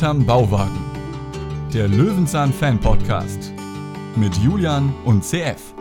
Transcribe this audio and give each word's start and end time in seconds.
Hinterm 0.00 0.24
Bauwagen. 0.24 0.80
Der 1.74 1.86
Löwenzahn 1.86 2.54
Fan 2.54 2.80
Podcast 2.80 3.52
mit 4.16 4.34
Julian 4.38 4.94
und 5.04 5.22
CF. 5.22 5.74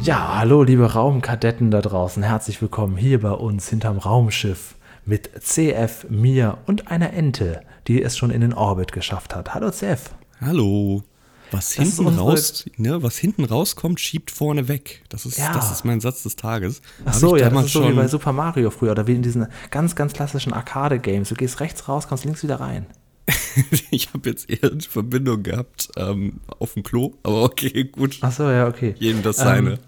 Ja, 0.00 0.38
hallo 0.38 0.62
liebe 0.62 0.94
Raumkadetten 0.94 1.70
da 1.70 1.82
draußen. 1.82 2.22
Herzlich 2.22 2.62
willkommen 2.62 2.96
hier 2.96 3.20
bei 3.20 3.32
uns 3.32 3.68
hinterm 3.68 3.98
Raumschiff 3.98 4.76
mit 5.04 5.28
CF, 5.38 6.06
mir 6.08 6.56
und 6.64 6.90
einer 6.90 7.12
Ente, 7.12 7.60
die 7.86 8.02
es 8.02 8.16
schon 8.16 8.30
in 8.30 8.40
den 8.40 8.54
Orbit 8.54 8.92
geschafft 8.92 9.36
hat. 9.36 9.52
Hallo 9.52 9.70
CF. 9.70 10.08
Hallo. 10.40 11.02
Was 11.50 11.74
Das 11.74 11.96
hinten, 11.96 12.18
raus, 12.18 12.66
ne, 12.76 13.02
was 13.02 13.16
hinten 13.16 13.44
rauskommt, 13.44 14.00
schiebt 14.00 14.30
vorne 14.30 14.68
weg. 14.68 15.02
Das 15.08 15.24
ist, 15.24 15.38
Ja. 15.38 15.52
das 15.52 15.70
ist 15.70 15.84
mein 15.84 16.00
Satz 16.00 16.22
des 16.22 16.36
Tages. 16.36 16.82
Ach 17.04 17.14
so, 17.14 17.36
ja, 17.36 17.48
das 17.48 17.66
ist 17.66 17.72
so 17.72 17.88
wie 17.88 17.92
bei 17.94 18.06
Super 18.06 18.32
Mario 18.32 18.70
früher 18.70 18.90
oder 18.92 19.06
wie 19.06 19.14
in 19.14 19.22
diesen 19.22 19.46
ganz, 19.70 19.94
ganz 19.94 20.12
klassischen 20.12 20.52
Arcade-Games. 20.52 21.28
Du 21.30 21.34
gehst 21.34 21.60
rechts 21.60 21.88
raus, 21.88 22.06
kommst 22.08 22.24
links 22.24 22.42
wieder 22.42 22.60
rein. 22.60 22.86
ich 23.90 24.12
habe 24.12 24.28
jetzt 24.30 24.48
eher 24.50 24.70
eine 24.70 24.80
Verbindung 24.80 25.42
gehabt 25.42 25.88
ähm, 25.96 26.40
auf 26.58 26.74
dem 26.74 26.82
Klo, 26.82 27.14
aber 27.22 27.42
okay, 27.44 27.84
gut. 27.84 28.18
Ach 28.20 28.32
so, 28.32 28.50
ja, 28.50 28.66
okay. 28.66 28.94
Jedem 28.98 29.22
das 29.22 29.36
seine. 29.36 29.72
Ähm, 29.72 29.78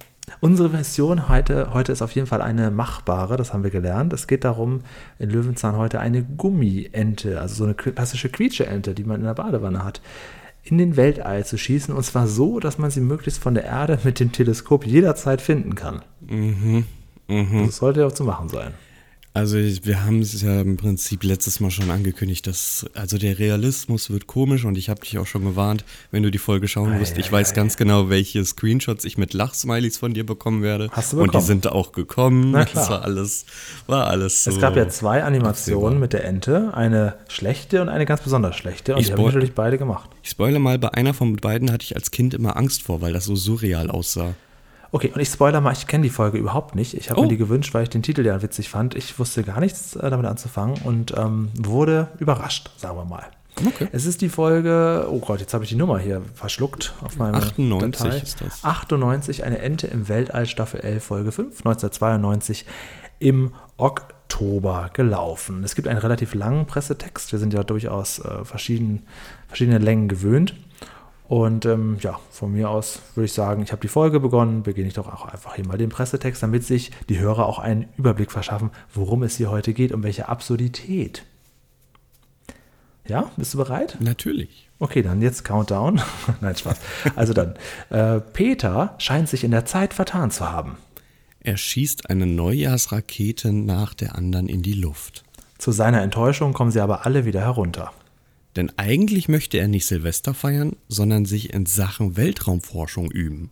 unsere 0.41 0.71
Version 0.71 1.29
heute, 1.29 1.73
heute 1.73 1.93
ist 1.93 2.03
auf 2.03 2.13
jeden 2.13 2.27
Fall 2.27 2.43
eine 2.43 2.71
machbare, 2.71 3.37
das 3.37 3.53
haben 3.53 3.65
wir 3.65 3.71
gelernt. 3.71 4.13
Es 4.13 4.27
geht 4.27 4.45
darum, 4.45 4.81
in 5.19 5.31
Löwenzahn 5.31 5.77
heute 5.77 6.01
eine 6.01 6.23
Gummiente, 6.23 7.41
also 7.41 7.55
so 7.55 7.65
eine 7.65 7.75
klassische 7.75 8.29
Quietsche-Ente, 8.29 8.95
die 8.95 9.05
man 9.05 9.21
in 9.21 9.27
der 9.27 9.35
Badewanne 9.35 9.85
hat, 9.85 10.01
in 10.71 10.79
den 10.79 10.97
Weltall 10.97 11.45
zu 11.45 11.59
schießen. 11.59 11.95
Und 11.95 12.03
zwar 12.05 12.27
so, 12.27 12.61
dass 12.61 12.79
man 12.79 12.91
sie 12.91 13.01
möglichst 13.01 13.43
von 13.43 13.55
der 13.55 13.65
Erde 13.65 13.99
mit 14.05 14.21
dem 14.21 14.33
Teleskop 14.33 14.87
jederzeit 14.87 15.41
finden 15.41 15.75
kann. 15.75 16.03
Mhm, 16.27 16.85
Das 17.67 17.77
sollte 17.77 18.01
ja 18.01 18.07
auch 18.07 18.13
zu 18.13 18.25
machen 18.25 18.49
sein. 18.49 18.73
Also 19.33 19.59
ich- 19.59 19.87
wir 19.87 20.05
haben 20.05 20.21
es 20.23 20.43
ja 20.43 20.61
im 20.61 20.77
Prinzip 20.77 21.23
letztes 21.23 21.61
Mal 21.61 21.71
schon 21.71 21.89
angekündigt, 21.89 22.49
dass 22.49 22.85
also 22.95 23.17
der 23.17 23.39
Realismus 23.39 24.11
wird 24.11 24.27
komisch 24.27 24.65
und 24.65 24.77
ich 24.77 24.89
habe 24.89 25.01
dich 25.03 25.19
auch 25.19 25.27
schon 25.27 25.45
gewarnt, 25.45 25.85
wenn 26.11 26.25
du 26.25 26.33
die 26.33 26.39
Folge 26.39 26.67
schauen 26.67 26.99
wirst. 26.99 27.17
Ich 27.17 27.31
weiß 27.31 27.55
ganz 27.55 27.77
genau, 27.77 28.11
welche 28.11 28.45
Screenshots 28.45 29.05
ich 29.05 29.19
mit 29.19 29.33
Lachsmileys 29.33 29.99
von 29.99 30.15
dir 30.15 30.27
bekommen 30.27 30.63
werde. 30.63 30.89
Hast 30.91 31.13
du 31.13 31.19
Und 31.19 31.23
die 31.23 31.27
bekommen? 31.29 31.47
sind 31.47 31.69
auch 31.71 31.93
gekommen. 31.93 32.51
Na 32.51 32.65
klar. 32.65 32.83
Das 32.83 32.91
war 32.91 33.03
alles, 33.05 33.45
war 33.87 34.07
alles 34.09 34.43
so. 34.43 34.51
Es 34.51 34.59
gab 34.61 34.75
ja 34.75 34.89
zwei 34.89 35.23
Animationen 35.23 36.01
mit 36.01 36.13
der 36.13 36.25
Ente, 36.25 36.75
eine 36.75 37.15
schlechte 37.29 37.83
und 37.83 37.89
eine 37.89 38.07
ganz 38.07 38.23
besonders 38.23 38.57
schlechte. 38.57 38.95
Und 38.97 39.01
Ich 39.01 39.07
die 39.07 39.13
haben 39.13 39.23
natürlich 39.25 39.55
beide 39.55 39.79
gemacht. 39.79 40.11
Ich 40.25 40.31
spoilere 40.31 40.59
mal, 40.59 40.79
bei 40.81 40.93
einer 40.95 41.15
von 41.15 41.37
beiden 41.37 41.71
hatte 41.71 41.85
ich 41.85 41.95
als 41.95 42.11
Kind 42.11 42.35
immer 42.35 42.57
Angst 42.57 42.83
vor, 42.83 43.01
weil 43.01 43.13
das 43.13 43.27
so 43.27 43.37
surreal 43.37 43.91
aussah. 43.91 44.35
Okay, 44.93 45.13
und 45.15 45.21
ich 45.21 45.29
spoiler 45.29 45.61
mal, 45.61 45.73
ich 45.73 45.87
kenne 45.87 46.03
die 46.03 46.11
Folge 46.11 46.39
überhaupt 46.39 46.75
nicht. 46.75 46.95
Ich 46.95 47.11
habe 47.11 47.21
Oh. 47.21 47.23
mir 47.25 47.29
die 47.29 47.37
gewünscht, 47.37 47.73
weil 47.75 47.85
ich 47.85 47.91
den 47.91 48.03
Titel 48.03 48.25
ja 48.27 48.43
witzig 48.43 48.69
fand. 48.71 48.95
Ich 48.97 49.19
wusste 49.19 49.43
gar 49.45 49.61
nichts 49.61 49.95
äh, 49.97 50.11
damit 50.11 50.27
anzufangen 50.27 50.81
und 50.85 51.15
ähm, 51.17 51.51
wurde 51.55 52.09
überrascht, 52.19 52.71
sagen 52.77 52.97
wir 52.97 53.05
mal. 53.05 53.25
Okay. 53.67 53.89
Es 53.93 54.07
ist 54.07 54.21
die 54.23 54.29
Folge, 54.31 55.07
oh 55.11 55.19
Gott, 55.19 55.41
jetzt 55.41 55.53
habe 55.55 55.65
ich 55.65 55.71
die 55.71 55.77
Nummer 55.77 55.99
hier 55.99 56.23
verschluckt 56.35 56.95
auf 57.03 57.17
meiner 57.19 57.37
98 57.39 58.03
Datei. 58.03 58.17
ist 58.19 58.41
das. 58.41 58.65
98, 58.65 59.45
eine 59.45 59.59
Ente 59.59 59.87
im 59.87 60.09
Weltall, 60.09 60.47
Staffel 60.47 60.81
11, 60.81 61.05
Folge 61.05 61.31
5, 61.33 61.59
1992 61.59 62.65
im 63.19 63.53
Oktober 63.77 64.91
gelaufen. 64.93 65.63
Es 65.65 65.75
gibt 65.75 65.89
einen 65.89 65.99
relativ 65.99 66.35
langen 66.35 66.67
Pressetext. 66.67 67.33
Wir 67.33 67.39
sind 67.39 67.53
ja 67.53 67.63
durchaus 67.63 68.19
äh, 68.21 68.45
verschieden, 68.45 69.03
verschiedene 69.49 69.79
Längen 69.79 70.09
gewöhnt. 70.09 70.55
Und 71.31 71.65
ähm, 71.65 71.97
ja, 72.01 72.19
von 72.33 72.51
mir 72.51 72.71
aus 72.71 73.03
würde 73.15 73.27
ich 73.27 73.33
sagen, 73.33 73.63
ich 73.63 73.71
habe 73.71 73.81
die 73.81 73.87
Folge 73.87 74.19
begonnen, 74.19 74.65
beginne 74.65 74.89
ich 74.89 74.95
doch 74.95 75.07
auch 75.07 75.27
einfach 75.27 75.55
hier 75.55 75.65
mal 75.65 75.79
den 75.79 75.89
Pressetext, 75.89 76.43
damit 76.43 76.65
sich 76.65 76.91
die 77.09 77.21
Hörer 77.21 77.47
auch 77.47 77.61
einen 77.61 77.87
Überblick 77.97 78.33
verschaffen, 78.33 78.71
worum 78.93 79.23
es 79.23 79.37
hier 79.37 79.49
heute 79.49 79.73
geht, 79.73 79.93
um 79.93 80.03
welche 80.03 80.29
Absurdität. 80.29 81.23
Ja, 83.07 83.31
bist 83.37 83.55
du 83.55 83.59
bereit? 83.59 83.97
Natürlich. 84.01 84.69
Okay, 84.81 85.03
dann 85.03 85.23
jetzt 85.23 85.45
Countdown. 85.45 86.03
Nein, 86.41 86.57
Spaß. 86.57 86.81
Also 87.15 87.33
dann, 87.33 87.55
äh, 87.91 88.19
Peter 88.19 88.97
scheint 88.99 89.29
sich 89.29 89.45
in 89.45 89.53
der 89.53 89.65
Zeit 89.65 89.95
vertan 89.95 90.33
zu 90.33 90.51
haben. 90.51 90.79
Er 91.39 91.57
schießt 91.57 92.11
eine 92.11 92.27
Neujahrsrakete 92.27 93.53
nach 93.53 93.95
der 93.95 94.17
anderen 94.17 94.49
in 94.49 94.63
die 94.63 94.73
Luft. 94.73 95.23
Zu 95.59 95.71
seiner 95.71 96.03
Enttäuschung 96.03 96.55
kommen 96.55 96.73
sie 96.73 96.81
aber 96.81 97.07
alle 97.07 97.25
wieder 97.25 97.41
herunter. 97.41 97.93
Denn 98.57 98.73
eigentlich 98.77 99.29
möchte 99.29 99.59
er 99.59 99.69
nicht 99.69 99.87
Silvester 99.87 100.35
feiern, 100.35 100.77
sondern 100.89 101.25
sich 101.25 101.53
in 101.53 101.67
Sachen 101.67 102.17
Weltraumforschung 102.17 103.11
üben. 103.11 103.51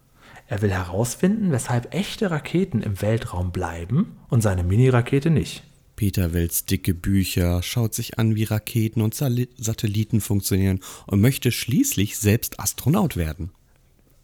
Er 0.48 0.62
will 0.62 0.70
herausfinden, 0.70 1.52
weshalb 1.52 1.94
echte 1.94 2.30
Raketen 2.30 2.82
im 2.82 3.00
Weltraum 3.02 3.52
bleiben 3.52 4.16
und 4.28 4.42
seine 4.42 4.64
Mini-Rakete 4.64 5.30
nicht. 5.30 5.62
Peter 5.94 6.32
wälzt 6.32 6.70
dicke 6.70 6.94
Bücher, 6.94 7.62
schaut 7.62 7.92
sich 7.92 8.18
an, 8.18 8.34
wie 8.36 8.44
Raketen 8.44 9.02
und 9.02 9.14
Satelliten 9.14 10.20
funktionieren 10.20 10.80
und 11.06 11.20
möchte 11.20 11.50
schließlich 11.52 12.18
selbst 12.18 12.60
Astronaut 12.60 13.16
werden. 13.16 13.50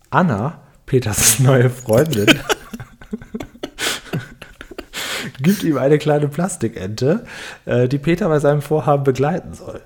Anna, 0.08 0.62
Peters 0.86 1.40
neue 1.40 1.68
Freundin, 1.70 2.26
gibt 5.42 5.64
ihm 5.64 5.76
eine 5.76 5.98
kleine 5.98 6.28
Plastikente, 6.28 7.26
äh, 7.64 7.88
die 7.88 7.98
Peter 7.98 8.28
bei 8.28 8.38
seinem 8.38 8.62
Vorhaben 8.62 9.02
begleiten 9.02 9.54
soll. 9.54 9.82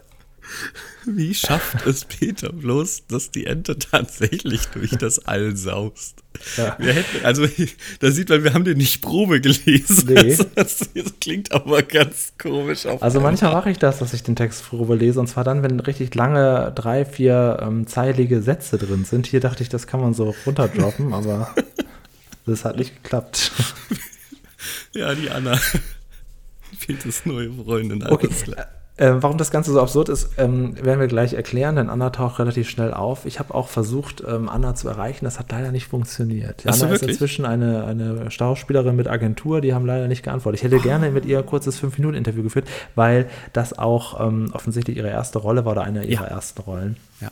Wie 1.06 1.34
schafft 1.34 1.86
es 1.86 2.04
Peter 2.04 2.52
bloß, 2.52 3.06
dass 3.08 3.30
die 3.30 3.46
Ente 3.46 3.78
tatsächlich 3.78 4.66
durch 4.68 4.90
das 4.90 5.26
All 5.26 5.56
saust? 5.56 6.22
Ja. 6.56 6.76
Hätten, 6.78 7.24
also 7.24 7.46
da 8.00 8.10
sieht 8.10 8.28
man, 8.28 8.44
wir 8.44 8.54
haben 8.54 8.64
den 8.64 8.78
nicht 8.78 9.02
Probe 9.02 9.40
gelesen. 9.40 10.06
Nee. 10.08 10.36
Also, 10.38 10.44
das, 10.54 10.88
klingt 11.20 11.52
aber 11.52 11.82
ganz 11.82 12.32
komisch. 12.40 12.86
Auf 12.86 13.02
Also 13.02 13.20
manchmal 13.20 13.52
mache 13.52 13.70
ich 13.70 13.78
das, 13.78 13.98
dass 13.98 14.12
ich 14.12 14.22
den 14.22 14.36
Text 14.36 14.62
vorüber 14.62 14.96
lese, 14.96 15.18
und 15.20 15.26
zwar 15.26 15.44
dann, 15.44 15.62
wenn 15.62 15.80
richtig 15.80 16.14
lange, 16.14 16.72
drei, 16.74 17.04
vier 17.04 17.58
ähm, 17.62 17.86
zeilige 17.86 18.42
Sätze 18.42 18.78
drin 18.78 19.04
sind. 19.04 19.26
Hier 19.26 19.40
dachte 19.40 19.62
ich, 19.62 19.68
das 19.68 19.86
kann 19.86 20.00
man 20.00 20.14
so 20.14 20.34
runterdroppen, 20.46 21.12
aber 21.12 21.54
das 22.46 22.64
hat 22.64 22.76
nicht 22.76 23.02
geklappt. 23.02 23.50
ja, 24.94 25.14
die 25.14 25.30
Anna. 25.30 25.58
Peters 26.86 27.26
neue 27.26 27.50
Freundin. 27.52 28.02
alles 28.02 28.12
Okay. 28.12 28.28
klar. 28.44 28.66
Äh, 28.98 29.14
warum 29.22 29.38
das 29.38 29.50
Ganze 29.50 29.72
so 29.72 29.80
absurd 29.80 30.08
ist, 30.08 30.30
ähm, 30.38 30.74
werden 30.84 31.00
wir 31.00 31.06
gleich 31.06 31.32
erklären, 31.32 31.76
denn 31.76 31.88
Anna 31.88 32.10
taucht 32.10 32.38
relativ 32.40 32.68
schnell 32.68 32.92
auf. 32.92 33.24
Ich 33.26 33.38
habe 33.38 33.54
auch 33.54 33.68
versucht, 33.68 34.22
ähm, 34.28 34.48
Anna 34.48 34.74
zu 34.74 34.88
erreichen. 34.88 35.24
Das 35.24 35.38
hat 35.38 35.50
leider 35.52 35.70
nicht 35.72 35.86
funktioniert. 35.86 36.62
So, 36.62 36.68
Anna 36.86 36.94
ist 36.94 37.02
inzwischen 37.04 37.44
eine, 37.46 37.84
eine 37.84 38.30
Schauspielerin 38.30 38.96
mit 38.96 39.06
Agentur, 39.08 39.60
die 39.60 39.72
haben 39.72 39.86
leider 39.86 40.08
nicht 40.08 40.22
geantwortet. 40.24 40.60
Ich 40.60 40.64
hätte 40.64 40.80
gerne 40.82 41.10
mit 41.12 41.24
ihr 41.26 41.38
ein 41.38 41.46
kurzes 41.46 41.80
5-Minuten-Interview 41.80 42.42
geführt, 42.42 42.66
weil 42.96 43.26
das 43.52 43.78
auch 43.78 44.20
ähm, 44.26 44.50
offensichtlich 44.52 44.96
ihre 44.96 45.08
erste 45.08 45.38
Rolle 45.38 45.64
war 45.64 45.72
oder 45.72 45.82
eine 45.82 46.04
ihrer 46.04 46.24
Ja. 46.24 46.28
ersten 46.30 46.60
Rollen. 46.62 46.96
Ja. 47.20 47.28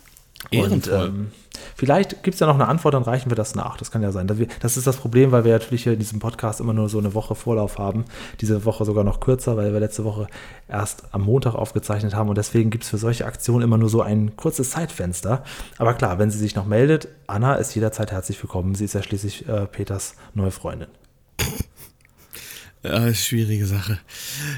Und 0.52 0.88
ähm, 0.88 1.32
vielleicht 1.74 2.22
gibt 2.22 2.34
es 2.34 2.40
ja 2.40 2.46
noch 2.46 2.54
eine 2.54 2.68
Antwort, 2.68 2.94
dann 2.94 3.02
reichen 3.02 3.30
wir 3.30 3.36
das 3.36 3.54
nach. 3.54 3.76
Das 3.76 3.90
kann 3.90 4.02
ja 4.02 4.12
sein. 4.12 4.26
Das 4.60 4.76
ist 4.76 4.86
das 4.86 4.96
Problem, 4.96 5.32
weil 5.32 5.44
wir 5.44 5.52
natürlich 5.52 5.82
hier 5.82 5.92
in 5.92 5.98
diesem 5.98 6.18
Podcast 6.18 6.60
immer 6.60 6.72
nur 6.72 6.88
so 6.88 6.98
eine 6.98 7.14
Woche 7.14 7.34
Vorlauf 7.34 7.78
haben. 7.78 8.04
Diese 8.40 8.64
Woche 8.64 8.84
sogar 8.84 9.04
noch 9.04 9.20
kürzer, 9.20 9.56
weil 9.56 9.72
wir 9.72 9.80
letzte 9.80 10.04
Woche 10.04 10.26
erst 10.68 11.04
am 11.12 11.22
Montag 11.22 11.54
aufgezeichnet 11.54 12.14
haben. 12.14 12.28
Und 12.28 12.38
deswegen 12.38 12.70
gibt 12.70 12.84
es 12.84 12.90
für 12.90 12.98
solche 12.98 13.26
Aktionen 13.26 13.64
immer 13.64 13.78
nur 13.78 13.88
so 13.88 14.02
ein 14.02 14.36
kurzes 14.36 14.70
Zeitfenster. 14.70 15.42
Aber 15.78 15.94
klar, 15.94 16.18
wenn 16.18 16.30
sie 16.30 16.38
sich 16.38 16.54
noch 16.54 16.66
meldet, 16.66 17.08
Anna 17.26 17.54
ist 17.54 17.74
jederzeit 17.74 18.12
herzlich 18.12 18.42
willkommen. 18.42 18.74
Sie 18.74 18.84
ist 18.84 18.94
ja 18.94 19.02
schließlich 19.02 19.48
äh, 19.48 19.66
Peters 19.66 20.14
neue 20.34 20.50
Freundin. 20.50 20.88
Ja, 22.86 23.12
schwierige 23.14 23.66
Sache. 23.66 23.98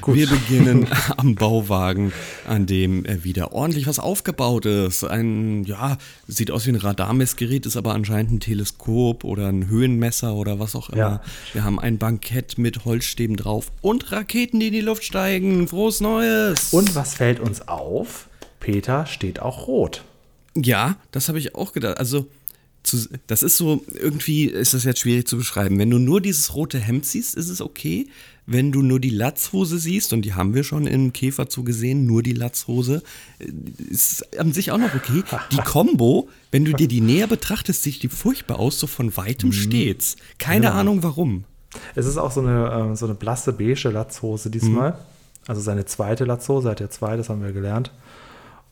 Wir 0.07 0.29
beginnen 0.29 0.87
am 1.17 1.35
Bauwagen, 1.35 2.13
an 2.47 2.67
dem 2.67 3.07
äh, 3.07 3.25
wieder 3.25 3.53
ordentlich 3.53 3.87
was 3.87 3.99
aufgebaut 3.99 4.67
ist. 4.67 5.03
Ein, 5.03 5.65
ja, 5.65 5.97
sieht 6.27 6.51
aus 6.51 6.67
wie 6.67 6.73
ein 6.73 6.77
Radarmessgerät, 6.77 7.65
ist 7.65 7.79
aber 7.79 7.95
anscheinend 7.95 8.33
ein 8.33 8.41
Teleskop 8.41 9.25
oder 9.25 9.49
ein 9.49 9.69
Höhenmesser 9.69 10.35
oder 10.35 10.59
was 10.59 10.77
auch 10.77 10.91
immer. 10.91 10.99
Ja. 10.99 11.23
Wir 11.55 11.65
haben 11.65 11.81
ein 11.81 11.97
Bankett 11.97 12.59
mit 12.59 12.85
Holzstäben 12.85 13.37
drauf 13.37 13.73
und 13.81 14.13
Raketen, 14.13 14.61
die 14.61 14.67
in 14.67 14.75
die 14.75 14.81
Luft 14.83 15.05
steigen. 15.05 15.67
Frohes 15.67 16.01
Neues! 16.01 16.75
Und 16.75 16.95
was 16.95 17.15
fällt 17.15 17.41
uns 17.41 17.67
auf? 17.67 18.29
Peter 18.61 19.07
steht 19.07 19.41
auch 19.41 19.69
rot. 19.69 20.05
Ja, 20.55 20.97
das 21.13 21.29
habe 21.29 21.39
ich 21.39 21.55
auch 21.55 21.73
gedacht. 21.73 21.99
Also, 21.99 22.27
zu, 22.89 23.09
das 23.27 23.43
ist 23.43 23.57
so, 23.57 23.85
irgendwie 23.95 24.45
ist 24.45 24.75
das 24.75 24.85
jetzt 24.85 25.01
schwierig 25.01 25.27
zu 25.29 25.37
beschreiben. 25.37 25.79
Wenn 25.79 25.91
du 25.91 25.99
nur 25.99 26.21
dieses 26.21 26.55
rote 26.55 26.79
Hemd 26.79 27.07
siehst, 27.07 27.35
ist 27.35 27.49
es 27.49 27.61
okay. 27.61 28.09
Wenn 28.47 28.73
du 28.73 28.81
nur 28.83 28.99
die 28.99 29.11
Latzhose 29.11 29.79
siehst, 29.79 30.13
und 30.15 30.23
die 30.23 30.33
haben 30.35 30.55
wir 30.55 30.65
schon 30.65 30.87
im 30.87 31.13
Käferzoo 31.13 31.65
gesehen, 31.65 32.07
nur 32.07 32.23
die 32.23 32.33
Latzhose, 32.33 33.03
äh, 33.39 33.47
ist 33.91 34.39
an 34.39 34.53
sich 34.53 34.73
auch 34.73 34.79
noch 34.79 34.95
okay. 34.95 35.23
Die 35.53 35.59
Combo, 35.59 36.29
wenn 36.51 36.65
du 36.65 36.73
dir 36.73 36.89
die 36.89 37.01
näher 37.03 37.27
betrachtest, 37.27 37.83
sieht 37.83 38.03
die 38.03 38.09
furchtbar 38.09 38.59
aus, 38.59 38.81
so 38.81 38.87
von 38.87 39.17
weitem 39.17 39.53
stets. 39.53 40.17
Keine 40.39 40.67
Genau. 40.69 40.79
Ahnung 40.79 41.03
warum. 41.03 41.45
Es 41.95 42.07
ist 42.07 42.17
auch 42.17 42.33
so 42.33 42.41
eine, 42.41 42.93
äh, 42.93 42.97
so 42.97 43.05
eine 43.05 43.15
blasse 43.15 43.53
beige 43.53 43.91
Latzhose 43.91 44.49
diesmal. 44.51 44.99
Also 45.47 45.61
seine 45.61 45.85
zweite 45.85 46.25
Latzhose, 46.25 46.71
hat 46.71 46.81
ja 46.81 46.89
zwei, 46.91 47.17
das 47.17 47.29
haben 47.29 47.43
wir 47.43 47.53
gelernt. 47.53 47.93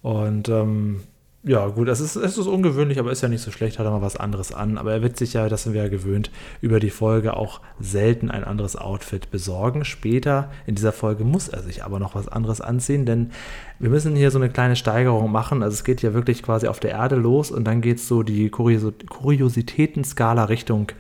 Und 0.03 0.49
ähm, 0.49 1.01
Ja, 1.49 1.69
gut, 1.69 1.87
es 1.87 2.01
ist, 2.01 2.17
es 2.17 2.39
ist 2.39 2.49
ungewöhnlich, 2.49 2.99
aber 2.99 3.13
ist 3.13 3.21
ja 3.21 3.29
nicht 3.29 3.41
so 3.41 3.53
schlecht, 3.53 3.79
hat 3.79 3.87
er 3.87 3.93
mal 3.93 4.03
was 4.03 4.17
anderes 4.17 4.53
an. 4.53 4.79
Aber 4.79 4.93
er 4.93 5.03
wird 5.03 5.17
sich 5.17 5.35
ja, 5.35 5.49
das 5.49 5.63
sind 5.63 5.75
wir 5.75 5.85
ja 5.85 5.89
gewöhnt, 5.89 6.33
über 6.61 6.81
die 6.81 6.91
Folge 6.91 7.37
auch 7.37 7.61
selten 7.79 8.33
ein 8.33 8.43
anderes 8.43 8.75
Outfit 8.75 9.31
besorgen. 9.31 9.85
Später 9.85 10.51
in 10.67 10.75
dieser 10.75 10.91
Folge 10.91 11.23
muss 11.23 11.47
er 11.47 11.63
sich 11.63 11.85
aber 11.85 12.01
noch 12.01 12.17
was 12.17 12.27
anderes 12.27 12.61
anziehen, 12.61 13.07
denn 13.07 13.31
wir 13.79 13.91
müssen 13.91 14.17
hier 14.17 14.33
so 14.33 14.41
eine 14.41 14.51
kleine 14.51 14.75
Steigerung 14.75 15.31
machen. 15.31 15.63
Also 15.63 15.75
es 15.75 15.85
geht 15.85 16.03
ja 16.03 16.15
wirklich 16.15 16.43
quasi 16.43 16.67
auf 16.67 16.81
der 16.81 16.91
Erde 16.91 17.15
los 17.15 17.53
und 17.53 17.63
dann 17.63 17.81
geht 17.81 17.99
es 17.99 18.09
so 18.09 18.25
die 18.25 18.51
Kurios 18.51 18.83
Kuriositätenskala 19.09 20.47
Richtung 20.47 20.91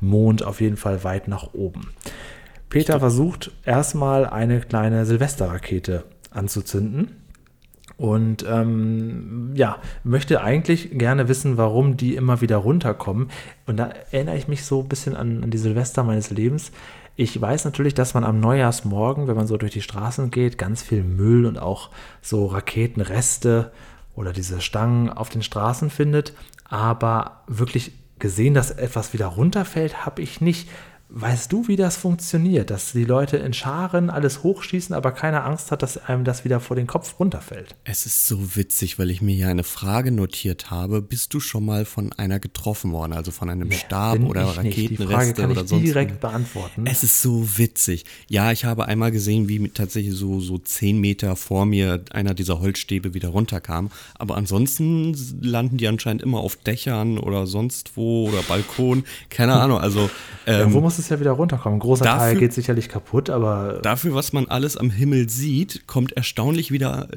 Mond 0.00 0.42
auf 0.42 0.62
jeden 0.62 0.78
Fall 0.78 1.04
weit 1.04 1.28
nach 1.28 1.52
oben. 1.52 1.90
Peter 2.70 3.00
versucht 3.00 3.50
erstmal 3.66 4.24
eine 4.24 4.60
kleine 4.60 5.04
Silvesterrakete 5.04 6.04
anzuzünden 6.30 7.20
und 8.00 8.46
ähm, 8.48 9.50
ja, 9.54 9.76
möchte 10.04 10.42
eigentlich 10.42 10.96
gerne 10.96 11.28
wissen, 11.28 11.58
warum 11.58 11.98
die 11.98 12.16
immer 12.16 12.40
wieder 12.40 12.56
runterkommen. 12.56 13.28
Und 13.66 13.76
da 13.76 13.90
erinnere 14.10 14.38
ich 14.38 14.48
mich 14.48 14.64
so 14.64 14.80
ein 14.80 14.88
bisschen 14.88 15.14
an, 15.14 15.44
an 15.44 15.50
die 15.50 15.58
Silvester 15.58 16.02
meines 16.02 16.30
Lebens. 16.30 16.72
Ich 17.16 17.38
weiß 17.38 17.66
natürlich, 17.66 17.92
dass 17.92 18.14
man 18.14 18.24
am 18.24 18.40
Neujahrsmorgen, 18.40 19.28
wenn 19.28 19.36
man 19.36 19.46
so 19.46 19.58
durch 19.58 19.72
die 19.72 19.82
Straßen 19.82 20.30
geht, 20.30 20.56
ganz 20.56 20.80
viel 20.80 21.04
Müll 21.04 21.44
und 21.44 21.58
auch 21.58 21.90
so 22.22 22.46
Raketenreste 22.46 23.70
oder 24.16 24.32
diese 24.32 24.62
Stangen 24.62 25.10
auf 25.10 25.28
den 25.28 25.42
Straßen 25.42 25.90
findet. 25.90 26.32
Aber 26.64 27.42
wirklich 27.48 27.92
gesehen, 28.18 28.54
dass 28.54 28.70
etwas 28.70 29.12
wieder 29.12 29.26
runterfällt, 29.26 30.06
habe 30.06 30.22
ich 30.22 30.40
nicht. 30.40 30.70
Weißt 31.12 31.52
du, 31.52 31.66
wie 31.66 31.74
das 31.74 31.96
funktioniert, 31.96 32.70
dass 32.70 32.92
die 32.92 33.04
Leute 33.04 33.36
in 33.36 33.52
Scharen 33.52 34.10
alles 34.10 34.44
hochschießen, 34.44 34.94
aber 34.94 35.10
keine 35.10 35.42
Angst 35.42 35.72
hat, 35.72 35.82
dass 35.82 35.98
einem 35.98 36.22
das 36.22 36.44
wieder 36.44 36.60
vor 36.60 36.76
den 36.76 36.86
Kopf 36.86 37.18
runterfällt? 37.18 37.74
Es 37.82 38.06
ist 38.06 38.28
so 38.28 38.54
witzig, 38.54 38.96
weil 39.00 39.10
ich 39.10 39.20
mir 39.20 39.34
hier 39.34 39.48
eine 39.48 39.64
Frage 39.64 40.12
notiert 40.12 40.70
habe. 40.70 41.02
Bist 41.02 41.34
du 41.34 41.40
schon 41.40 41.64
mal 41.64 41.84
von 41.84 42.12
einer 42.12 42.38
getroffen 42.38 42.92
worden, 42.92 43.12
also 43.12 43.32
von 43.32 43.50
einem 43.50 43.68
nee, 43.68 43.74
Stab 43.74 44.20
oder 44.20 44.56
Raketenreste 44.56 45.48
oder 45.48 45.66
sonst? 45.66 45.82
direkt 45.82 46.20
beantworten. 46.20 46.86
Es 46.86 47.02
ist 47.02 47.20
so 47.20 47.58
witzig. 47.58 48.04
Ja, 48.28 48.52
ich 48.52 48.64
habe 48.64 48.86
einmal 48.86 49.10
gesehen, 49.10 49.48
wie 49.48 49.68
tatsächlich 49.68 50.14
so 50.14 50.38
so 50.38 50.58
zehn 50.58 51.00
Meter 51.00 51.34
vor 51.34 51.66
mir 51.66 52.04
einer 52.12 52.34
dieser 52.34 52.60
Holzstäbe 52.60 53.14
wieder 53.14 53.30
runterkam. 53.30 53.90
Aber 54.14 54.36
ansonsten 54.36 55.16
landen 55.40 55.76
die 55.76 55.88
anscheinend 55.88 56.22
immer 56.22 56.38
auf 56.38 56.54
Dächern 56.54 57.18
oder 57.18 57.48
sonst 57.48 57.96
wo 57.96 58.28
oder 58.28 58.42
Balkon. 58.42 59.02
Keine 59.28 59.54
Ahnung. 59.54 59.78
Also 59.78 60.08
ähm, 60.46 60.60
ja, 60.68 60.72
wo 60.72 60.80
muss 60.80 60.99
es 61.00 61.08
ja 61.08 61.20
wieder 61.20 61.32
runterkommen. 61.32 61.76
Ein 61.76 61.80
großer 61.80 62.04
dafür, 62.04 62.18
Teil 62.18 62.36
geht 62.36 62.52
sicherlich 62.52 62.88
kaputt, 62.88 63.30
aber. 63.30 63.80
Dafür, 63.82 64.14
was 64.14 64.32
man 64.32 64.46
alles 64.46 64.76
am 64.76 64.90
Himmel 64.90 65.28
sieht, 65.28 65.86
kommt 65.86 66.12
erstaunlich 66.12 66.70
wieder, 66.70 67.08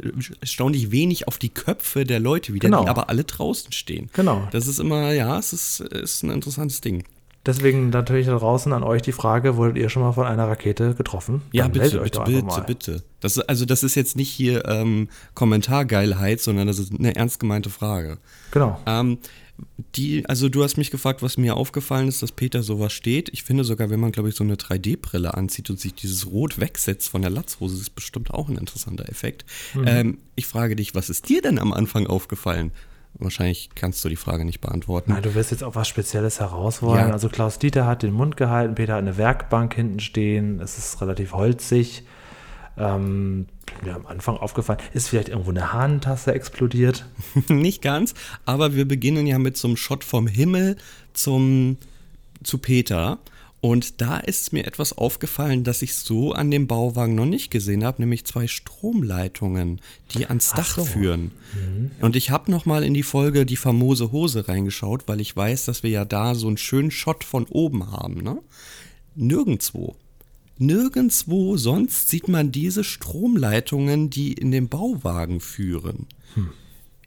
erstaunlich 0.42 0.92
wenig 0.92 1.28
auf 1.28 1.38
die 1.38 1.50
Köpfe 1.50 2.04
der 2.04 2.20
Leute 2.20 2.54
wieder, 2.54 2.68
genau. 2.68 2.84
die 2.84 2.90
aber 2.90 3.10
alle 3.10 3.24
draußen 3.24 3.72
stehen. 3.72 4.10
Genau. 4.14 4.48
Das 4.52 4.68
ist 4.68 4.80
immer, 4.80 5.12
ja, 5.12 5.38
es 5.38 5.54
ist, 5.54 5.80
ist 5.80 6.24
ein 6.24 6.30
interessantes 6.30 6.82
Ding. 6.82 7.04
Deswegen 7.46 7.90
natürlich 7.90 8.28
da 8.28 8.38
draußen 8.38 8.72
an 8.72 8.84
euch 8.84 9.02
die 9.02 9.12
Frage, 9.12 9.58
wurdet 9.58 9.78
ihr 9.78 9.90
schon 9.90 10.02
mal 10.02 10.14
von 10.14 10.26
einer 10.26 10.48
Rakete 10.48 10.96
getroffen? 10.96 11.42
Ja, 11.52 11.64
Dann 11.64 11.74
bitte, 11.74 12.00
bitte, 12.00 12.22
bitte, 12.22 12.64
bitte. 12.66 13.04
Das, 13.20 13.38
also 13.38 13.66
das 13.66 13.84
ist 13.84 13.96
jetzt 13.96 14.16
nicht 14.16 14.30
hier 14.30 14.66
ähm, 14.66 15.10
Kommentargeilheit, 15.34 16.40
sondern 16.40 16.68
das 16.68 16.80
ist 16.80 16.94
eine 16.98 17.16
ernst 17.18 17.42
gemeinte 17.42 17.70
Frage. 17.70 18.18
Genau. 18.52 18.80
Ähm, 18.86 19.18
die, 19.96 20.28
also 20.28 20.50
du 20.50 20.64
hast 20.64 20.78
mich 20.78 20.92
gefragt, 20.92 21.22
was 21.22 21.38
mir 21.38 21.56
aufgefallen 21.56 22.08
ist, 22.08 22.24
dass 22.24 22.32
Peter 22.32 22.64
sowas 22.64 22.94
steht. 22.94 23.30
Ich 23.30 23.44
finde 23.44 23.64
sogar, 23.64 23.90
wenn 23.90 24.00
man, 24.00 24.12
glaube 24.12 24.30
ich, 24.30 24.36
so 24.36 24.44
eine 24.44 24.56
3D-Brille 24.56 25.36
anzieht 25.36 25.70
und 25.70 25.80
sich 25.80 25.94
dieses 25.94 26.28
Rot 26.28 26.60
wegsetzt 26.60 27.10
von 27.10 27.22
der 27.22 27.30
Latzhose, 27.30 27.80
ist 27.80 27.94
bestimmt 27.96 28.32
auch 28.32 28.50
ein 28.50 28.58
interessanter 28.58 29.08
Effekt. 29.10 29.46
Mhm. 29.74 29.88
Ähm, 29.88 30.18
ich 30.36 30.48
frage 30.48 30.76
dich, 30.76 30.96
was 30.96 31.10
ist 31.10 31.30
dir 31.30 31.42
denn 31.42 31.60
am 31.60 31.74
Anfang 31.74 32.08
aufgefallen? 32.08 32.72
Wahrscheinlich 33.20 33.70
kannst 33.76 34.04
du 34.04 34.10
die 34.10 34.16
Frage 34.16 34.44
nicht 34.44 34.60
beantworten. 34.60 35.12
Nein, 35.12 35.22
du 35.22 35.36
wirst 35.36 35.52
jetzt 35.52 35.64
auch 35.64 35.76
was 35.76 35.88
Spezielles 35.88 36.40
herausfordern. 36.40 37.10
Ja. 37.10 37.14
Also 37.14 37.30
Klaus 37.30 37.60
Dieter 37.60 37.86
hat 37.86 38.02
den 38.02 38.12
Mund 38.12 38.38
gehalten, 38.38 38.74
Peter 38.74 38.94
hat 38.94 39.02
eine 39.02 39.18
Werkbank 39.18 39.76
hinten 39.76 40.00
stehen, 40.00 40.60
es 40.60 40.80
ist 40.80 41.00
relativ 41.00 41.34
holzig. 41.34 42.04
Ähm, 42.76 43.46
mir 43.84 43.96
am 43.96 44.06
Anfang 44.06 44.38
aufgefallen, 44.38 44.80
ist 44.94 45.10
vielleicht 45.10 45.30
irgendwo 45.30 45.52
eine 45.52 45.74
Hahnentasse 45.74 46.34
explodiert? 46.34 47.06
Nicht 47.50 47.82
ganz, 47.82 48.14
aber 48.46 48.76
wir 48.76 48.88
beginnen 48.88 49.28
ja 49.28 49.40
mit 49.40 49.58
so 49.58 49.68
einem 49.68 49.78
Shot 49.78 50.04
vom 50.04 50.28
Himmel 50.28 50.78
zum, 51.14 51.78
zu 52.44 52.58
Peter. 52.58 53.20
Und 53.62 54.02
da 54.02 54.18
ist 54.18 54.52
mir 54.52 54.68
etwas 54.68 54.98
aufgefallen, 54.98 55.64
das 55.64 55.82
ich 55.82 55.96
so 55.96 56.34
an 56.34 56.52
dem 56.52 56.68
Bauwagen 56.68 57.16
noch 57.16 57.26
nicht 57.26 57.50
gesehen 57.50 57.86
habe, 57.86 58.02
nämlich 58.02 58.26
zwei 58.26 58.46
Stromleitungen, 58.46 59.80
die 60.14 60.26
ans 60.26 60.52
Dach 60.52 60.76
so. 60.76 60.84
führen. 60.84 61.32
Mhm. 61.54 61.92
Und 62.02 62.18
ich 62.18 62.30
habe 62.30 62.52
noch 62.52 62.66
mal 62.66 62.84
in 62.84 62.94
die 62.94 63.04
Folge 63.04 63.46
die 63.46 63.56
famose 63.56 64.12
Hose 64.12 64.50
reingeschaut, 64.50 65.08
weil 65.08 65.22
ich 65.22 65.34
weiß, 65.34 65.64
dass 65.64 65.82
wir 65.82 65.92
ja 65.92 66.04
da 66.04 66.36
so 66.36 66.48
einen 66.48 66.58
schönen 66.58 66.92
Shot 66.92 67.24
von 67.24 67.46
oben 67.46 67.90
haben. 67.90 68.22
Ne? 68.22 68.40
Nirgendwo 69.16 69.96
Nirgendwo 70.58 71.58
sonst 71.58 72.10
sieht 72.10 72.28
man 72.28 72.52
diese 72.52 72.84
Stromleitungen, 72.84 74.10
die 74.10 74.34
in 74.34 74.52
den 74.52 74.70
Bauwagen 74.70 75.40
führen. 75.40 76.08
Hm. 76.36 76.50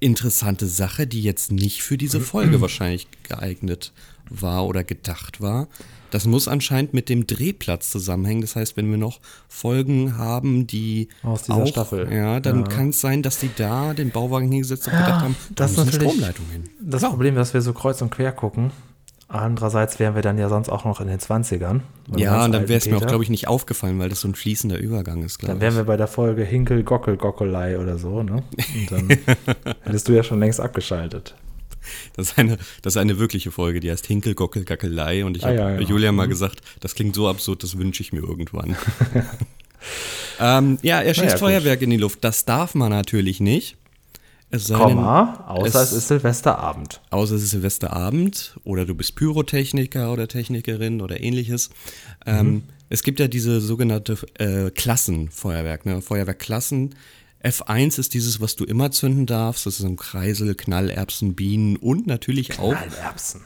Interessante 0.00 0.66
Sache, 0.66 1.06
die 1.06 1.22
jetzt 1.22 1.52
nicht 1.52 1.82
für 1.82 1.96
diese 1.96 2.20
Folge 2.20 2.60
wahrscheinlich 2.60 3.08
geeignet 3.22 3.92
war 4.28 4.66
oder 4.66 4.84
gedacht 4.84 5.40
war. 5.40 5.68
Das 6.10 6.26
muss 6.26 6.48
anscheinend 6.48 6.94
mit 6.94 7.08
dem 7.08 7.26
Drehplatz 7.26 7.90
zusammenhängen. 7.90 8.40
Das 8.40 8.56
heißt, 8.56 8.76
wenn 8.76 8.90
wir 8.90 8.98
noch 8.98 9.20
Folgen 9.48 10.16
haben, 10.16 10.66
die 10.66 11.08
aus 11.22 11.42
dieser 11.42 11.56
auch, 11.56 11.66
Staffel, 11.66 12.12
ja, 12.12 12.40
dann 12.40 12.60
ja. 12.60 12.66
kann 12.66 12.90
es 12.90 13.00
sein, 13.00 13.22
dass 13.22 13.38
die 13.38 13.50
da 13.54 13.92
den 13.92 14.10
Bauwagen 14.10 14.50
hingesetzt 14.50 14.86
und 14.86 14.92
gedacht 14.92 15.22
haben, 15.22 15.36
da 15.50 15.64
das 15.64 15.72
ist 15.72 15.78
eine 15.78 15.92
Stromleitung 15.92 16.46
hin. 16.50 16.64
Das 16.80 17.02
Problem, 17.02 17.34
dass 17.34 17.54
wir 17.54 17.60
so 17.60 17.72
kreuz 17.72 18.02
und 18.02 18.10
quer 18.10 18.32
gucken. 18.32 18.70
Andererseits 19.28 19.98
wären 19.98 20.14
wir 20.14 20.22
dann 20.22 20.38
ja 20.38 20.48
sonst 20.48 20.68
auch 20.68 20.84
noch 20.84 21.00
in 21.00 21.08
den 21.08 21.18
20ern. 21.18 21.80
Ja, 22.16 22.44
und 22.44 22.52
dann 22.52 22.68
wäre 22.68 22.78
es 22.78 22.86
mir 22.86 22.96
auch, 22.96 23.06
glaube 23.06 23.24
ich, 23.24 23.30
nicht 23.30 23.48
aufgefallen, 23.48 23.98
weil 23.98 24.08
das 24.08 24.20
so 24.20 24.28
ein 24.28 24.36
fließender 24.36 24.78
Übergang 24.78 25.24
ist, 25.24 25.38
glaube 25.38 25.54
ich. 25.54 25.58
Dann 25.58 25.60
wären 25.60 25.76
wir 25.76 25.84
bei 25.84 25.96
der 25.96 26.06
Folge 26.06 26.44
Hinkel, 26.44 26.84
Gockel, 26.84 27.16
Gockelei 27.16 27.76
oder 27.78 27.98
so, 27.98 28.22
ne? 28.22 28.44
Und 28.74 28.92
dann 28.92 29.08
hättest 29.82 30.08
du 30.08 30.12
ja 30.12 30.22
schon 30.22 30.38
längst 30.38 30.60
abgeschaltet. 30.60 31.34
Das 32.14 32.30
ist, 32.30 32.38
eine, 32.38 32.56
das 32.82 32.94
ist 32.94 32.96
eine 32.98 33.18
wirkliche 33.18 33.50
Folge, 33.50 33.80
die 33.80 33.90
heißt 33.90 34.06
Hinkel, 34.06 34.34
Gockel, 34.34 34.64
Gackelei. 34.64 35.24
Und 35.24 35.36
ich 35.36 35.44
ah, 35.44 35.48
habe 35.48 35.58
ja, 35.58 35.70
ja. 35.72 35.80
Julia 35.80 36.12
mal 36.12 36.26
mhm. 36.26 36.30
gesagt, 36.30 36.60
das 36.80 36.94
klingt 36.94 37.14
so 37.14 37.28
absurd, 37.28 37.62
das 37.62 37.78
wünsche 37.78 38.02
ich 38.02 38.12
mir 38.12 38.20
irgendwann. 38.20 38.76
ähm, 40.40 40.78
ja, 40.82 41.00
er 41.00 41.14
schießt 41.14 41.26
naja, 41.26 41.38
Feuerwerk 41.38 41.82
in 41.82 41.90
die 41.90 41.96
Luft. 41.96 42.22
Das 42.22 42.44
darf 42.44 42.74
man 42.74 42.90
natürlich 42.90 43.40
nicht. 43.40 43.76
Es 44.50 44.66
sei 44.68 44.76
Komma, 44.76 45.44
außer 45.48 45.82
es, 45.82 45.90
es, 45.90 45.98
ist 45.98 46.08
Silvesterabend. 46.08 47.00
Außer 47.10 47.34
es 47.34 47.42
ist 47.42 47.50
Silvesterabend 47.50 48.56
oder 48.64 48.86
du 48.86 48.94
bist 48.94 49.16
Pyrotechniker 49.16 50.12
oder 50.12 50.28
Technikerin 50.28 51.00
oder 51.00 51.20
ähnliches. 51.20 51.70
Ähm, 52.24 52.34
mhm. 52.34 52.40
Ähm, 52.40 52.62
es 52.88 53.02
gibt 53.02 53.18
ja 53.18 53.26
diese 53.26 53.60
sogenannte 53.60 54.16
äh, 54.38 54.70
Klassenfeuerwerk, 54.70 55.86
ne? 55.86 56.00
Feuerwerkklassen. 56.00 56.94
F1 57.42 57.98
ist 57.98 58.14
dieses, 58.14 58.40
was 58.40 58.56
du 58.56 58.64
immer 58.64 58.92
zünden 58.92 59.26
darfst. 59.26 59.66
Das 59.66 59.80
ist 59.80 59.84
ein 59.84 59.96
Kreisel, 59.96 60.54
Knallerbsen, 60.54 61.34
Bienen 61.34 61.76
und 61.76 62.06
natürlich 62.06 62.58
auch. 62.58 62.74
Knallerbsen. 62.74 63.42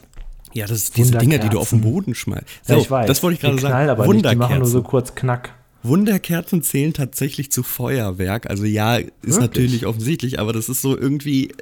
Ja, 0.53 0.67
das 0.67 0.87
sind 0.87 0.97
diese 0.97 1.19
Dinger, 1.19 1.39
die 1.39 1.49
du 1.49 1.59
auf 1.59 1.71
den 1.71 1.81
Boden 1.81 2.15
schmeißt. 2.15 2.45
So, 2.63 2.75
ja, 2.75 2.79
ich 2.81 2.91
weiß. 2.91 3.07
Das 3.07 3.23
wollte 3.23 3.35
ich 3.35 3.41
gerade 3.41 3.59
sagen. 3.59 3.89
Aber 3.89 4.07
Wunderkerzen. 4.07 4.15
Nicht, 4.15 4.33
die 4.33 4.37
machen 4.37 4.59
nur 4.59 4.69
so 4.69 4.83
kurz 4.83 5.15
Knack. 5.15 5.55
Wunderkerzen 5.83 6.63
zählen 6.63 6.93
tatsächlich 6.93 7.51
zu 7.51 7.63
Feuerwerk. 7.63 8.49
Also 8.49 8.65
ja, 8.65 8.97
ist 8.97 9.11
Wirklich? 9.23 9.39
natürlich 9.39 9.87
offensichtlich, 9.87 10.39
aber 10.39 10.53
das 10.53 10.69
ist 10.69 10.83
so 10.83 10.99
irgendwie 10.99 11.53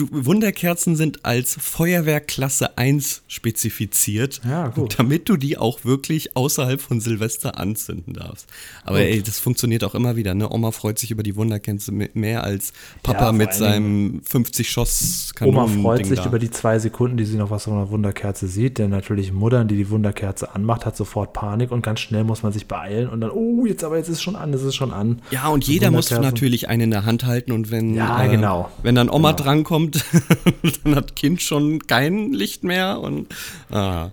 Du, 0.00 0.08
Wunderkerzen 0.10 0.96
sind 0.96 1.26
als 1.26 1.58
Feuerwehrklasse 1.60 2.78
1 2.78 3.20
spezifiziert, 3.28 4.40
ja, 4.48 4.68
gut. 4.68 4.94
damit 4.98 5.28
du 5.28 5.36
die 5.36 5.58
auch 5.58 5.84
wirklich 5.84 6.38
außerhalb 6.38 6.80
von 6.80 7.02
Silvester 7.02 7.58
anzünden 7.58 8.14
darfst. 8.14 8.46
Aber 8.82 8.96
gut. 8.96 9.08
ey, 9.08 9.22
das 9.22 9.38
funktioniert 9.38 9.84
auch 9.84 9.94
immer 9.94 10.16
wieder. 10.16 10.34
Ne? 10.34 10.50
Oma 10.50 10.70
freut 10.70 10.98
sich 10.98 11.10
über 11.10 11.22
die 11.22 11.36
Wunderkerze 11.36 11.92
mehr 11.92 12.44
als 12.44 12.72
Papa 13.02 13.26
ja, 13.26 13.32
mit 13.32 13.52
seinem 13.52 14.22
50 14.24 14.70
Schuss 14.70 15.32
Kanonen. 15.34 15.58
Oma 15.58 15.82
freut 15.82 16.06
sich 16.06 16.18
da. 16.18 16.24
über 16.24 16.38
die 16.38 16.50
zwei 16.50 16.78
Sekunden, 16.78 17.18
die 17.18 17.26
sie 17.26 17.36
noch 17.36 17.50
was 17.50 17.64
von 17.64 17.74
einer 17.74 17.90
Wunderkerze 17.90 18.48
sieht, 18.48 18.78
denn 18.78 18.88
natürlich 18.88 19.34
Muttern, 19.34 19.68
die 19.68 19.76
die 19.76 19.90
Wunderkerze 19.90 20.54
anmacht, 20.54 20.86
hat 20.86 20.96
sofort 20.96 21.34
Panik 21.34 21.72
und 21.72 21.82
ganz 21.82 22.00
schnell 22.00 22.24
muss 22.24 22.42
man 22.42 22.52
sich 22.52 22.66
beeilen 22.66 23.10
und 23.10 23.20
dann, 23.20 23.32
oh, 23.32 23.66
jetzt 23.66 23.84
aber 23.84 23.98
jetzt 23.98 24.08
ist 24.08 24.16
es 24.16 24.22
schon 24.22 24.36
an, 24.36 24.54
es 24.54 24.62
ist 24.62 24.76
schon 24.76 24.94
an. 24.94 25.20
Ja, 25.30 25.48
und 25.48 25.66
jeder 25.66 25.90
muss 25.90 26.10
natürlich 26.10 26.70
eine 26.70 26.84
in 26.84 26.90
der 26.90 27.04
Hand 27.04 27.26
halten 27.26 27.52
und 27.52 27.70
wenn, 27.70 27.94
ja, 27.94 28.24
äh, 28.24 28.30
genau. 28.30 28.70
wenn 28.82 28.94
dann 28.94 29.10
Oma 29.10 29.32
genau. 29.32 29.42
drankommt, 29.42 29.89
kommt, 29.92 30.84
dann 30.84 30.94
hat 30.94 31.16
Kind 31.16 31.42
schon 31.42 31.86
kein 31.86 32.32
Licht 32.32 32.64
mehr. 32.64 33.00
Und 33.00 33.28
ah. 33.70 34.10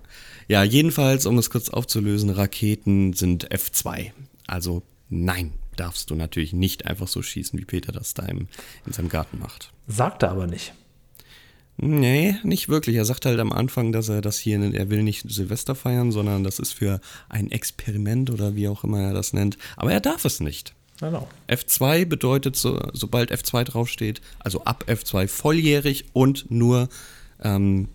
ja, 0.48 0.63
jedenfalls, 0.63 1.25
um 1.25 1.38
es 1.38 1.50
kurz 1.50 1.69
aufzulösen, 1.69 2.29
Raketen 2.29 3.13
sind 3.13 3.51
F2. 3.51 4.12
Also 4.46 4.84
nein, 5.10 5.53
darfst 5.75 6.10
du 6.10 6.15
natürlich 6.15 6.53
nicht 6.53 6.86
einfach 6.86 7.07
so 7.07 7.22
schießen, 7.22 7.57
wie 7.60 7.65
Peter 7.65 7.91
das 7.91 8.13
da 8.13 8.25
im, 8.25 8.48
in 8.86 8.93
seinem 8.93 9.10
Garten 9.10 9.39
macht. 9.39 9.72
Sagt 9.88 10.24
er 10.24 10.31
aber 10.31 10.48
nicht. 10.48 10.74
Nee, 11.79 12.36
nicht 12.43 12.69
wirklich. 12.69 12.96
Er 12.96 13.05
sagt 13.05 13.25
halt 13.27 13.39
am 13.39 13.51
Anfang, 13.51 13.91
dass 13.91 14.10
er 14.10 14.22
das 14.22 14.39
hier, 14.39 14.60
er 14.74 14.89
will 14.89 15.03
nicht 15.03 15.29
Silvester 15.29 15.75
feiern, 15.75 16.12
sondern 16.12 16.43
das 16.43 16.57
ist 16.57 16.74
für 16.74 17.00
ein 17.29 17.51
Experiment 17.51 18.31
oder 18.31 18.55
wie 18.55 18.67
auch 18.67 18.84
immer 18.84 19.00
er 19.00 19.13
das 19.13 19.31
nennt. 19.31 19.57
Aber 19.75 19.93
er 19.93 20.01
darf 20.01 20.25
es 20.25 20.39
nicht. 20.39 20.74
Genau. 21.00 21.27
F2 21.48 22.06
bedeutet, 22.06 22.56
so, 22.56 22.80
sobald 22.94 23.32
F2 23.32 23.63
draufsteht, 23.66 24.22
also 24.39 24.63
ab 24.63 24.86
F2 24.88 25.27
volljährig 25.27 26.06
und 26.13 26.50
nur, 26.50 26.89
ähm, 27.44 27.89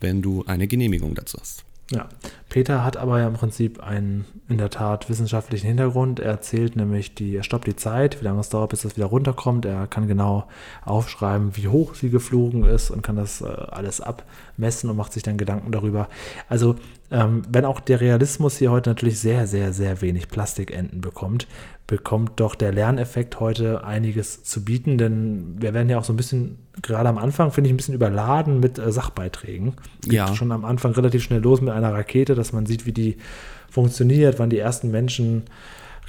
wenn 0.00 0.22
du 0.22 0.44
eine 0.46 0.66
Genehmigung 0.66 1.14
dazu 1.14 1.38
hast. 1.40 1.64
Ja, 1.90 2.06
Peter 2.50 2.84
hat 2.84 2.98
aber 2.98 3.18
ja 3.18 3.26
im 3.26 3.32
Prinzip 3.32 3.82
einen 3.82 4.26
in 4.46 4.58
der 4.58 4.68
Tat 4.68 5.08
wissenschaftlichen 5.08 5.66
Hintergrund. 5.68 6.20
Er 6.20 6.32
erzählt 6.32 6.76
nämlich, 6.76 7.14
die, 7.14 7.34
er 7.34 7.42
stoppt 7.42 7.66
die 7.66 7.76
Zeit, 7.76 8.20
wie 8.20 8.24
lange 8.26 8.40
es 8.40 8.50
dauert, 8.50 8.70
bis 8.70 8.82
das 8.82 8.96
wieder 8.96 9.06
runterkommt. 9.06 9.64
Er 9.64 9.86
kann 9.86 10.06
genau 10.06 10.46
aufschreiben, 10.84 11.56
wie 11.56 11.68
hoch 11.68 11.94
sie 11.94 12.10
geflogen 12.10 12.64
ist 12.64 12.90
und 12.90 13.00
kann 13.00 13.16
das 13.16 13.40
äh, 13.40 13.46
alles 13.46 14.02
abmessen 14.02 14.90
und 14.90 14.96
macht 14.96 15.14
sich 15.14 15.22
dann 15.22 15.38
Gedanken 15.38 15.72
darüber. 15.72 16.10
Also, 16.50 16.76
ähm, 17.10 17.42
wenn 17.48 17.64
auch 17.64 17.80
der 17.80 18.02
Realismus 18.02 18.58
hier 18.58 18.70
heute 18.70 18.90
natürlich 18.90 19.18
sehr, 19.18 19.46
sehr, 19.46 19.72
sehr 19.72 20.02
wenig 20.02 20.28
Plastikenden 20.28 21.00
bekommt, 21.00 21.46
bekommt 21.88 22.38
doch 22.38 22.54
der 22.54 22.70
Lerneffekt 22.70 23.40
heute 23.40 23.82
einiges 23.82 24.44
zu 24.44 24.62
bieten, 24.62 24.98
denn 24.98 25.56
wir 25.58 25.72
werden 25.72 25.88
ja 25.88 25.98
auch 25.98 26.04
so 26.04 26.12
ein 26.12 26.16
bisschen, 26.16 26.58
gerade 26.82 27.08
am 27.08 27.16
Anfang, 27.16 27.50
finde 27.50 27.68
ich, 27.68 27.74
ein 27.74 27.78
bisschen 27.78 27.94
überladen 27.94 28.60
mit 28.60 28.78
äh, 28.78 28.92
Sachbeiträgen. 28.92 29.72
Geht 30.02 30.12
ja. 30.12 30.34
schon 30.34 30.52
am 30.52 30.66
Anfang 30.66 30.92
relativ 30.92 31.22
schnell 31.22 31.40
los 31.40 31.62
mit 31.62 31.70
einer 31.70 31.92
Rakete, 31.92 32.34
dass 32.34 32.52
man 32.52 32.66
sieht, 32.66 32.84
wie 32.84 32.92
die 32.92 33.16
funktioniert, 33.70 34.38
wann 34.38 34.50
die 34.50 34.58
ersten 34.58 34.90
Menschen 34.90 35.44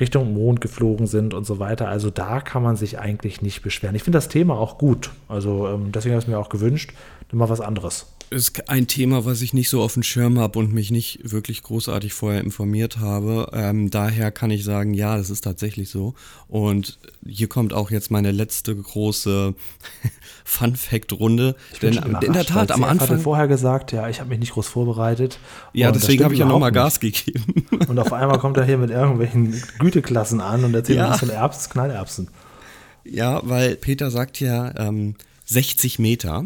Richtung 0.01 0.33
Mond 0.33 0.59
geflogen 0.59 1.07
sind 1.07 1.33
und 1.33 1.45
so 1.45 1.59
weiter. 1.59 1.87
Also 1.87 2.09
da 2.09 2.41
kann 2.41 2.61
man 2.61 2.75
sich 2.75 2.99
eigentlich 2.99 3.41
nicht 3.41 3.61
beschweren. 3.61 3.95
Ich 3.95 4.03
finde 4.03 4.17
das 4.17 4.27
Thema 4.27 4.57
auch 4.57 4.77
gut. 4.77 5.11
Also 5.29 5.69
ähm, 5.69 5.93
deswegen 5.93 6.13
habe 6.13 6.19
ich 6.19 6.25
es 6.25 6.29
mir 6.29 6.39
auch 6.39 6.49
gewünscht, 6.49 6.91
mal 7.31 7.47
was 7.47 7.61
anderes 7.61 8.07
ist 8.31 8.69
ein 8.69 8.87
Thema, 8.87 9.25
was 9.25 9.41
ich 9.41 9.53
nicht 9.53 9.69
so 9.69 9.81
auf 9.81 9.93
dem 9.93 10.03
Schirm 10.03 10.39
habe 10.39 10.59
und 10.59 10.73
mich 10.73 10.91
nicht 10.91 11.31
wirklich 11.31 11.63
großartig 11.63 12.13
vorher 12.13 12.41
informiert 12.41 12.99
habe. 12.99 13.49
Ähm, 13.53 13.89
daher 13.89 14.31
kann 14.31 14.51
ich 14.51 14.63
sagen, 14.63 14.93
ja, 14.93 15.17
das 15.17 15.29
ist 15.29 15.41
tatsächlich 15.41 15.89
so. 15.89 16.13
Und 16.47 16.99
hier 17.25 17.47
kommt 17.47 17.73
auch 17.73 17.91
jetzt 17.91 18.11
meine 18.11 18.31
letzte 18.31 18.75
große 18.75 19.53
Fun-Fact-Runde. 20.45 21.55
Denn 21.81 21.93
in 22.21 22.33
der 22.33 22.45
Tat 22.45 22.71
am 22.71 22.83
Anfang. 22.83 23.07
Ich 23.07 23.13
hatte 23.13 23.19
vorher 23.23 23.47
gesagt, 23.47 23.91
ja, 23.91 24.09
ich 24.09 24.19
habe 24.19 24.29
mich 24.29 24.39
nicht 24.39 24.53
groß 24.53 24.67
vorbereitet. 24.67 25.39
Ja, 25.73 25.91
deswegen 25.91 26.23
habe 26.23 26.33
ich 26.33 26.39
ja 26.39 26.45
nochmal 26.45 26.71
Gas 26.71 26.99
gegeben. 26.99 27.65
Und 27.87 27.99
auf 27.99 28.13
einmal 28.13 28.39
kommt 28.39 28.57
er 28.57 28.65
hier 28.65 28.77
mit 28.77 28.91
irgendwelchen 28.91 29.61
Güteklassen 29.79 30.41
an 30.41 30.63
und 30.63 30.73
erzählt 30.73 30.99
ja. 30.99 31.09
was 31.09 31.19
von 31.19 31.29
Erbsen, 31.29 31.71
Knallerbsen. 31.71 32.29
Ja, 33.03 33.41
weil 33.43 33.75
Peter 33.75 34.11
sagt 34.11 34.39
ja 34.39 34.73
ähm, 34.77 35.15
60 35.45 35.99
Meter. 35.99 36.45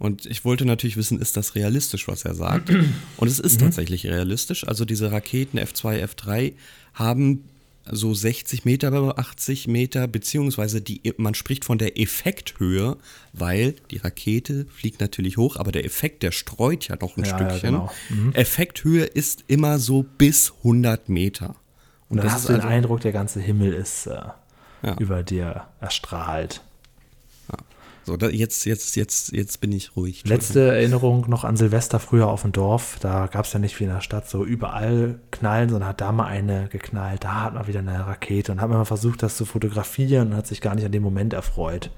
Und 0.00 0.24
ich 0.24 0.46
wollte 0.46 0.64
natürlich 0.64 0.96
wissen, 0.96 1.20
ist 1.20 1.36
das 1.36 1.54
realistisch, 1.54 2.08
was 2.08 2.24
er 2.24 2.34
sagt? 2.34 2.70
Und 3.18 3.28
es 3.28 3.38
ist 3.38 3.60
mhm. 3.60 3.66
tatsächlich 3.66 4.06
realistisch. 4.06 4.66
Also 4.66 4.86
diese 4.86 5.12
Raketen 5.12 5.58
F2, 5.58 6.02
F3 6.02 6.54
haben 6.94 7.44
so 7.84 8.14
60 8.14 8.64
Meter, 8.64 9.18
80 9.18 9.68
Meter, 9.68 10.08
beziehungsweise 10.08 10.80
die, 10.80 11.02
man 11.18 11.34
spricht 11.34 11.66
von 11.66 11.76
der 11.76 12.00
Effekthöhe, 12.00 12.96
weil 13.34 13.74
die 13.90 13.98
Rakete 13.98 14.64
fliegt 14.74 15.02
natürlich 15.02 15.36
hoch, 15.36 15.56
aber 15.56 15.70
der 15.70 15.84
Effekt, 15.84 16.22
der 16.22 16.32
streut 16.32 16.88
ja 16.88 16.96
noch 16.98 17.18
ein 17.18 17.24
ja, 17.24 17.36
Stückchen. 17.36 17.74
Ja, 17.74 17.80
genau. 17.80 17.92
mhm. 18.08 18.32
Effekthöhe 18.32 19.04
ist 19.04 19.44
immer 19.48 19.78
so 19.78 20.02
bis 20.02 20.54
100 20.58 21.10
Meter. 21.10 21.56
Und, 22.08 22.16
Und 22.16 22.24
dann 22.24 22.32
hast 22.32 22.48
du 22.48 22.54
den 22.54 22.62
also, 22.62 22.68
Eindruck, 22.68 23.00
der 23.02 23.12
ganze 23.12 23.38
Himmel 23.38 23.74
ist 23.74 24.06
äh, 24.06 24.12
ja. 24.82 24.96
über 24.98 25.22
dir 25.22 25.66
erstrahlt. 25.78 26.62
So, 28.10 28.16
da, 28.16 28.28
jetzt, 28.28 28.66
jetzt, 28.66 28.96
jetzt, 28.96 29.30
jetzt 29.30 29.60
bin 29.60 29.70
ich 29.70 29.94
ruhig. 29.94 30.24
Letzte 30.26 30.66
Erinnerung 30.66 31.26
noch 31.28 31.44
an 31.44 31.56
Silvester 31.56 32.00
früher 32.00 32.26
auf 32.26 32.42
dem 32.42 32.50
Dorf. 32.50 32.96
Da 33.00 33.28
gab 33.28 33.44
es 33.44 33.52
ja 33.52 33.60
nicht 33.60 33.78
wie 33.78 33.84
in 33.84 33.90
der 33.90 34.00
Stadt 34.00 34.28
so 34.28 34.44
überall 34.44 35.20
Knallen, 35.30 35.68
sondern 35.68 35.90
hat 35.90 36.00
da 36.00 36.10
mal 36.10 36.24
eine 36.24 36.66
geknallt, 36.66 37.22
da 37.22 37.44
hat 37.44 37.54
man 37.54 37.68
wieder 37.68 37.78
eine 37.78 38.04
Rakete 38.04 38.50
und 38.50 38.60
hat 38.60 38.68
man 38.68 38.78
mal 38.78 38.84
versucht, 38.84 39.22
das 39.22 39.36
zu 39.36 39.44
fotografieren 39.44 40.32
und 40.32 40.36
hat 40.36 40.48
sich 40.48 40.60
gar 40.60 40.74
nicht 40.74 40.84
an 40.84 40.90
dem 40.90 41.04
Moment 41.04 41.34
erfreut. 41.34 41.90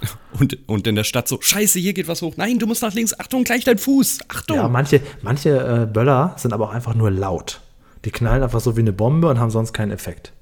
Und, 0.38 0.58
und 0.68 0.86
in 0.86 0.94
der 0.94 1.04
Stadt 1.04 1.26
so, 1.26 1.38
scheiße, 1.40 1.78
hier 1.78 1.94
geht 1.94 2.06
was 2.06 2.20
hoch. 2.20 2.34
Nein, 2.36 2.58
du 2.58 2.66
musst 2.66 2.82
nach 2.82 2.92
links. 2.92 3.18
Achtung, 3.18 3.44
gleich 3.44 3.64
dein 3.64 3.78
Fuß. 3.78 4.18
Achtung. 4.28 4.58
Ja, 4.58 4.68
manche, 4.68 5.00
manche 5.22 5.58
äh, 5.58 5.86
Böller 5.86 6.34
sind 6.36 6.52
aber 6.52 6.68
auch 6.68 6.74
einfach 6.74 6.94
nur 6.94 7.10
laut. 7.10 7.62
Die 8.04 8.10
knallen 8.10 8.42
einfach 8.42 8.60
so 8.60 8.76
wie 8.76 8.82
eine 8.82 8.92
Bombe 8.92 9.28
und 9.28 9.40
haben 9.40 9.50
sonst 9.50 9.72
keinen 9.72 9.92
Effekt. 9.92 10.34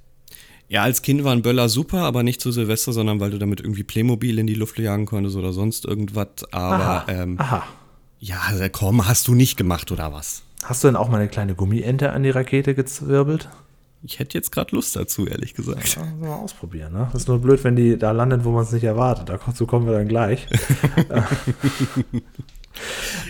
Ja, 0.68 0.83
als 0.83 1.02
Kind 1.02 1.25
waren 1.25 1.42
Böller 1.42 1.68
super, 1.68 1.99
aber 1.99 2.23
nicht 2.23 2.40
zu 2.40 2.50
Silvester, 2.50 2.92
sondern 2.92 3.21
weil 3.21 3.30
du 3.30 3.38
damit 3.38 3.61
irgendwie 3.61 3.83
Playmobil 3.83 4.38
in 4.38 4.47
die 4.47 4.54
Luft 4.54 4.78
jagen 4.78 5.06
konntest 5.06 5.37
oder 5.37 5.52
sonst 5.52 5.85
irgendwas. 5.85 6.28
Aber 6.52 6.85
Aha. 6.85 7.04
Ähm, 7.09 7.38
Aha. 7.38 7.64
ja, 8.18 8.40
also 8.49 8.64
komm, 8.73 9.06
hast 9.06 9.28
du 9.28 9.35
nicht 9.35 9.56
gemacht 9.56 9.92
oder 9.92 10.12
was? 10.12 10.42
Hast 10.62 10.83
du 10.83 10.88
denn 10.88 10.97
auch 10.97 11.09
mal 11.09 11.18
eine 11.18 11.28
kleine 11.28 11.54
Gummiente 11.54 12.12
an 12.12 12.23
die 12.23 12.30
Rakete 12.30 12.75
gezwirbelt? 12.75 13.49
Ich 14.06 14.18
hätte 14.18 14.37
jetzt 14.37 14.52
gerade 14.52 14.75
Lust 14.75 14.97
dazu, 14.97 15.26
ehrlich 15.26 15.54
gesagt. 15.54 15.97
Ja, 15.97 16.04
mal 16.21 16.35
ausprobieren, 16.35 16.92
ne? 16.92 17.09
Das 17.12 17.23
ist 17.23 17.28
nur 17.28 17.38
blöd, 17.38 17.64
wenn 17.64 17.75
die 17.75 17.99
da 17.99 18.12
landet, 18.12 18.44
wo 18.44 18.50
man 18.50 18.64
es 18.64 18.73
nicht 18.73 18.85
erwartet. 18.85 19.30
Dazu 19.30 19.66
kommen 19.66 19.87
wir 19.87 19.94
dann 19.94 20.09
gleich. 20.09 20.47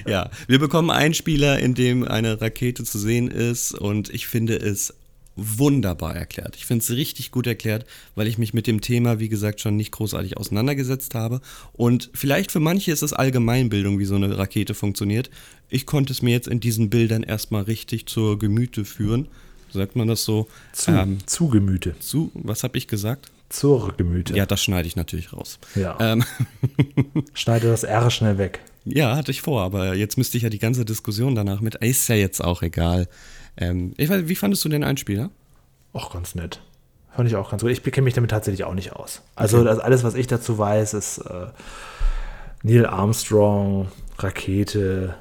ja, 0.07 0.31
wir 0.49 0.59
bekommen 0.59 0.91
einen 0.91 1.15
Spieler, 1.15 1.61
in 1.61 1.75
dem 1.75 2.07
eine 2.07 2.41
Rakete 2.41 2.83
zu 2.83 2.99
sehen 2.99 3.29
ist 3.29 3.73
und 3.73 4.11
ich 4.11 4.27
finde 4.27 4.57
es 4.57 4.95
wunderbar 5.37 6.15
erklärt. 6.15 6.57
Ich 6.57 6.67
finde 6.67 6.83
es 6.83 6.91
richtig 6.91 7.31
gut 7.31 7.47
erklärt, 7.47 7.87
weil 8.15 8.27
ich 8.27 8.39
mich 8.39 8.55
mit 8.55 8.67
dem 8.67 8.81
Thema, 8.81 9.19
wie 9.19 9.29
gesagt, 9.29 9.61
schon 9.61 9.77
nicht 9.77 9.93
großartig 9.93 10.37
auseinandergesetzt 10.37 11.15
habe. 11.15 11.41
Und 11.73 12.11
vielleicht 12.15 12.53
für 12.53 12.61
manche 12.61 12.93
ist 12.93 13.03
es 13.03 13.13
Allgemeinbildung, 13.13 13.99
wie 13.99 14.05
so 14.05 14.15
eine 14.15 14.37
Rakete 14.39 14.75
funktioniert. 14.75 15.31
Ich 15.69 15.87
konnte 15.87 16.13
es 16.13 16.23
mir 16.23 16.31
jetzt 16.31 16.49
in 16.49 16.61
diesen 16.61 16.91
Bildern 16.91 17.23
erstmal 17.23 17.63
richtig 17.63 18.07
zur 18.07 18.39
Gemüte 18.39 18.85
führen. 18.85 19.29
Sagt 19.73 19.97
man 19.97 20.07
das 20.07 20.25
so? 20.25 20.47
Zu, 20.73 20.93
ähm, 20.93 21.19
zu 21.27 21.49
Gemüte. 21.49 21.99
Zu, 21.99 22.31
was 22.35 22.63
habe 22.63 22.79
ich 22.79 22.87
gesagt? 22.87 23.33
Zur 23.49 23.93
Gemüte. 23.97 24.37
Ja, 24.37 24.47
das 24.47 24.63
schneide 24.63 24.87
ich 24.87 24.97
natürlich 24.97 25.33
raus. 25.33 25.59
Ja. 25.75 25.97
Ähm. 26.01 26.25
Schneide 27.35 27.69
das 27.69 27.83
R 27.83 28.11
schnell 28.11 28.39
weg. 28.39 28.61
Ja, 28.85 29.17
hatte 29.17 29.31
ich 29.31 29.43
vor, 29.43 29.63
aber 29.63 29.95
jetzt 29.95 30.19
müsste 30.19 30.37
ich 30.37 30.43
ja 30.43 30.51
die 30.51 30.59
ganze 30.59 30.85
Diskussion 30.85 31.35
danach 31.35 31.61
mit. 31.61 31.77
Ist 31.77 32.09
ja 32.09 32.15
jetzt 32.15 32.43
auch 32.43 32.63
egal. 32.63 33.09
Ähm, 33.57 33.95
ich 33.97 34.09
weiß, 34.09 34.29
wie 34.29 34.37
fandest 34.37 34.65
du 34.65 34.69
den 34.69 34.85
Einspieler? 34.85 35.31
Auch 35.93 36.13
ganz 36.13 36.35
nett. 36.35 36.61
Fand 37.15 37.29
ich 37.29 37.37
auch 37.37 37.51
ganz 37.51 37.63
gut. 37.63 37.71
Ich 37.71 37.83
kenne 37.83 38.05
mich 38.05 38.15
damit 38.15 38.31
tatsächlich 38.31 38.65
auch 38.65 38.75
nicht 38.75 38.93
aus. 38.93 39.23
Also 39.37 39.61
okay. 39.61 39.81
alles, 39.81 40.03
was 40.03 40.15
ich 40.15 40.27
dazu 40.27 40.59
weiß, 40.59 40.95
ist 40.95 41.19
äh, 41.19 41.47
Neil 42.65 42.87
Armstrong, 42.87 43.89
Rakete, 44.19 45.15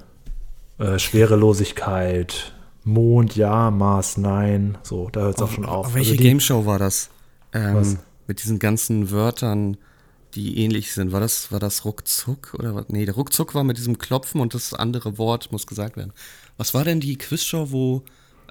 äh, 0.79 0.97
Schwerelosigkeit, 0.97 2.53
Mond, 2.83 3.35
ja, 3.35 3.69
Mars, 3.69 4.17
nein. 4.17 4.77
So, 4.81 5.09
da 5.11 5.21
hört 5.21 5.35
es 5.35 5.41
auch 5.41 5.51
schon 5.51 5.65
auf. 5.65 5.87
auf 5.87 5.93
welche 5.93 6.11
also 6.11 6.17
die, 6.17 6.27
Game 6.27 6.39
Show 6.39 6.65
war 6.65 6.79
das? 6.79 7.09
Ähm, 7.53 7.99
mit 8.27 8.41
diesen 8.41 8.57
ganzen 8.57 9.11
Wörtern, 9.11 9.77
die 10.33 10.57
ähnlich 10.57 10.93
sind. 10.93 11.11
War 11.11 11.19
das, 11.19 11.51
war 11.51 11.59
das 11.59 11.85
Ruckzuck 11.85 12.55
oder 12.57 12.73
was? 12.73 12.85
Nee, 12.89 13.05
der 13.05 13.13
Ruckzuck 13.13 13.53
war 13.53 13.63
mit 13.63 13.77
diesem 13.77 13.99
Klopfen 13.99 14.41
und 14.41 14.53
das 14.53 14.73
andere 14.73 15.17
Wort 15.17 15.51
muss 15.51 15.67
gesagt 15.67 15.95
werden. 15.95 16.13
Was 16.57 16.73
war 16.73 16.83
denn 16.83 16.99
die 16.99 17.17
Quizshow, 17.17 17.71
wo 17.71 18.03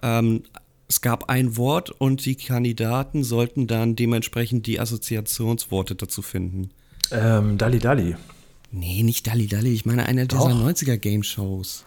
ähm, 0.02 0.42
es 0.88 1.00
gab 1.00 1.30
ein 1.30 1.56
Wort 1.56 1.90
und 1.90 2.26
die 2.26 2.34
Kandidaten 2.34 3.24
sollten 3.24 3.66
dann 3.66 3.96
dementsprechend 3.96 4.66
die 4.66 4.78
Assoziationsworte 4.78 5.94
dazu 5.94 6.20
finden. 6.20 6.70
Ähm, 7.10 7.56
Dalli 7.56 7.78
Dalli. 7.78 8.16
Nee, 8.70 9.02
nicht 9.02 9.26
Dalli 9.26 9.46
Dalli. 9.46 9.72
Ich 9.72 9.86
meine 9.86 10.06
eine 10.06 10.26
dieser 10.26 10.50
90er 10.50 10.98
Game 10.98 11.22
Shows. 11.22 11.84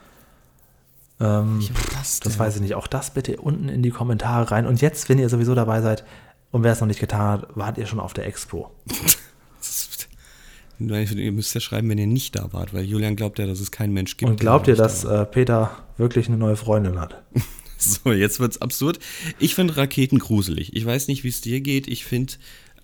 Ähm, 1.19 1.59
das, 1.93 2.19
das 2.19 2.39
weiß 2.39 2.55
ich 2.55 2.61
nicht. 2.61 2.75
Auch 2.75 2.87
das 2.87 3.13
bitte 3.13 3.37
unten 3.37 3.69
in 3.69 3.83
die 3.83 3.91
Kommentare 3.91 4.49
rein. 4.51 4.65
Und 4.65 4.81
jetzt, 4.81 5.07
wenn 5.07 5.19
ihr 5.19 5.29
sowieso 5.29 5.55
dabei 5.55 5.81
seid 5.81 6.03
und 6.51 6.63
wer 6.63 6.71
es 6.71 6.79
noch 6.79 6.87
nicht 6.87 6.99
getan 6.99 7.41
hat, 7.41 7.47
wart 7.55 7.77
ihr 7.77 7.85
schon 7.85 7.99
auf 7.99 8.13
der 8.13 8.25
Expo. 8.25 8.71
ihr 10.79 11.31
müsst 11.31 11.53
ja 11.53 11.61
schreiben, 11.61 11.89
wenn 11.89 11.97
ihr 11.97 12.07
nicht 12.07 12.35
da 12.35 12.51
wart, 12.53 12.73
weil 12.73 12.83
Julian 12.83 13.15
glaubt 13.15 13.39
ja, 13.39 13.45
dass 13.45 13.59
es 13.59 13.71
keinen 13.71 13.93
Mensch 13.93 14.17
gibt. 14.17 14.29
Und 14.29 14.39
glaubt 14.39 14.67
ihr, 14.67 14.75
dass 14.75 15.01
da 15.01 15.21
äh, 15.21 15.25
Peter 15.25 15.71
wirklich 15.97 16.27
eine 16.27 16.37
neue 16.37 16.55
Freundin 16.55 16.99
hat? 16.99 17.23
So, 18.03 18.11
jetzt 18.11 18.39
wird's 18.39 18.61
absurd. 18.61 18.99
Ich 19.39 19.55
finde 19.55 19.77
Raketen 19.77 20.19
gruselig. 20.19 20.75
Ich 20.75 20.85
weiß 20.85 21.07
nicht, 21.07 21.23
wie 21.23 21.29
es 21.29 21.41
dir 21.41 21.61
geht. 21.61 21.87
Ich 21.87 22.05
finde, 22.05 22.33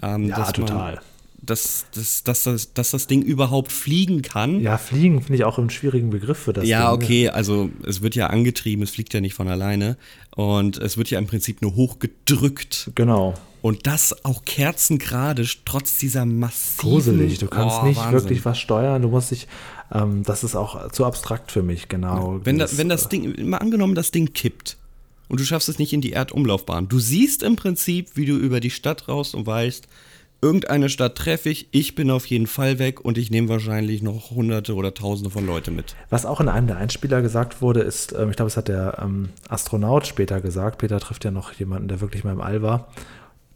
ähm, 0.02 0.28
ja, 0.28 0.38
dass 0.38 0.54
total. 0.54 0.96
Man, 0.96 1.02
dass, 1.44 1.86
dass, 1.94 2.24
dass, 2.24 2.44
dass, 2.44 2.74
dass 2.74 2.92
das 2.92 3.08
Ding 3.08 3.24
überhaupt 3.24 3.72
fliegen 3.72 4.22
kann. 4.22 4.60
Ja, 4.62 4.78
fliegen 4.78 5.22
finde 5.22 5.36
ich 5.36 5.44
auch 5.44 5.58
einen 5.58 5.72
schwierigen 5.72 6.12
Begriff 6.12 6.38
für 6.38 6.54
das. 6.54 6.68
Ja, 6.68 6.92
Ding. 6.92 7.04
okay, 7.04 7.30
also 7.30 7.72
es 7.86 8.02
wird 8.02 8.16
ja 8.16 8.28
angetrieben, 8.28 8.84
es 8.84 8.92
fliegt 8.92 9.14
ja 9.14 9.22
nicht 9.22 9.34
von 9.34 9.48
alleine. 9.48 9.98
Und 10.36 10.78
es 10.78 10.98
wird 10.98 11.10
ja 11.10 11.18
im 11.18 11.28
Prinzip 11.28 11.62
nur 11.62 11.76
hochgedrückt. 11.76 12.92
Genau. 12.96 13.34
Und 13.62 13.86
das 13.86 14.26
auch 14.26 14.46
kerzengerade, 14.46 15.46
trotz 15.66 15.98
dieser 15.98 16.26
massiven... 16.26 16.90
Gruselig, 16.90 17.40
du 17.40 17.48
kannst 17.48 17.78
oh, 17.82 17.86
nicht 17.86 17.98
Wahnsinn. 17.98 18.14
wirklich 18.14 18.46
was 18.46 18.60
steuern, 18.60 19.02
du 19.02 19.10
musst 19.10 19.32
dich... 19.32 19.48
Ähm, 19.92 20.24
das 20.24 20.44
ist 20.44 20.56
auch 20.56 20.92
zu 20.92 21.06
abstrakt 21.06 21.52
für 21.52 21.62
mich, 21.62 21.90
genau. 21.90 22.40
Wenn, 22.44 22.58
das, 22.58 22.78
wenn 22.78 22.88
das 22.88 23.06
äh, 23.06 23.10
Ding, 23.10 23.50
mal 23.50 23.58
angenommen, 23.58 23.94
das 23.94 24.12
Ding 24.12 24.34
kippt, 24.34 24.78
und 25.32 25.40
du 25.40 25.46
schaffst 25.46 25.70
es 25.70 25.80
nicht 25.80 25.94
in 25.94 26.02
die 26.02 26.12
Erdumlaufbahn. 26.12 26.90
Du 26.90 27.00
siehst 27.00 27.42
im 27.42 27.56
Prinzip, 27.56 28.18
wie 28.18 28.26
du 28.26 28.36
über 28.36 28.60
die 28.60 28.70
Stadt 28.70 29.08
raus 29.08 29.34
und 29.34 29.48
weißt, 29.48 29.88
irgendeine 30.42 30.90
Stadt 30.90 31.16
treffe 31.16 31.48
ich, 31.48 31.70
ich 31.72 31.96
bin 31.96 32.12
auf 32.12 32.26
jeden 32.26 32.48
Fall 32.48 32.80
weg 32.80 33.00
und 33.00 33.18
ich 33.18 33.32
nehme 33.32 33.48
wahrscheinlich 33.48 34.02
noch 34.02 34.32
hunderte 34.32 34.76
oder 34.76 34.94
tausende 34.94 35.30
von 35.30 35.46
Leute 35.46 35.72
mit. 35.72 35.96
Was 36.10 36.26
auch 36.26 36.42
in 36.42 36.50
einem 36.50 36.68
der 36.68 36.76
Einspieler 36.76 37.22
gesagt 37.22 37.62
wurde, 37.62 37.80
ist, 37.80 38.12
ähm, 38.12 38.30
ich 38.30 38.36
glaube, 38.36 38.48
es 38.48 38.58
hat 38.58 38.68
der 38.68 38.98
ähm, 39.02 39.30
Astronaut 39.48 40.06
später 40.06 40.42
gesagt, 40.42 40.80
Peter 40.80 41.00
trifft 41.00 41.24
ja 41.24 41.32
noch 41.32 41.54
jemanden, 41.54 41.88
der 41.88 42.02
wirklich 42.02 42.26
mal 42.26 42.34
im 42.34 42.42
All 42.42 42.62
war, 42.62 42.90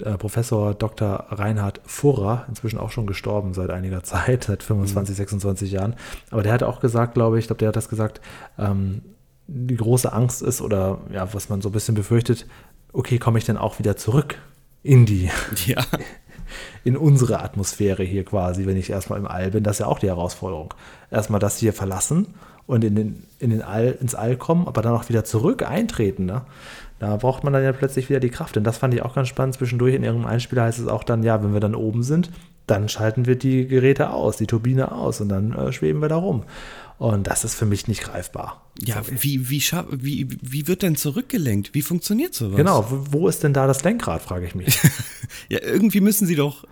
äh, 0.02 0.18
Professor 0.18 0.76
Dr. 0.76 1.26
Reinhard 1.30 1.82
Furrer, 1.84 2.46
inzwischen 2.48 2.80
auch 2.80 2.92
schon 2.92 3.06
gestorben 3.06 3.54
seit 3.54 3.70
einiger 3.70 4.02
Zeit, 4.04 4.46
seit 4.46 4.64
25, 4.64 5.14
26 5.14 5.74
Jahren. 5.74 5.96
Aber 6.32 6.42
der 6.42 6.54
hat 6.54 6.64
auch 6.64 6.80
gesagt, 6.80 7.16
glaube 7.16 7.38
ich, 7.38 7.44
ich 7.44 7.48
glaube, 7.48 7.60
der 7.60 7.68
hat 7.68 7.76
das 7.76 7.90
gesagt, 7.90 8.22
ähm, 8.58 9.02
die 9.48 9.76
große 9.76 10.12
Angst 10.12 10.42
ist 10.42 10.62
oder 10.62 11.00
ja, 11.12 11.34
was 11.34 11.50
man 11.50 11.62
so 11.62 11.70
ein 11.70 11.74
bisschen 11.74 11.96
befürchtet, 11.96 12.48
okay, 12.94 13.20
komme 13.20 13.38
ich 13.38 13.46
denn 13.46 13.58
auch 13.58 13.80
wieder 13.80 13.98
zurück 13.98 14.38
in 14.84 15.06
die, 15.06 15.30
Ja. 15.66 15.84
in 16.84 16.98
unsere 16.98 17.42
Atmosphäre 17.42 18.04
hier 18.04 18.24
quasi, 18.24 18.66
wenn 18.66 18.78
ich 18.78 18.90
erstmal 18.90 19.20
im 19.20 19.28
All 19.28 19.52
bin, 19.52 19.64
das 19.64 19.78
ist 19.78 19.80
ja 19.80 19.88
auch 19.88 20.00
die 20.00 20.08
Herausforderung. 20.08 20.74
Erstmal 21.12 21.40
das 21.40 21.58
hier 21.58 21.74
verlassen 21.74 22.28
und 22.68 22.84
in 22.84 22.96
den, 22.96 23.24
in 23.40 23.50
den 23.50 23.62
All, 23.62 23.98
ins 24.00 24.16
All 24.16 24.38
kommen, 24.38 24.68
aber 24.68 24.82
dann 24.82 24.94
auch 24.94 25.10
wieder 25.10 25.24
zurück 25.24 25.64
eintreten. 25.68 26.26
Ne? 26.26 26.42
Da 27.00 27.18
braucht 27.18 27.44
man 27.44 27.54
dann 27.54 27.64
ja 27.64 27.74
plötzlich 27.74 28.10
wieder 28.10 28.20
die 28.20 28.30
Kraft. 28.30 28.58
Und 28.58 28.64
das 28.64 28.78
fand 28.78 28.94
ich 28.94 29.02
auch 29.02 29.16
ganz 29.16 29.28
spannend. 29.28 29.56
Zwischendurch 29.56 29.96
in 29.96 30.04
ihrem 30.04 30.26
Einspieler 30.26 30.64
heißt 30.64 30.80
es 30.80 30.88
auch 30.88 31.04
dann, 31.04 31.24
ja, 31.24 31.44
wenn 31.44 31.54
wir 31.54 31.60
dann 31.60 31.76
oben 31.76 32.04
sind, 32.04 32.32
dann 32.68 32.90
schalten 32.90 33.26
wir 33.26 33.36
die 33.36 33.68
Geräte 33.68 34.10
aus, 34.10 34.38
die 34.38 34.48
Turbine 34.48 34.92
aus 34.92 35.22
und 35.22 35.30
dann 35.30 35.54
äh, 35.54 35.72
schweben 35.72 36.02
wir 36.02 36.10
da 36.10 36.16
rum. 36.16 36.44
Und 36.98 37.28
das 37.28 37.44
ist 37.44 37.56
für 37.56 37.66
mich 37.66 37.88
nicht 37.88 38.04
greifbar. 38.04 38.62
Ja, 38.80 39.02
wie, 39.10 39.50
wie, 39.50 39.60
scha- 39.60 39.86
wie, 39.92 40.28
wie 40.42 40.68
wird 40.68 40.82
denn 40.82 40.96
zurückgelenkt? 40.96 41.74
Wie 41.74 41.82
funktioniert 41.82 42.34
sowas? 42.34 42.56
Genau, 42.58 42.86
wo 43.12 43.28
ist 43.28 43.44
denn 43.44 43.54
da 43.54 43.68
das 43.68 43.84
Lenkrad, 43.84 44.22
frage 44.22 44.46
ich 44.48 44.56
mich. 44.56 44.80
Ja, 45.50 45.60
irgendwie 45.62 46.00
müssen 46.02 46.26
sie 46.26 46.36
doch. 46.36 46.66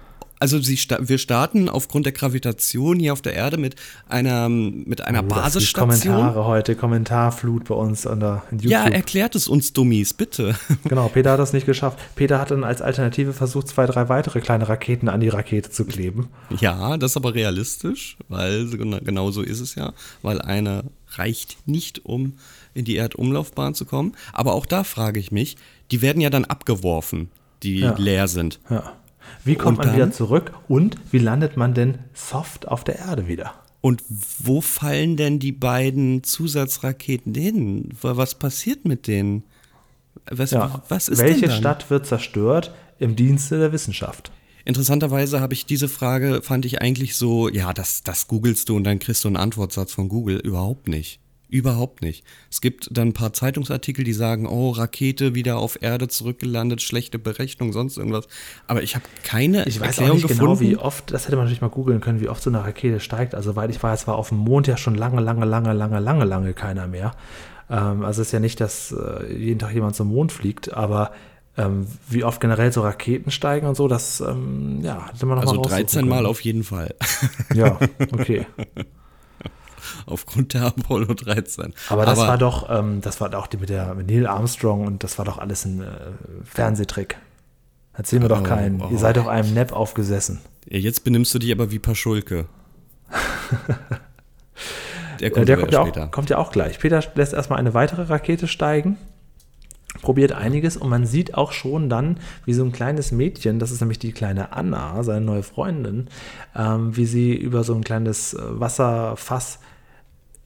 Also 0.43 0.59
sie 0.61 0.77
wir 0.99 1.17
starten 1.19 1.69
aufgrund 1.69 2.05
der 2.05 2.11
Gravitation 2.11 2.99
hier 2.99 3.13
auf 3.13 3.21
der 3.21 3.33
Erde 3.33 3.55
mit 3.57 3.77
einer, 4.09 4.49
mit 4.49 4.99
einer 4.99 5.23
Oh, 5.23 5.27
Basisstation. 5.27 5.87
Kommentare 6.15 6.45
heute, 6.45 6.75
Kommentarflut 6.75 7.63
bei 7.69 7.75
uns 7.75 8.05
an 8.05 8.19
der, 8.19 8.43
in 8.51 8.57
YouTube. 8.57 8.71
Ja, 8.73 8.83
erklärt 8.89 9.35
es 9.35 9.47
uns 9.47 9.71
Dummies, 9.71 10.13
bitte. 10.13 10.53
Genau, 10.83 11.07
Peter 11.07 11.31
hat 11.31 11.39
das 11.39 11.53
nicht 11.53 11.65
geschafft. 11.65 11.97
Peter 12.15 12.39
hat 12.41 12.51
dann 12.51 12.65
als 12.65 12.81
Alternative 12.81 13.31
versucht, 13.31 13.69
zwei, 13.69 13.85
drei 13.85 14.09
weitere 14.09 14.41
kleine 14.41 14.67
Raketen 14.67 15.07
an 15.07 15.21
die 15.21 15.29
Rakete 15.29 15.69
zu 15.69 15.85
kleben. 15.85 16.27
Ja, 16.59 16.97
das 16.97 17.11
ist 17.11 17.15
aber 17.17 17.33
realistisch, 17.35 18.17
weil 18.27 18.67
genau 18.69 19.31
so 19.31 19.43
ist 19.43 19.61
es 19.61 19.75
ja, 19.75 19.93
weil 20.23 20.41
eine 20.41 20.83
reicht 21.15 21.55
nicht, 21.69 22.03
um 22.03 22.33
in 22.73 22.83
die 22.83 22.97
Erdumlaufbahn 22.97 23.75
zu 23.75 23.85
kommen. 23.85 24.11
Aber 24.33 24.55
auch 24.55 24.65
da 24.65 24.83
frage 24.83 25.21
ich 25.21 25.31
mich, 25.31 25.55
die 25.91 26.01
werden 26.01 26.19
ja 26.21 26.29
dann 26.29 26.43
abgeworfen, 26.43 27.29
die 27.63 27.79
Ja. 27.79 27.95
leer 27.97 28.27
sind. 28.27 28.59
Ja. 28.69 28.91
Wie 29.43 29.55
kommt 29.55 29.79
Und 29.79 29.85
man 29.87 29.95
wieder 29.95 30.11
zurück 30.11 30.53
und 30.67 30.95
wie 31.11 31.17
landet 31.19 31.57
man 31.57 31.73
denn 31.73 31.97
soft 32.13 32.67
auf 32.67 32.83
der 32.83 32.99
Erde 32.99 33.27
wieder? 33.27 33.53
Und 33.81 34.01
wo 34.39 34.61
fallen 34.61 35.17
denn 35.17 35.39
die 35.39 35.51
beiden 35.51 36.23
Zusatzraketen 36.23 37.33
hin? 37.35 37.89
Wa- 38.01 38.15
Was 38.15 38.35
passiert 38.35 38.85
mit 38.85 39.07
denen? 39.07 39.43
Was, 40.31 40.51
Ja. 40.51 40.81
was 40.87 41.09
ist 41.09 41.19
Welche? 41.19 41.51
Stadt 41.51 41.89
wird 41.89 42.05
zerstört 42.05 42.73
im 42.99 43.15
Dienste 43.17 43.59
der 43.59 43.71
Wissenschaft? 43.73 44.31
Interessanterweise 44.63 45.41
habe 45.41 45.53
ich 45.53 45.65
diese 45.65 45.89
Frage, 45.89 46.41
fand 46.41 46.63
ich 46.65 46.81
eigentlich 46.81 47.15
so, 47.17 47.49
ja, 47.49 47.73
das, 47.73 48.03
das 48.03 48.27
googelst 48.27 48.69
du 48.69 48.77
und 48.77 48.85
dann 48.85 48.99
kriegst 48.99 49.25
du 49.25 49.27
einen 49.27 49.35
Antwortsatz 49.35 49.91
von 49.91 50.07
Google. 50.07 50.37
Überhaupt 50.37 50.87
nicht. 50.87 51.19
Überhaupt 51.53 52.01
nicht. 52.01 52.25
Es 52.49 52.61
gibt 52.61 52.89
dann 52.97 53.09
ein 53.09 53.13
paar 53.13 53.31
Zeitungsartikel, 53.31 54.03
die 54.03 54.13
sagen, 54.13 54.47
oh, 54.47 54.71
Rakete 54.71 55.35
wieder 55.35 55.57
auf 55.57 55.79
Erde 55.83 56.07
zurückgelandet, 56.07 56.81
schlechte 56.81 57.19
Berechnung, 57.19 57.71
sonst 57.73 57.95
irgendwas. 57.95 58.27
Aber 58.65 58.81
ich 58.81 58.95
habe 58.95 59.05
keine 59.23 59.63
Ich 59.67 59.79
weiß 59.79 59.99
Erklärung 59.99 60.09
auch 60.09 60.15
nicht 60.15 60.27
gefunden. 60.29 60.57
genau, 60.57 60.59
wie 60.59 60.77
oft, 60.77 61.13
das 61.13 61.27
hätte 61.27 61.35
man 61.35 61.45
natürlich 61.45 61.61
mal 61.61 61.67
googeln 61.69 62.01
können, 62.01 62.21
wie 62.21 62.27
oft 62.27 62.41
so 62.41 62.49
eine 62.49 62.63
Rakete 62.63 62.99
steigt. 62.99 63.35
Also, 63.35 63.55
weil 63.55 63.69
ich 63.69 63.83
weiß, 63.83 64.07
war 64.07 64.15
auf 64.15 64.29
dem 64.29 64.39
Mond 64.39 64.65
ja 64.65 64.77
schon 64.77 64.95
lange, 64.95 65.21
lange, 65.21 65.45
lange, 65.45 65.73
lange, 65.73 65.99
lange, 65.99 66.25
lange 66.25 66.53
keiner 66.55 66.87
mehr. 66.87 67.11
Ähm, 67.69 68.03
also, 68.03 68.23
es 68.23 68.29
ist 68.29 68.31
ja 68.31 68.39
nicht, 68.39 68.59
dass 68.59 68.91
äh, 68.91 69.31
jeden 69.31 69.59
Tag 69.59 69.75
jemand 69.75 69.95
zum 69.95 70.07
Mond 70.07 70.31
fliegt, 70.31 70.73
aber 70.73 71.11
ähm, 71.55 71.85
wie 72.09 72.23
oft 72.23 72.41
generell 72.41 72.71
so 72.71 72.81
Raketen 72.81 73.29
steigen 73.29 73.67
und 73.67 73.75
so, 73.75 73.87
das, 73.87 74.21
ähm, 74.21 74.79
ja, 74.81 75.11
hätte 75.13 75.27
man 75.27 75.35
noch 75.35 75.43
also 75.43 75.53
mal 75.53 75.59
raussuchen 75.59 75.83
13 75.83 76.07
Mal 76.07 76.25
auf 76.25 76.41
jeden 76.41 76.63
Fall. 76.63 76.95
Ja, 77.53 77.77
okay. 78.11 78.47
Aufgrund 80.05 80.53
der 80.53 80.63
Apollo 80.63 81.13
13. 81.13 81.73
Aber 81.89 82.05
das 82.05 82.19
war 82.19 82.37
doch, 82.37 82.69
ähm, 82.69 83.01
das 83.01 83.21
war 83.21 83.29
doch 83.29 83.47
die 83.47 83.57
mit 83.57 83.69
der 83.69 83.93
mit 83.95 84.07
Neil 84.07 84.27
Armstrong 84.27 84.85
und 84.87 85.03
das 85.03 85.17
war 85.17 85.25
doch 85.25 85.37
alles 85.37 85.65
ein 85.65 85.81
äh, 85.81 85.85
Fernsehtrick. 86.43 87.17
Erzähl 87.93 88.19
mir 88.19 88.27
doch 88.27 88.41
Oh, 88.41 88.43
keinen. 88.43 88.81
oh. 88.81 88.89
Ihr 88.91 88.97
seid 88.97 89.17
auf 89.17 89.27
einem 89.27 89.53
Nap 89.53 89.71
aufgesessen. 89.71 90.41
Ja, 90.67 90.79
jetzt 90.79 91.03
benimmst 91.03 91.33
du 91.35 91.39
dich 91.39 91.51
aber 91.51 91.71
wie 91.71 91.79
Paschulke. 91.79 92.45
Der 95.19 95.27
Äh, 95.27 95.31
kommt, 95.31 95.47
der 95.47 95.57
aber 95.57 95.67
kommt 95.67 95.95
ja, 95.95 96.03
auch, 96.05 96.11
kommt 96.11 96.29
ja 96.29 96.37
auch 96.37 96.51
gleich. 96.51 96.79
Peter 96.79 97.01
lässt 97.15 97.33
erstmal 97.33 97.59
eine 97.59 97.73
weitere 97.73 98.03
Rakete 98.03 98.47
steigen, 98.47 98.97
probiert 100.01 100.31
einiges 100.31 100.75
und 100.75 100.89
man 100.89 101.05
sieht 101.05 101.35
auch 101.35 101.51
schon 101.51 101.87
dann, 101.89 102.17
wie 102.45 102.53
so 102.53 102.63
ein 102.63 102.71
kleines 102.71 103.11
Mädchen, 103.11 103.59
das 103.59 103.71
ist 103.71 103.79
nämlich 103.79 103.99
die 103.99 104.11
kleine 104.11 104.53
Anna, 104.53 105.03
seine 105.03 105.21
neue 105.23 105.43
Freundin, 105.43 106.07
ähm, 106.55 106.95
wie 106.97 107.05
sie 107.05 107.35
über 107.35 107.63
so 107.63 107.75
ein 107.75 107.83
kleines 107.83 108.33
äh, 108.33 108.39
Wasserfass 108.41 109.59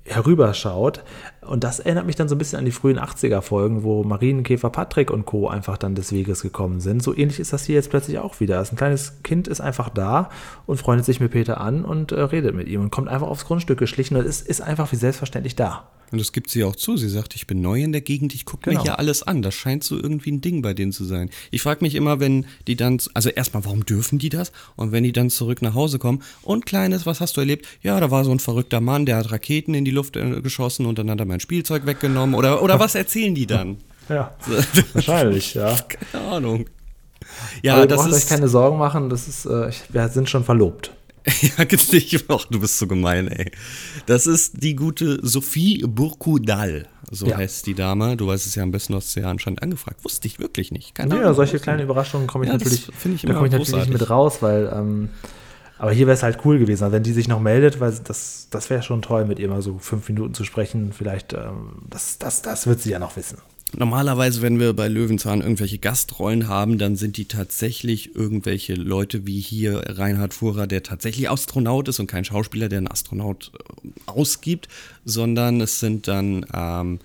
herüberschaut. 0.07 1.03
Und 1.41 1.63
das 1.63 1.79
erinnert 1.79 2.05
mich 2.05 2.15
dann 2.15 2.27
so 2.27 2.35
ein 2.35 2.37
bisschen 2.37 2.59
an 2.59 2.65
die 2.65 2.71
frühen 2.71 2.99
80er-Folgen, 2.99 3.83
wo 3.83 4.03
Marienkäfer 4.03 4.69
Patrick 4.69 5.11
und 5.11 5.25
Co. 5.25 5.47
einfach 5.47 5.77
dann 5.77 5.95
des 5.95 6.11
Weges 6.11 6.41
gekommen 6.41 6.79
sind. 6.79 7.01
So 7.03 7.15
ähnlich 7.15 7.39
ist 7.39 7.53
das 7.53 7.65
hier 7.65 7.75
jetzt 7.75 7.89
plötzlich 7.89 8.19
auch 8.19 8.39
wieder. 8.39 8.59
Ein 8.59 8.75
kleines 8.75 9.23
Kind 9.23 9.47
ist 9.47 9.61
einfach 9.61 9.89
da 9.89 10.29
und 10.65 10.77
freundet 10.77 11.05
sich 11.05 11.19
mit 11.19 11.31
Peter 11.31 11.61
an 11.61 11.85
und 11.85 12.11
äh, 12.11 12.21
redet 12.21 12.55
mit 12.55 12.67
ihm 12.67 12.81
und 12.81 12.91
kommt 12.91 13.07
einfach 13.07 13.27
aufs 13.27 13.45
Grundstück 13.45 13.79
geschlichen 13.79 14.17
und 14.17 14.25
ist, 14.25 14.47
ist 14.47 14.61
einfach 14.61 14.91
wie 14.91 14.97
selbstverständlich 14.97 15.55
da. 15.55 15.87
Und 16.11 16.19
das 16.19 16.31
gibt 16.31 16.49
sie 16.49 16.63
auch 16.63 16.75
zu. 16.75 16.95
Sie 16.97 17.09
sagt, 17.09 17.35
ich 17.35 17.47
bin 17.47 17.61
neu 17.61 17.81
in 17.83 17.91
der 17.91 18.01
Gegend, 18.01 18.33
ich 18.33 18.45
gucke 18.45 18.69
Genau. 18.69 18.79
mir 18.79 18.83
hier 18.83 18.99
alles 18.99 19.23
an. 19.23 19.41
Das 19.41 19.53
scheint 19.55 19.83
so 19.83 19.95
irgendwie 19.97 20.31
ein 20.31 20.41
Ding 20.41 20.61
bei 20.61 20.73
denen 20.73 20.91
zu 20.93 21.03
sein. 21.03 21.29
Ich 21.51 21.61
frage 21.61 21.83
mich 21.83 21.95
immer, 21.95 22.19
wenn 22.19 22.45
die 22.67 22.75
dann, 22.75 22.97
also 23.13 23.29
erstmal, 23.29 23.65
warum 23.65 23.85
dürfen 23.85 24.17
die 24.19 24.29
das? 24.29 24.51
Und 24.75 24.91
wenn 24.91 25.03
die 25.03 25.11
dann 25.11 25.29
zurück 25.29 25.61
nach 25.61 25.73
Hause 25.73 25.99
kommen 25.99 26.23
und 26.43 26.65
Kleines, 26.65 27.05
was 27.05 27.19
hast 27.19 27.35
du 27.37 27.41
erlebt? 27.41 27.67
Ja, 27.83 27.99
da 27.99 28.09
war 28.09 28.23
so 28.23 28.31
ein 28.31 28.39
verrückter 28.39 28.79
Mann, 28.79 29.05
der 29.05 29.17
hat 29.17 29.31
Raketen 29.31 29.73
in 29.73 29.83
die 29.85 29.91
Luft 29.91 30.15
äh, 30.15 30.41
geschossen 30.41 30.85
und 30.85 30.97
dann 30.97 31.09
hat 31.11 31.19
er 31.19 31.25
mein 31.25 31.39
Spielzeug 31.41 31.85
weggenommen. 31.85 32.35
Oder, 32.35 32.61
oder 32.63 32.79
was 32.79 32.95
erzählen 32.95 33.35
die 33.35 33.45
dann? 33.47 33.77
Ja, 34.09 34.33
wahrscheinlich, 34.93 35.53
ja. 35.55 35.77
Keine 36.11 36.23
Ahnung. 36.25 36.65
Ja, 37.61 37.73
Aber 37.73 37.83
ihr 37.83 37.87
das 37.87 37.97
braucht 38.01 38.11
euch 38.13 38.17
ist. 38.19 38.29
keine 38.29 38.47
Sorgen 38.47 38.77
machen, 38.77 39.09
das 39.09 39.27
ist, 39.27 39.45
äh, 39.45 39.71
wir 39.89 40.07
sind 40.09 40.29
schon 40.29 40.45
verlobt. 40.45 40.91
Ja, 41.57 41.63
gibt's 41.65 41.91
nicht. 41.91 42.25
Ach, 42.29 42.45
du 42.45 42.59
bist 42.59 42.77
so 42.79 42.87
gemein, 42.87 43.27
ey. 43.27 43.51
Das 44.05 44.27
ist 44.27 44.63
die 44.63 44.75
gute 44.75 45.19
Sophie 45.25 45.83
Burkudal. 45.85 46.87
So 47.11 47.27
Ja. 47.27 47.37
heißt 47.37 47.65
die 47.67 47.73
Dame. 47.73 48.15
Du 48.17 48.27
weißt 48.27 48.45
es 48.47 48.55
ja 48.55 48.63
am 48.63 48.71
besten, 48.71 48.93
du 48.93 48.97
hast 48.97 49.11
sie 49.11 49.19
ja 49.21 49.29
anscheinend 49.29 49.61
angefragt. 49.61 50.03
Wusste 50.03 50.27
ich 50.27 50.39
wirklich 50.39 50.71
nicht. 50.71 50.95
Keine 50.95 51.15
Ja, 51.15 51.21
Ahnung. 51.21 51.33
solche 51.35 51.59
kleinen 51.59 51.81
Überraschungen 51.81 52.27
komme 52.27 52.45
ich 52.45 52.49
Ja, 52.49 52.57
natürlich, 52.57 52.87
finde 52.97 53.15
ich 53.15 53.21
da 53.23 53.33
komme 53.33 53.47
ich 53.47 53.51
natürlich 53.53 53.75
nicht 53.87 53.99
mit 53.99 54.09
raus, 54.09 54.37
weil, 54.41 54.71
ähm, 54.73 55.09
aber 55.77 55.91
hier 55.91 56.07
wäre 56.07 56.15
es 56.15 56.23
halt 56.23 56.39
cool 56.45 56.59
gewesen, 56.59 56.91
wenn 56.91 57.03
die 57.03 57.13
sich 57.13 57.27
noch 57.27 57.39
meldet, 57.39 57.79
weil 57.79 57.93
das, 58.03 58.47
das 58.49 58.69
wäre 58.69 58.81
schon 58.81 59.01
toll, 59.01 59.25
mit 59.25 59.37
ihr 59.39 59.47
mal 59.47 59.61
so 59.61 59.77
fünf 59.79 60.07
Minuten 60.09 60.33
zu 60.33 60.43
sprechen. 60.43 60.91
Vielleicht, 60.91 61.33
ähm, 61.33 61.83
das, 61.89 62.17
das, 62.17 62.41
das 62.41 62.65
wird 62.67 62.81
sie 62.81 62.91
ja 62.91 62.99
noch 62.99 63.15
wissen. 63.15 63.37
Normalerweise, 63.75 64.41
wenn 64.41 64.59
wir 64.59 64.71
bei 64.73 64.87
Löwenzahn 64.87 65.41
irgendwelche 65.41 65.77
Gastrollen 65.77 66.47
haben, 66.47 66.77
dann 66.77 66.95
sind 66.95 67.17
die 67.17 67.25
tatsächlich 67.25 68.15
irgendwelche 68.15 68.75
Leute 68.75 69.27
wie 69.27 69.41
hier 69.41 69.83
Reinhard 69.85 70.33
Fuhrer, 70.33 70.67
der 70.67 70.83
tatsächlich 70.83 71.29
Astronaut 71.29 71.89
ist 71.89 71.99
und 71.99 72.07
kein 72.07 72.23
Schauspieler, 72.23 72.69
der 72.69 72.77
einen 72.77 72.87
Astronaut 72.87 73.51
äh, 73.53 73.89
ausgibt, 74.05 74.69
sondern 75.03 75.59
es 75.59 75.81
sind 75.81 76.07
dann 76.07 76.45
ähm, 76.53 76.99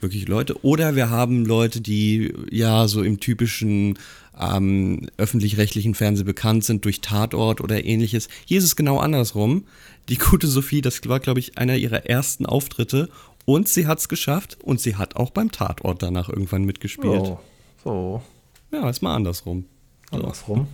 wirklich 0.00 0.26
Leute. 0.26 0.64
Oder 0.64 0.96
wir 0.96 1.08
haben 1.08 1.44
Leute, 1.44 1.80
die 1.80 2.34
ja 2.50 2.88
so 2.88 3.02
im 3.02 3.20
typischen 3.20 3.96
ähm, 4.40 5.08
öffentlich-rechtlichen 5.16 5.94
Fernsehen 5.94 6.26
bekannt 6.26 6.64
sind 6.64 6.84
durch 6.84 7.00
Tatort 7.00 7.60
oder 7.60 7.84
ähnliches. 7.84 8.28
Hier 8.44 8.58
ist 8.58 8.64
es 8.64 8.76
genau 8.76 8.98
andersrum. 8.98 9.64
Die 10.08 10.16
gute 10.16 10.46
Sophie, 10.46 10.80
das 10.80 11.00
war, 11.06 11.20
glaube 11.20 11.40
ich, 11.40 11.58
einer 11.58 11.76
ihrer 11.76 12.06
ersten 12.06 12.46
Auftritte. 12.46 13.08
Und 13.48 13.66
sie 13.66 13.86
hat 13.86 13.98
es 13.98 14.10
geschafft 14.10 14.58
und 14.60 14.78
sie 14.78 14.96
hat 14.96 15.16
auch 15.16 15.30
beim 15.30 15.50
Tatort 15.50 16.02
danach 16.02 16.28
irgendwann 16.28 16.64
mitgespielt. 16.64 17.24
So, 17.24 17.40
so 17.82 18.22
Ja, 18.70 18.90
ist 18.90 19.00
mal 19.00 19.14
andersrum. 19.14 19.64
andersrum. 20.10 20.68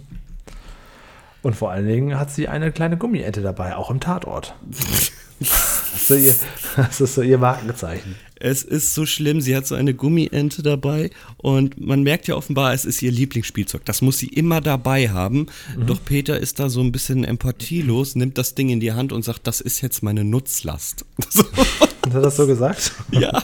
Und 1.43 1.55
vor 1.55 1.71
allen 1.71 1.87
Dingen 1.87 2.19
hat 2.19 2.33
sie 2.33 2.49
eine 2.49 2.73
kleine 2.73 2.97
Gummiente 2.99 3.43
dabei, 3.43 3.77
auch 3.77 3.93
im 3.93 4.01
Tatort. 4.01 4.57
Das 4.69 5.13
ist 5.95 6.09
so 6.09 6.15
ihr, 6.17 6.35
das 6.77 7.01
ist 7.01 7.15
so 7.15 7.23
ihr 7.23 7.39
Markenzeichen. 7.39 8.17
Es 8.41 8.65
ist 8.65 8.93
so 8.93 9.07
schlimm, 9.07 9.41
sie 9.41 9.55
hat 9.55 9.69
so 9.69 9.77
eine 9.77 9.95
Gummiente 9.95 10.65
dabei 10.65 11.11
und 11.37 11.81
man 11.81 12.03
merkt 12.03 12.27
ja 12.27 12.35
offenbar, 12.35 12.75
es 12.75 12.85
ist 12.85 13.01
ihr 13.03 13.13
Lieblingsspielzeug. 13.13 13.85
Das 13.85 14.03
muss 14.03 14.19
sie 14.19 14.27
immer 14.27 14.61
dabei 14.61 15.11
haben. 15.11 15.47
Doch 15.87 16.05
Peter 16.05 16.41
ist 16.41 16.59
da 16.59 16.69
so 16.69 16.81
ein 16.81 16.91
bisschen 16.91 17.23
empathielos, 17.23 18.17
nimmt 18.17 18.37
das 18.37 18.57
Ding 18.57 18.69
in 18.71 18.81
die 18.81 18.95
Hand 18.95 19.13
und 19.13 19.25
sagt, 19.25 19.47
das 19.47 19.61
ist 19.61 19.81
jetzt 19.81 20.03
meine 20.03 20.25
Nutzlast. 20.25 21.05
Und 22.05 22.13
hat 22.13 22.25
das 22.25 22.37
so 22.37 22.47
gesagt? 22.47 22.93
ja, 23.11 23.43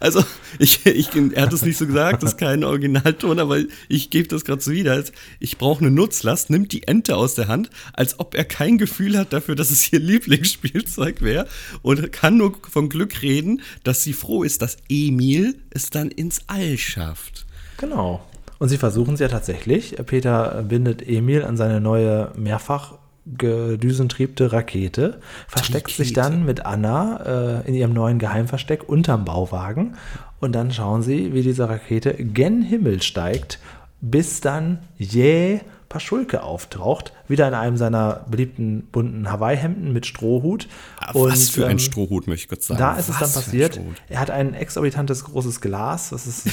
also 0.00 0.22
ich, 0.58 0.84
ich, 0.84 1.08
er 1.14 1.42
hat 1.42 1.52
es 1.52 1.62
nicht 1.62 1.78
so 1.78 1.86
gesagt, 1.86 2.22
das 2.22 2.32
ist 2.32 2.36
kein 2.36 2.62
Originalton, 2.62 3.38
aber 3.38 3.58
ich 3.88 4.10
gebe 4.10 4.28
das 4.28 4.44
gerade 4.44 4.60
so 4.60 4.70
wieder. 4.70 5.02
Ich 5.38 5.56
brauche 5.56 5.80
eine 5.80 5.90
Nutzlast, 5.90 6.50
nimmt 6.50 6.72
die 6.72 6.86
Ente 6.86 7.16
aus 7.16 7.34
der 7.34 7.48
Hand, 7.48 7.70
als 7.94 8.20
ob 8.20 8.34
er 8.34 8.44
kein 8.44 8.76
Gefühl 8.76 9.16
hat 9.16 9.32
dafür, 9.32 9.54
dass 9.54 9.70
es 9.70 9.90
ihr 9.92 9.98
Lieblingsspielzeug 10.00 11.22
wäre 11.22 11.46
und 11.80 12.12
kann 12.12 12.36
nur 12.36 12.54
von 12.70 12.90
Glück 12.90 13.22
reden, 13.22 13.62
dass 13.82 14.02
sie 14.02 14.12
froh 14.12 14.42
ist, 14.42 14.60
dass 14.60 14.76
Emil 14.88 15.56
es 15.70 15.88
dann 15.88 16.10
ins 16.10 16.42
All 16.48 16.76
schafft. 16.76 17.46
Genau. 17.78 18.22
Und 18.58 18.68
sie 18.68 18.76
versuchen 18.76 19.14
es 19.14 19.20
ja 19.20 19.28
tatsächlich. 19.28 19.96
Peter 20.04 20.62
bindet 20.68 21.06
Emil 21.08 21.44
an 21.44 21.56
seine 21.56 21.80
neue 21.80 22.30
mehrfach 22.36 22.99
gedüsentriebte 23.38 24.52
Rakete, 24.52 25.20
versteckt 25.48 25.88
Rakete. 25.88 26.02
sich 26.02 26.12
dann 26.12 26.44
mit 26.44 26.66
Anna 26.66 27.60
äh, 27.64 27.68
in 27.68 27.74
ihrem 27.74 27.92
neuen 27.92 28.18
Geheimversteck 28.18 28.88
unterm 28.88 29.24
Bauwagen 29.24 29.96
und 30.40 30.52
dann 30.52 30.72
schauen 30.72 31.02
sie, 31.02 31.32
wie 31.34 31.42
diese 31.42 31.68
Rakete 31.68 32.14
gen 32.14 32.62
Himmel 32.62 33.02
steigt, 33.02 33.58
bis 34.00 34.40
dann 34.40 34.78
jäh 34.96 35.60
Paschulke 35.90 36.44
auftaucht, 36.44 37.12
wieder 37.26 37.48
in 37.48 37.54
einem 37.54 37.76
seiner 37.76 38.24
beliebten 38.30 38.86
bunten 38.92 39.28
Hawaii-Hemden 39.28 39.92
mit 39.92 40.06
Strohhut. 40.06 40.68
Ah, 41.00 41.10
Was 41.14 41.16
Und, 41.16 41.50
für 41.50 41.64
ein 41.66 41.72
ähm, 41.72 41.78
Strohhut, 41.80 42.28
möchte 42.28 42.44
ich 42.44 42.48
kurz 42.48 42.68
sagen. 42.68 42.78
Da 42.78 42.92
ist 42.94 43.08
es 43.08 43.18
dann 43.18 43.22
Was 43.22 43.32
für 43.32 43.38
ein 43.40 43.44
passiert. 43.44 43.80
Er 44.08 44.20
hat 44.20 44.30
ein 44.30 44.54
exorbitantes 44.54 45.24
großes 45.24 45.60
Glas. 45.60 46.12
Was 46.12 46.28
ist, 46.28 46.46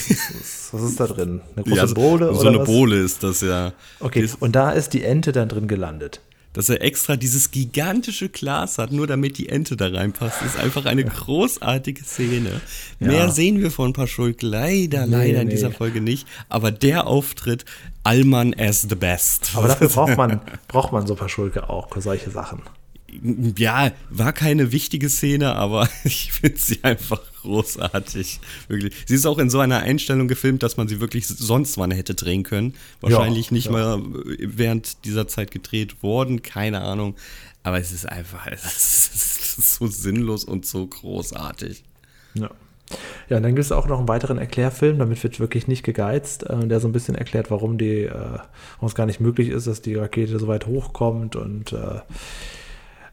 was 0.74 0.82
ist, 0.82 1.00
da 1.00 1.06
drin? 1.06 1.42
Eine 1.56 1.64
große 1.66 1.76
Ja, 1.78 1.86
so, 1.86 1.94
Bohle 1.94 2.34
so 2.34 2.40
oder 2.40 2.50
eine 2.50 2.60
was? 2.62 2.66
Bohle 2.68 2.96
ist 3.00 3.22
das 3.24 3.42
ja. 3.42 3.74
Okay, 4.00 4.28
und 4.40 4.56
da 4.56 4.72
ist 4.72 4.94
die 4.94 5.04
Ente 5.04 5.32
dann 5.34 5.50
drin 5.50 5.68
gelandet. 5.68 6.22
Dass 6.54 6.70
er 6.70 6.82
extra 6.82 7.16
dieses 7.16 7.52
gigantische 7.52 8.30
Glas 8.30 8.78
hat, 8.78 8.92
nur 8.92 9.08
damit 9.08 9.38
die 9.38 9.50
Ente 9.50 9.78
da 9.78 9.88
reinpasst, 9.88 10.42
ist 10.42 10.58
einfach 10.58 10.86
eine 10.86 11.06
großartige 11.06 12.04
Szene. 12.04 12.62
Mehr 13.00 13.30
sehen 13.30 13.60
wir 13.60 13.72
von 13.72 13.94
Paschulk 13.94 14.42
leider, 14.42 15.06
leider 15.06 15.42
in 15.42 15.48
nee. 15.48 15.54
dieser 15.54 15.72
Folge 15.72 16.02
nicht. 16.02 16.28
Aber 16.50 16.72
der 16.72 17.08
Auftritt, 17.08 17.66
Allmann 18.04 18.56
as 18.58 18.88
the 18.90 18.96
best. 18.96 19.52
Aber 19.56 19.68
dafür 19.68 19.90
braucht 19.90 20.18
man, 20.18 20.42
braucht 20.68 20.92
man 20.92 21.06
so 21.06 21.16
Paschulke 21.16 21.70
auch 21.70 21.90
für 21.90 22.02
solche 22.02 22.32
Sachen. 22.32 22.62
Ja, 23.58 23.92
war 24.10 24.34
keine 24.34 24.72
wichtige 24.72 25.10
Szene, 25.10 25.56
aber 25.56 25.90
ich 26.04 26.32
finde 26.32 26.58
sie 26.58 26.84
einfach 26.84 27.22
großartig. 27.42 28.40
Wirklich. 28.68 28.94
Sie 29.06 29.16
ist 29.16 29.26
auch 29.26 29.38
in 29.38 29.50
so 29.50 29.60
einer 29.60 29.80
Einstellung 29.80 30.28
gefilmt, 30.28 30.64
dass 30.64 30.78
man 30.78 30.88
sie 30.88 31.00
wirklich 31.00 31.28
sonst 31.28 31.78
wann 31.78 31.92
hätte 31.92 32.16
drehen 32.16 32.44
können. 32.44 32.74
Wahrscheinlich 33.02 33.48
Ja, 33.48 33.54
nicht 33.54 33.66
ja. 33.66 33.72
mal 33.72 34.02
während 34.40 35.06
dieser 35.06 35.28
Zeit 35.28 35.52
gedreht 35.52 36.04
worden, 36.04 36.42
keine 36.42 36.82
Ahnung. 36.82 37.16
Aber 37.64 37.80
es 37.80 37.92
ist 37.92 38.08
einfach 38.08 38.48
es 38.48 38.68
ist 39.58 39.58
so 39.76 39.88
sinnlos 39.88 40.44
und 40.44 40.66
so 40.66 40.86
großartig. 40.86 41.84
Ja. 42.36 42.50
Ja, 43.28 43.36
und 43.38 43.44
dann 43.44 43.56
gibt 43.56 43.66
es 43.66 43.74
auch 43.74 43.88
noch 43.88 44.00
einen 44.00 44.08
weiteren 44.08 44.38
Erklärfilm, 44.38 44.98
damit 45.00 45.22
wird 45.22 45.42
wirklich 45.42 45.68
nicht 45.68 45.84
gegeizt, 45.84 46.44
äh, 46.44 46.68
der 46.68 46.80
so 46.80 46.88
ein 46.88 46.94
bisschen 46.94 47.16
erklärt, 47.16 47.52
warum 47.52 47.78
die, 47.78 48.04
äh, 48.04 48.12
warum 48.14 48.88
es 48.88 48.96
gar 48.96 49.06
nicht 49.06 49.20
möglich 49.20 49.50
ist, 49.50 49.68
dass 49.68 49.82
die 49.82 49.96
Rakete 49.96 50.40
so 50.40 50.48
weit 50.48 50.68
hochkommt 50.68 51.36
und 51.36 51.74
äh, 51.74 51.76
äh, 51.76 52.02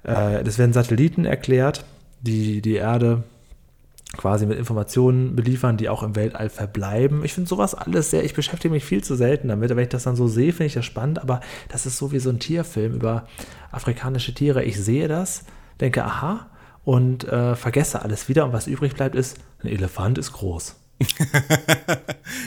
das 0.05 0.59
werden 0.59 0.73
Satelliten 0.73 1.25
erklärt, 1.25 1.85
die 2.21 2.61
die 2.61 2.75
Erde 2.75 3.25
quasi 4.17 4.47
mit 4.47 4.59
Informationen 4.59 5.35
beliefern, 5.35 5.77
die 5.77 5.89
auch 5.89 6.03
im 6.03 6.17
Weltall 6.17 6.49
verbleiben. 6.49 7.25
Ich 7.25 7.33
finde 7.33 7.49
sowas 7.49 7.75
alles 7.75 8.11
sehr, 8.11 8.25
ich 8.25 8.35
beschäftige 8.35 8.73
mich 8.73 8.85
viel 8.85 9.03
zu 9.03 9.17
selten 9.17 9.49
damit, 9.49 9.71
aber 9.71 9.79
wenn 9.79 9.85
ich 9.85 9.91
das 9.91 10.05
dann 10.05 10.17
so 10.17 10.29
sehe, 10.29 10.53
finde 10.53 10.67
ich 10.67 10.75
das 10.75 10.85
spannend, 10.85 11.21
aber 11.21 11.41
das 11.69 11.87
ist 11.87 11.99
so 11.99 12.13
wie 12.13 12.19
so 12.19 12.31
ein 12.31 12.39
Tierfilm 12.39 12.95
über 12.95 13.27
afrikanische 13.73 14.35
Tiere. 14.35 14.65
Ich 14.65 14.81
sehe 14.81 15.09
das, 15.09 15.45
denke, 15.81 16.05
aha, 16.05 16.47
und 16.85 17.25
äh, 17.25 17.57
vergesse 17.57 18.03
alles 18.03 18.29
wieder 18.29 18.45
und 18.45 18.53
was 18.53 18.67
übrig 18.67 18.95
bleibt 18.95 19.15
ist, 19.15 19.39
ein 19.63 19.69
Elefant 19.69 20.19
ist 20.19 20.33
groß. 20.33 20.77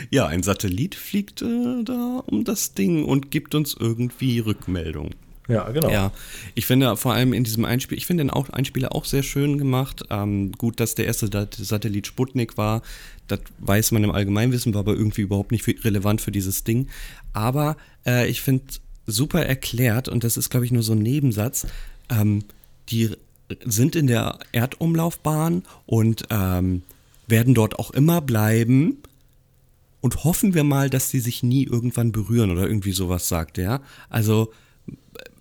Ja, 0.10 0.26
ein 0.28 0.42
Satellit 0.42 0.96
fliegt 0.96 1.42
äh, 1.42 1.84
da 1.84 2.24
um 2.26 2.44
das 2.44 2.74
Ding 2.74 3.06
und 3.06 3.30
gibt 3.30 3.56
uns 3.56 3.76
irgendwie 3.78 4.40
Rückmeldung. 4.40 5.12
Ja, 5.48 5.70
genau. 5.70 5.90
Ja, 5.90 6.12
ich 6.56 6.66
finde 6.66 6.98
vor 6.98 7.14
allem 7.14 7.34
in 7.34 7.44
diesem 7.44 7.64
Einspiel, 7.64 7.98
ich 7.98 8.06
finde 8.06 8.24
den 8.24 8.30
auch, 8.30 8.50
Einspieler 8.50 8.94
auch 8.94 9.06
sehr 9.06 9.24
schön 9.24 9.58
gemacht. 9.58 10.04
Ähm, 10.10 10.52
gut, 10.52 10.80
dass 10.80 10.96
der 10.96 11.06
erste 11.06 11.30
Satellit 11.58 12.08
Sputnik 12.08 12.58
war, 12.58 12.82
das 13.28 13.40
weiß 13.60 13.92
man 13.92 14.04
im 14.04 14.12
Allgemeinwissen, 14.12 14.74
war 14.74 14.82
aber 14.82 14.94
irgendwie 14.94 15.22
überhaupt 15.22 15.52
nicht 15.52 15.68
relevant 15.86 16.22
für 16.22 16.32
dieses 16.32 16.64
Ding. 16.64 16.88
Aber 17.34 17.78
äh, 18.06 18.28
ich 18.28 18.42
finde 18.42 18.66
super 19.06 19.46
erklärt, 19.46 20.10
und 20.10 20.24
das 20.24 20.38
ist, 20.38 20.50
glaube 20.50 20.66
ich, 20.66 20.72
nur 20.72 20.84
so 20.84 20.94
ein 20.94 21.00
Nebensatz, 21.00 21.68
ähm, 22.10 22.44
die 22.90 23.12
sind 23.64 23.96
in 23.96 24.08
der 24.08 24.40
Erdumlaufbahn 24.52 25.64
und 25.86 26.26
ähm, 26.30 26.84
werden 27.28 27.54
dort 27.54 27.80
auch 27.80 27.92
immer 27.92 28.22
bleiben. 28.22 28.98
Und 30.00 30.24
hoffen 30.24 30.54
wir 30.54 30.64
mal, 30.64 30.90
dass 30.90 31.10
die 31.10 31.20
sich 31.20 31.44
nie 31.44 31.64
irgendwann 31.64 32.12
berühren 32.12 32.52
oder 32.52 32.68
irgendwie 32.68 32.92
sowas 32.92 33.28
sagt 33.28 33.58
er. 33.58 33.82
Also 34.10 34.54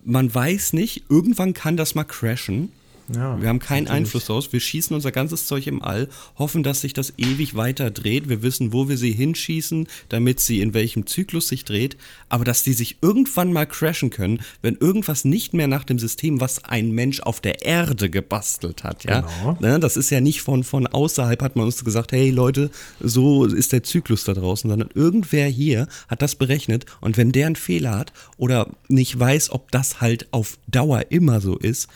man 0.06 0.32
weiß 0.32 0.72
nicht, 0.72 1.04
irgendwann 1.08 1.52
kann 1.52 1.76
das 1.76 1.94
mal 1.94 2.04
crashen. 2.04 2.70
Ja, 3.14 3.40
wir 3.40 3.48
haben 3.48 3.58
keinen 3.58 3.84
natürlich. 3.84 4.04
Einfluss 4.04 4.26
daraus. 4.26 4.52
Wir 4.52 4.60
schießen 4.60 4.94
unser 4.94 5.12
ganzes 5.12 5.46
Zeug 5.46 5.66
im 5.66 5.82
All, 5.82 6.08
hoffen, 6.38 6.62
dass 6.62 6.80
sich 6.80 6.92
das 6.92 7.14
ewig 7.18 7.54
weiter 7.54 7.90
dreht. 7.90 8.28
Wir 8.28 8.42
wissen, 8.42 8.72
wo 8.72 8.88
wir 8.88 8.96
sie 8.96 9.12
hinschießen, 9.12 9.86
damit 10.08 10.40
sie 10.40 10.60
in 10.60 10.74
welchem 10.74 11.06
Zyklus 11.06 11.48
sich 11.48 11.64
dreht. 11.64 11.96
Aber 12.28 12.44
dass 12.44 12.62
die 12.62 12.72
sich 12.72 12.98
irgendwann 13.02 13.52
mal 13.52 13.66
crashen 13.66 14.10
können, 14.10 14.40
wenn 14.62 14.76
irgendwas 14.76 15.24
nicht 15.24 15.54
mehr 15.54 15.68
nach 15.68 15.84
dem 15.84 15.98
System, 15.98 16.40
was 16.40 16.64
ein 16.64 16.90
Mensch 16.90 17.20
auf 17.20 17.40
der 17.40 17.62
Erde 17.62 18.10
gebastelt 18.10 18.84
hat, 18.84 19.04
ja. 19.04 19.20
Genau. 19.20 19.56
Ne, 19.60 19.78
das 19.80 19.96
ist 19.96 20.10
ja 20.10 20.20
nicht 20.20 20.42
von, 20.42 20.64
von 20.64 20.86
außerhalb 20.86 21.42
hat 21.42 21.56
man 21.56 21.66
uns 21.66 21.84
gesagt, 21.84 22.12
hey 22.12 22.30
Leute, 22.30 22.70
so 23.00 23.44
ist 23.44 23.72
der 23.72 23.82
Zyklus 23.82 24.24
da 24.24 24.34
draußen, 24.34 24.68
sondern 24.68 24.90
irgendwer 24.94 25.46
hier 25.46 25.88
hat 26.08 26.22
das 26.22 26.34
berechnet 26.34 26.86
und 27.00 27.16
wenn 27.16 27.32
der 27.32 27.46
einen 27.46 27.56
Fehler 27.56 27.96
hat 27.96 28.12
oder 28.36 28.70
nicht 28.88 29.18
weiß, 29.18 29.50
ob 29.50 29.70
das 29.70 30.00
halt 30.00 30.26
auf 30.32 30.58
Dauer 30.66 31.06
immer 31.10 31.40
so 31.40 31.56
ist, 31.56 31.88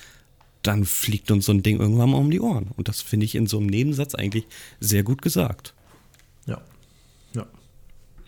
dann 0.62 0.84
fliegt 0.84 1.30
uns 1.30 1.46
so 1.46 1.52
ein 1.52 1.62
Ding 1.62 1.80
irgendwann 1.80 2.10
mal 2.10 2.18
um 2.18 2.30
die 2.30 2.40
Ohren. 2.40 2.68
Und 2.76 2.88
das 2.88 3.00
finde 3.00 3.24
ich 3.24 3.34
in 3.34 3.46
so 3.46 3.58
einem 3.58 3.66
Nebensatz 3.66 4.14
eigentlich 4.14 4.46
sehr 4.78 5.02
gut 5.02 5.22
gesagt. 5.22 5.74
Ja. 6.46 6.60
ja. 7.34 7.46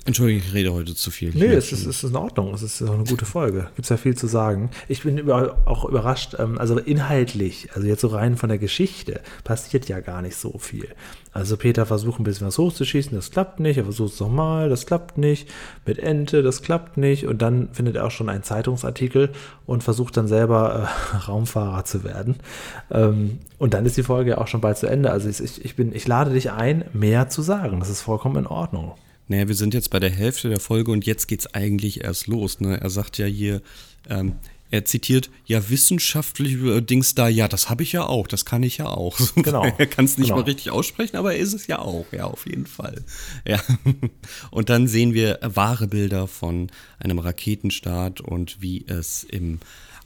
Entschuldigung, 0.05 0.43
ich 0.47 0.55
rede 0.55 0.73
heute 0.73 0.95
zu 0.95 1.11
viel. 1.11 1.29
Ich 1.29 1.35
Nee, 1.35 1.47
es 1.47 1.73
ist, 1.73 1.87
es 1.87 2.03
ist 2.03 2.11
in 2.11 2.17
Ordnung. 2.17 2.55
Es 2.55 2.63
ist 2.63 2.81
auch 2.83 2.95
eine 2.95 3.05
gute 3.05 3.27
Folge. 3.27 3.69
Gibt 3.77 3.85
es 3.85 3.89
ja 3.91 3.97
viel 3.97 4.17
zu 4.17 4.27
sagen. 4.27 4.71
Ich 4.89 5.03
bin 5.03 5.19
über, 5.19 5.59
auch 5.67 5.85
überrascht, 5.85 6.35
ähm, 6.39 6.59
also 6.59 6.79
inhaltlich, 6.79 7.69
also 7.75 7.87
jetzt 7.87 8.01
so 8.01 8.09
rein 8.09 8.37
von 8.37 8.49
der 8.49 8.59
Geschichte, 8.59 9.21
passiert 9.45 9.89
ja 9.89 10.01
gar 10.01 10.23
nicht 10.23 10.37
so 10.37 10.59
viel. 10.59 10.89
Also 11.33 11.57
Peter 11.57 11.87
versucht 11.87 12.21
ein 12.21 12.25
bisschen 12.25 12.47
was 12.47 12.59
hochzuschießen, 12.59 13.15
das 13.15 13.31
klappt 13.31 13.59
nicht. 13.59 13.79
Er 13.79 13.85
versucht 13.85 14.13
es 14.13 14.21
nochmal, 14.21 14.69
das 14.69 14.85
klappt 14.85 15.17
nicht. 15.17 15.49
Mit 15.87 15.99
Ente, 15.99 16.43
das 16.43 16.61
klappt 16.61 16.99
nicht. 16.99 17.27
Und 17.27 17.41
dann 17.41 17.71
findet 17.73 17.97
er 17.97 18.07
auch 18.07 18.11
schon 18.11 18.29
einen 18.29 18.43
Zeitungsartikel 18.43 19.31
und 19.65 19.83
versucht 19.83 20.17
dann 20.17 20.29
selber 20.29 20.89
äh, 20.89 21.17
Raumfahrer 21.29 21.85
zu 21.85 22.05
werden. 22.05 22.37
Ähm, 22.91 23.39
und 23.59 23.73
dann 23.73 23.87
ist 23.87 23.97
die 23.97 24.03
Folge 24.03 24.39
auch 24.39 24.47
schon 24.47 24.61
bald 24.61 24.77
zu 24.77 24.87
Ende. 24.87 25.11
Also 25.11 25.29
ich, 25.29 25.65
ich, 25.65 25.75
bin, 25.75 25.95
ich 25.95 26.07
lade 26.07 26.33
dich 26.33 26.51
ein, 26.51 26.85
mehr 26.93 27.31
zu 27.31 27.41
sagen. 27.41 27.81
Das 27.81 27.89
ist 27.89 28.03
vollkommen 28.03 28.37
in 28.37 28.47
Ordnung. 28.47 28.93
Naja, 29.29 29.49
wir 29.49 29.55
sind 29.55 29.73
jetzt 29.73 29.89
bei 29.89 30.01
der 30.01 30.11
Hälfte 30.11 30.51
der 30.51 30.61
Folge 30.61 30.91
und 30.91 31.07
jetzt 31.07 31.29
geht's 31.29 31.55
eigentlich 31.55 32.05
erst 32.05 32.27
los. 32.27 32.61
Ne? 32.61 32.79
Er 32.79 32.91
sagt 32.91 33.17
ja 33.17 33.25
hier, 33.25 33.63
ähm, 34.11 34.35
er 34.73 34.85
zitiert, 34.85 35.31
ja, 35.47 35.69
wissenschaftliche 35.71 36.57
äh, 36.79 36.81
Dings 36.83 37.15
da, 37.15 37.29
ja, 37.29 37.47
das 37.47 37.71
habe 37.71 37.85
ich 37.85 37.93
ja 37.93 38.05
auch, 38.07 38.27
das 38.27 38.45
kann 38.45 38.65
ich 38.65 38.79
ja 38.79 38.87
auch. 38.89 39.17
Genau. 39.37 39.65
er 39.65 39.87
kann 39.87 40.07
es 40.07 40.19
nicht 40.19 40.29
Genau. 40.31 40.41
mal 40.41 40.45
richtig 40.47 40.71
aussprechen, 40.73 41.17
aber 41.17 41.35
er 41.35 41.39
ist 41.39 41.53
es 41.53 41.67
ja 41.69 41.79
auch, 41.79 42.07
ja, 42.13 42.25
auf 42.25 42.47
jeden 42.47 42.67
Fall. 42.67 43.05
Ja. 43.47 43.61
Und 44.51 44.69
dann 44.71 44.89
sehen 44.89 45.15
wir 45.15 45.39
wahre 45.43 45.87
Bilder 45.87 46.27
von 46.27 46.71
einem 46.99 47.19
Raketenstart 47.21 48.21
und 48.21 48.61
wie 48.61 48.85
es 48.89 49.25
im 49.25 49.61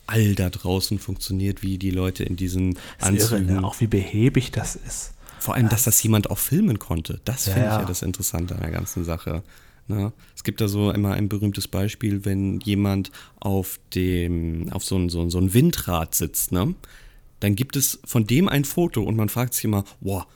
All 0.09 0.35
da 0.35 0.51
draußen 0.51 0.99
funktioniert, 0.99 1.63
wie 1.63 1.79
die 1.79 1.91
Leute 1.91 2.23
in 2.25 2.37
diesen 2.37 2.73
ist 2.73 2.79
irre, 3.01 3.07
Anzügen 3.09 3.47
ne? 3.61 3.65
Auch 3.67 3.81
wie 3.81 3.87
behäbig 3.89 4.51
das 4.53 4.77
ist. 4.77 5.13
vor 5.39 5.55
allem, 5.55 5.69
dass 5.69 5.85
das 5.85 6.03
jemand 6.03 6.31
auch 6.31 6.39
filmen 6.39 6.79
konnte. 6.79 7.21
Das 7.25 7.47
Ja, 7.47 7.53
finde 7.55 7.69
ich 7.69 7.75
ja 7.75 7.85
das 7.85 8.03
Interessante 8.03 8.55
an 8.55 8.61
der 8.63 8.71
ganzen 8.71 9.05
Sache. 9.05 9.43
Ne? 9.89 10.13
Es 10.35 10.43
gibt 10.45 10.61
da 10.61 10.69
so 10.69 10.91
immer 10.91 11.13
ein 11.13 11.29
berühmtes 11.29 11.69
Beispiel, 11.69 12.25
wenn 12.25 12.61
jemand 12.61 13.11
auf 13.39 13.79
dem, 13.95 14.69
auf 14.73 14.85
so 14.85 14.97
ein, 14.97 15.09
so 15.09 15.21
ein, 15.23 15.31
so 15.31 15.39
ein 15.39 15.55
Windrad 15.55 16.15
sitzt, 16.15 16.53
ne? 16.53 16.75
Dann 17.41 17.55
gibt 17.55 17.77
es 17.77 18.01
von 18.05 18.27
dem 18.27 18.49
ein 18.49 18.65
Foto 18.65 19.03
und 19.03 19.15
man 19.15 19.29
fragt 19.29 19.53
sich 19.55 19.65
immer, 19.65 19.85
wow, 20.01 20.27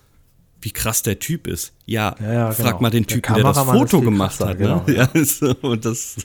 wie 0.60 0.70
krass 0.70 1.02
der 1.02 1.18
Typ 1.18 1.46
ist. 1.46 1.72
Ja, 1.86 2.14
Ja, 2.20 2.32
ja, 2.32 2.52
frag 2.52 2.66
genau. 2.66 2.80
mal 2.82 2.90
den 2.90 3.04
Der 3.06 3.16
Typen, 3.16 3.34
der 3.34 3.44
das 3.44 3.56
Kameramann 3.56 3.84
ist 3.84 3.90
Foto 3.90 4.02
gemacht 4.02 4.36
krasser, 4.38 4.50
hat. 4.50 4.58
genau, 4.58 4.84
ne? 4.86 4.94
ja. 5.14 5.24
so, 5.24 5.54
und 5.62 5.84
das, 5.84 6.16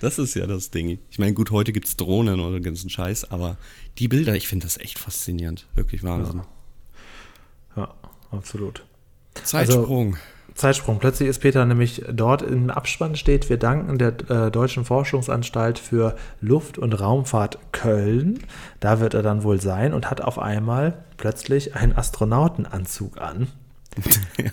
das 0.00 0.18
ist 0.18 0.34
ja 0.34 0.46
das 0.46 0.70
Ding. 0.70 0.98
Ich 1.10 1.18
meine, 1.18 1.32
gut, 1.32 1.50
heute 1.50 1.72
gibt 1.72 1.86
es 1.86 1.96
Drohnen 1.96 2.40
oder 2.40 2.54
den 2.54 2.64
ganzen 2.64 2.90
Scheiß, 2.90 3.30
aber 3.30 3.56
die 3.98 4.08
Bilder, 4.08 4.34
ich 4.34 4.48
finde 4.48 4.66
das 4.66 4.78
echt 4.78 4.98
faszinierend. 4.98 5.66
Wirklich 5.74 6.02
Wahnsinn. 6.02 6.42
Ja, 7.76 7.94
absolut. 8.30 8.84
Zeitsprung. 9.44 10.16
Zeitsprung. 10.58 10.98
Plötzlich 10.98 11.28
ist 11.28 11.38
Peter 11.38 11.64
nämlich 11.64 12.02
dort 12.12 12.42
im 12.42 12.70
Abspann 12.70 13.16
steht, 13.16 13.48
wir 13.48 13.56
danken 13.56 13.96
der 13.98 14.14
äh, 14.28 14.50
Deutschen 14.50 14.84
Forschungsanstalt 14.84 15.78
für 15.78 16.16
Luft- 16.40 16.78
und 16.78 16.92
Raumfahrt 16.92 17.58
Köln. 17.72 18.40
Da 18.80 19.00
wird 19.00 19.14
er 19.14 19.22
dann 19.22 19.42
wohl 19.42 19.60
sein 19.60 19.94
und 19.94 20.10
hat 20.10 20.20
auf 20.20 20.38
einmal 20.38 21.04
plötzlich 21.16 21.74
einen 21.74 21.96
Astronautenanzug 21.96 23.18
an. 23.18 23.48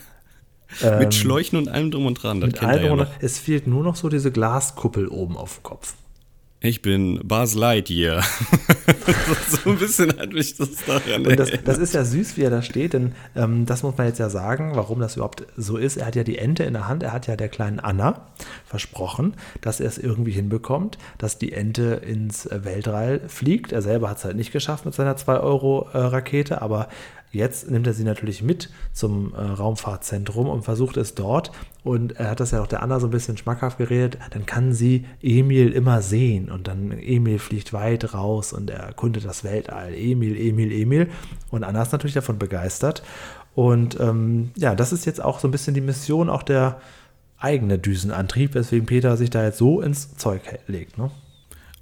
Ähm, 0.82 0.98
mit 0.98 1.14
Schläuchen 1.14 1.58
und 1.58 1.68
allem 1.68 1.90
drum 1.92 2.06
und 2.06 2.22
dran. 2.22 2.40
Mit 2.40 2.62
allem 2.62 2.96
noch. 2.96 3.06
und 3.06 3.08
es 3.20 3.38
fehlt 3.38 3.66
nur 3.68 3.84
noch 3.84 3.94
so 3.94 4.08
diese 4.08 4.32
Glaskuppel 4.32 5.06
oben 5.06 5.36
auf 5.36 5.58
dem 5.58 5.62
Kopf. 5.62 5.94
Ich 6.60 6.80
bin 6.80 7.20
Buzz 7.22 7.54
Lightyear. 7.54 8.22
so 9.48 9.70
ein 9.70 9.78
bisschen 9.78 10.18
hat 10.18 10.32
mich 10.32 10.56
das 10.56 10.70
daran 10.86 11.26
Und 11.26 11.38
das, 11.38 11.50
das 11.64 11.78
ist 11.78 11.92
ja 11.92 12.02
süß, 12.02 12.38
wie 12.38 12.42
er 12.42 12.50
da 12.50 12.62
steht, 12.62 12.94
denn 12.94 13.12
ähm, 13.34 13.66
das 13.66 13.82
muss 13.82 13.96
man 13.98 14.06
jetzt 14.06 14.18
ja 14.18 14.30
sagen, 14.30 14.72
warum 14.74 14.98
das 14.98 15.16
überhaupt 15.16 15.44
so 15.56 15.76
ist. 15.76 15.98
Er 15.98 16.06
hat 16.06 16.16
ja 16.16 16.24
die 16.24 16.38
Ente 16.38 16.64
in 16.64 16.72
der 16.72 16.88
Hand, 16.88 17.02
er 17.02 17.12
hat 17.12 17.26
ja 17.26 17.36
der 17.36 17.48
kleinen 17.48 17.78
Anna 17.78 18.28
versprochen, 18.64 19.34
dass 19.60 19.80
er 19.80 19.88
es 19.88 19.98
irgendwie 19.98 20.32
hinbekommt, 20.32 20.96
dass 21.18 21.38
die 21.38 21.52
Ente 21.52 22.00
ins 22.06 22.48
Weltall 22.50 23.20
fliegt. 23.28 23.72
Er 23.72 23.82
selber 23.82 24.08
hat 24.08 24.18
es 24.18 24.24
halt 24.24 24.36
nicht 24.36 24.52
geschafft 24.52 24.86
mit 24.86 24.94
seiner 24.94 25.16
2-Euro-Rakete, 25.16 26.62
aber 26.62 26.88
Jetzt 27.32 27.70
nimmt 27.70 27.86
er 27.86 27.92
sie 27.92 28.04
natürlich 28.04 28.42
mit 28.42 28.70
zum 28.92 29.34
äh, 29.34 29.40
Raumfahrtzentrum 29.40 30.48
und 30.48 30.62
versucht 30.62 30.96
es 30.96 31.14
dort. 31.14 31.52
Und 31.84 32.12
er 32.12 32.30
hat 32.30 32.40
das 32.40 32.52
ja 32.52 32.62
auch 32.62 32.66
der 32.66 32.82
Anna 32.82 32.98
so 32.98 33.08
ein 33.08 33.10
bisschen 33.10 33.36
schmackhaft 33.36 33.78
geredet. 33.78 34.18
Dann 34.30 34.46
kann 34.46 34.72
sie 34.72 35.04
Emil 35.22 35.72
immer 35.72 36.02
sehen. 36.02 36.50
Und 36.50 36.68
dann 36.68 36.92
Emil 36.92 37.38
fliegt 37.38 37.72
weit 37.72 38.14
raus 38.14 38.52
und 38.52 38.70
er 38.70 38.80
erkundet 38.80 39.24
das 39.24 39.44
Weltall. 39.44 39.94
Emil, 39.94 40.36
Emil, 40.36 40.72
Emil. 40.72 41.08
Und 41.50 41.64
Anna 41.64 41.82
ist 41.82 41.92
natürlich 41.92 42.14
davon 42.14 42.38
begeistert. 42.38 43.02
Und 43.54 43.98
ähm, 44.00 44.50
ja, 44.56 44.74
das 44.74 44.92
ist 44.92 45.06
jetzt 45.06 45.22
auch 45.22 45.38
so 45.38 45.48
ein 45.48 45.50
bisschen 45.50 45.74
die 45.74 45.80
Mission, 45.80 46.28
auch 46.28 46.42
der 46.42 46.80
eigene 47.38 47.78
Düsenantrieb, 47.78 48.54
weswegen 48.54 48.86
Peter 48.86 49.16
sich 49.16 49.30
da 49.30 49.44
jetzt 49.44 49.58
so 49.58 49.80
ins 49.80 50.16
Zeug 50.16 50.42
legt. 50.66 50.98
Ne? 50.98 51.10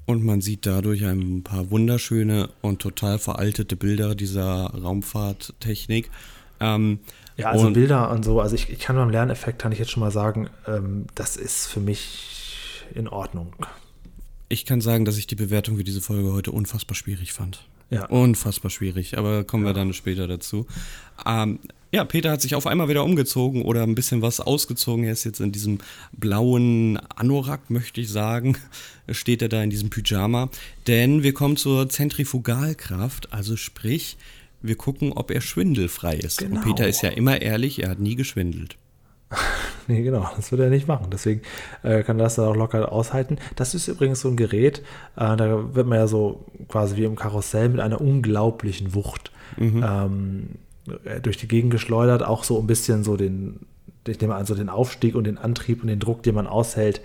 Und 0.07 0.25
man 0.25 0.41
sieht 0.41 0.67
dadurch 0.67 1.05
ein 1.05 1.43
paar 1.43 1.71
wunderschöne 1.71 2.51
und 2.61 2.81
total 2.81 3.19
veraltete 3.19 3.77
Bilder 3.77 4.15
dieser 4.15 4.67
Raumfahrttechnik. 4.67 6.11
Ähm, 6.61 6.99
ja, 7.37 7.51
also 7.51 7.71
Bilder 7.71 8.11
und 8.11 8.25
so. 8.25 8.41
Also 8.41 8.55
ich, 8.55 8.71
ich, 8.71 8.79
kann 8.79 8.97
beim 8.97 9.11
Lerneffekt, 9.11 9.59
kann 9.59 9.73
ich 9.73 9.79
jetzt 9.79 9.91
schon 9.91 10.03
mal 10.03 10.11
sagen, 10.11 10.49
ähm, 10.67 11.07
das 11.15 11.37
ist 11.37 11.67
für 11.67 11.81
mich 11.81 12.85
in 12.95 13.09
Ordnung. 13.09 13.55
Ich 14.49 14.67
kann 14.67 14.81
sagen, 14.81 15.05
dass 15.05 15.17
ich 15.17 15.27
die 15.27 15.35
Bewertung 15.35 15.79
für 15.79 15.85
diese 15.85 16.01
Folge 16.01 16.33
heute 16.33 16.53
unfassbar 16.53 16.95
schwierig 16.95 17.33
fand. 17.33 17.67
Ja. 17.91 18.07
Unfassbar 18.07 18.71
schwierig, 18.71 19.19
aber 19.19 19.45
kommen 19.45 19.65
ja. 19.65 19.71
wir 19.71 19.75
dann 19.75 19.93
später 19.93 20.27
dazu. 20.27 20.67
Ähm, 21.27 21.59
ja, 21.95 22.05
Peter 22.05 22.33
hat 22.33 22.43
sich 22.43 22.57
auf 22.57 22.67
einmal 22.67 22.89
wieder 22.89 23.05
umgezogen 23.05 23.63
oder 23.63 23.85
ein 23.85 23.95
bisschen 23.95 24.21
was 24.21 24.41
ausgezogen. 24.41 25.05
Er 25.05 25.13
ist 25.13 25.23
jetzt 25.23 25.39
in 25.39 25.53
diesem 25.53 25.79
blauen 26.11 26.99
Anorak, 27.15 27.71
möchte 27.71 28.01
ich 28.01 28.11
sagen, 28.11 28.57
steht 29.09 29.43
er 29.43 29.49
da 29.49 29.63
in 29.63 29.71
diesem 29.71 29.91
Pyjama. 29.91 30.49
Denn 30.89 31.23
wir 31.23 31.33
kommen 31.35 31.57
zur 31.57 31.89
Zentrifugalkraft, 31.89 33.33
also 33.33 33.57
sprich, 33.57 34.17
wir 34.61 34.75
gucken, 34.75 35.13
ob 35.13 35.31
er 35.31 35.41
schwindelfrei 35.41 36.17
ist. 36.17 36.39
Genau. 36.39 36.57
Und 36.57 36.65
Peter 36.65 36.89
ist 36.89 37.03
ja 37.03 37.11
immer 37.11 37.41
ehrlich, 37.41 37.81
er 37.81 37.91
hat 37.91 38.01
nie 38.01 38.17
geschwindelt. 38.17 38.77
nee, 39.87 40.03
genau, 40.03 40.29
das 40.35 40.51
wird 40.51 40.63
er 40.63 40.71
nicht 40.71 40.89
machen. 40.89 41.07
Deswegen 41.13 41.43
äh, 41.85 42.03
kann 42.03 42.19
das 42.19 42.41
auch 42.41 42.57
locker 42.57 42.91
aushalten. 42.91 43.39
Das 43.55 43.75
ist 43.75 43.87
übrigens 43.87 44.21
so 44.21 44.29
ein 44.29 44.37
Gerät, 44.37 44.81
äh, 45.15 45.37
da 45.37 45.75
wird 45.77 45.87
man 45.87 45.99
ja 45.99 46.09
so 46.09 46.45
quasi 46.67 46.97
wie 46.97 47.05
im 47.05 47.15
Karussell 47.15 47.69
mit 47.69 47.79
einer 47.79 48.01
unglaublichen 48.01 48.95
Wucht 48.95 49.31
mhm. 49.57 49.85
ähm, 49.87 50.49
äh, 50.51 50.64
durch 51.23 51.37
die 51.37 51.49
Gegend 51.49 51.71
geschleudert, 51.71 52.23
auch 52.23 52.45
so 52.45 52.59
ein 52.59 52.67
bisschen 52.67 53.05
so 53.05 53.17
den, 53.17 53.61
ich 54.07 54.21
nehme 54.21 54.35
an, 54.35 54.47
so 54.47 54.55
den 54.55 54.69
Aufstieg 54.69 55.15
und 55.15 55.25
den 55.25 55.39
Antrieb 55.39 55.83
und 55.83 55.89
den 55.89 56.01
Druck, 56.01 56.23
den 56.23 56.35
man 56.35 56.47
aushält, 56.47 57.01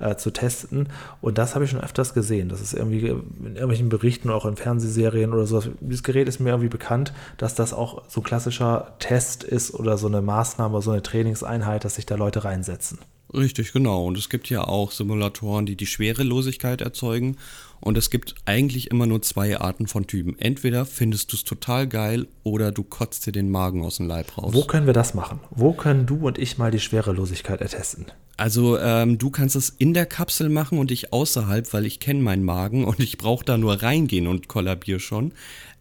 äh, 0.00 0.16
zu 0.16 0.30
testen. 0.32 0.88
Und 1.20 1.38
das 1.38 1.54
habe 1.54 1.64
ich 1.64 1.70
schon 1.70 1.80
öfters 1.80 2.14
gesehen. 2.14 2.48
Das 2.48 2.60
ist 2.60 2.72
irgendwie 2.72 3.08
in 3.08 3.54
irgendwelchen 3.54 3.88
Berichten, 3.88 4.30
auch 4.30 4.46
in 4.46 4.56
Fernsehserien 4.56 5.32
oder 5.32 5.46
so. 5.46 5.62
Dieses 5.80 6.02
Gerät 6.02 6.28
ist 6.28 6.40
mir 6.40 6.50
irgendwie 6.50 6.68
bekannt, 6.68 7.12
dass 7.36 7.54
das 7.54 7.72
auch 7.72 8.02
so 8.08 8.20
ein 8.20 8.24
klassischer 8.24 8.94
Test 8.98 9.44
ist 9.44 9.72
oder 9.74 9.98
so 9.98 10.06
eine 10.08 10.22
Maßnahme, 10.22 10.80
so 10.82 10.90
eine 10.90 11.02
Trainingseinheit, 11.02 11.84
dass 11.84 11.96
sich 11.96 12.06
da 12.06 12.16
Leute 12.16 12.44
reinsetzen. 12.44 12.98
Richtig, 13.32 13.72
genau. 13.72 14.06
Und 14.06 14.18
es 14.18 14.28
gibt 14.28 14.50
ja 14.50 14.64
auch 14.64 14.90
Simulatoren, 14.90 15.64
die 15.66 15.76
die 15.76 15.86
Schwerelosigkeit 15.86 16.80
erzeugen. 16.80 17.36
Und 17.80 17.96
es 17.96 18.10
gibt 18.10 18.34
eigentlich 18.44 18.90
immer 18.90 19.06
nur 19.06 19.22
zwei 19.22 19.58
Arten 19.58 19.86
von 19.86 20.06
Typen. 20.06 20.38
Entweder 20.38 20.84
findest 20.84 21.32
du 21.32 21.36
es 21.36 21.44
total 21.44 21.88
geil 21.88 22.26
oder 22.42 22.72
du 22.72 22.82
kotzt 22.82 23.26
dir 23.26 23.32
den 23.32 23.50
Magen 23.50 23.82
aus 23.84 23.96
dem 23.96 24.06
Leib 24.06 24.36
raus. 24.36 24.52
Wo 24.52 24.64
können 24.64 24.86
wir 24.86 24.92
das 24.92 25.14
machen? 25.14 25.40
Wo 25.50 25.72
können 25.72 26.06
du 26.06 26.26
und 26.26 26.38
ich 26.38 26.58
mal 26.58 26.70
die 26.70 26.80
Schwerelosigkeit 26.80 27.60
ertesten? 27.60 28.06
Also 28.36 28.78
ähm, 28.78 29.18
du 29.18 29.30
kannst 29.30 29.56
es 29.56 29.70
in 29.70 29.92
der 29.92 30.06
Kapsel 30.06 30.48
machen 30.48 30.78
und 30.78 30.90
ich 30.90 31.12
außerhalb, 31.12 31.72
weil 31.72 31.86
ich 31.86 32.00
kenne 32.00 32.20
meinen 32.22 32.44
Magen 32.44 32.84
und 32.84 33.00
ich 33.00 33.18
brauche 33.18 33.44
da 33.44 33.58
nur 33.58 33.82
reingehen 33.82 34.26
und 34.26 34.48
kollabier 34.48 34.98
schon. 34.98 35.32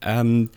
Ähm, 0.02 0.50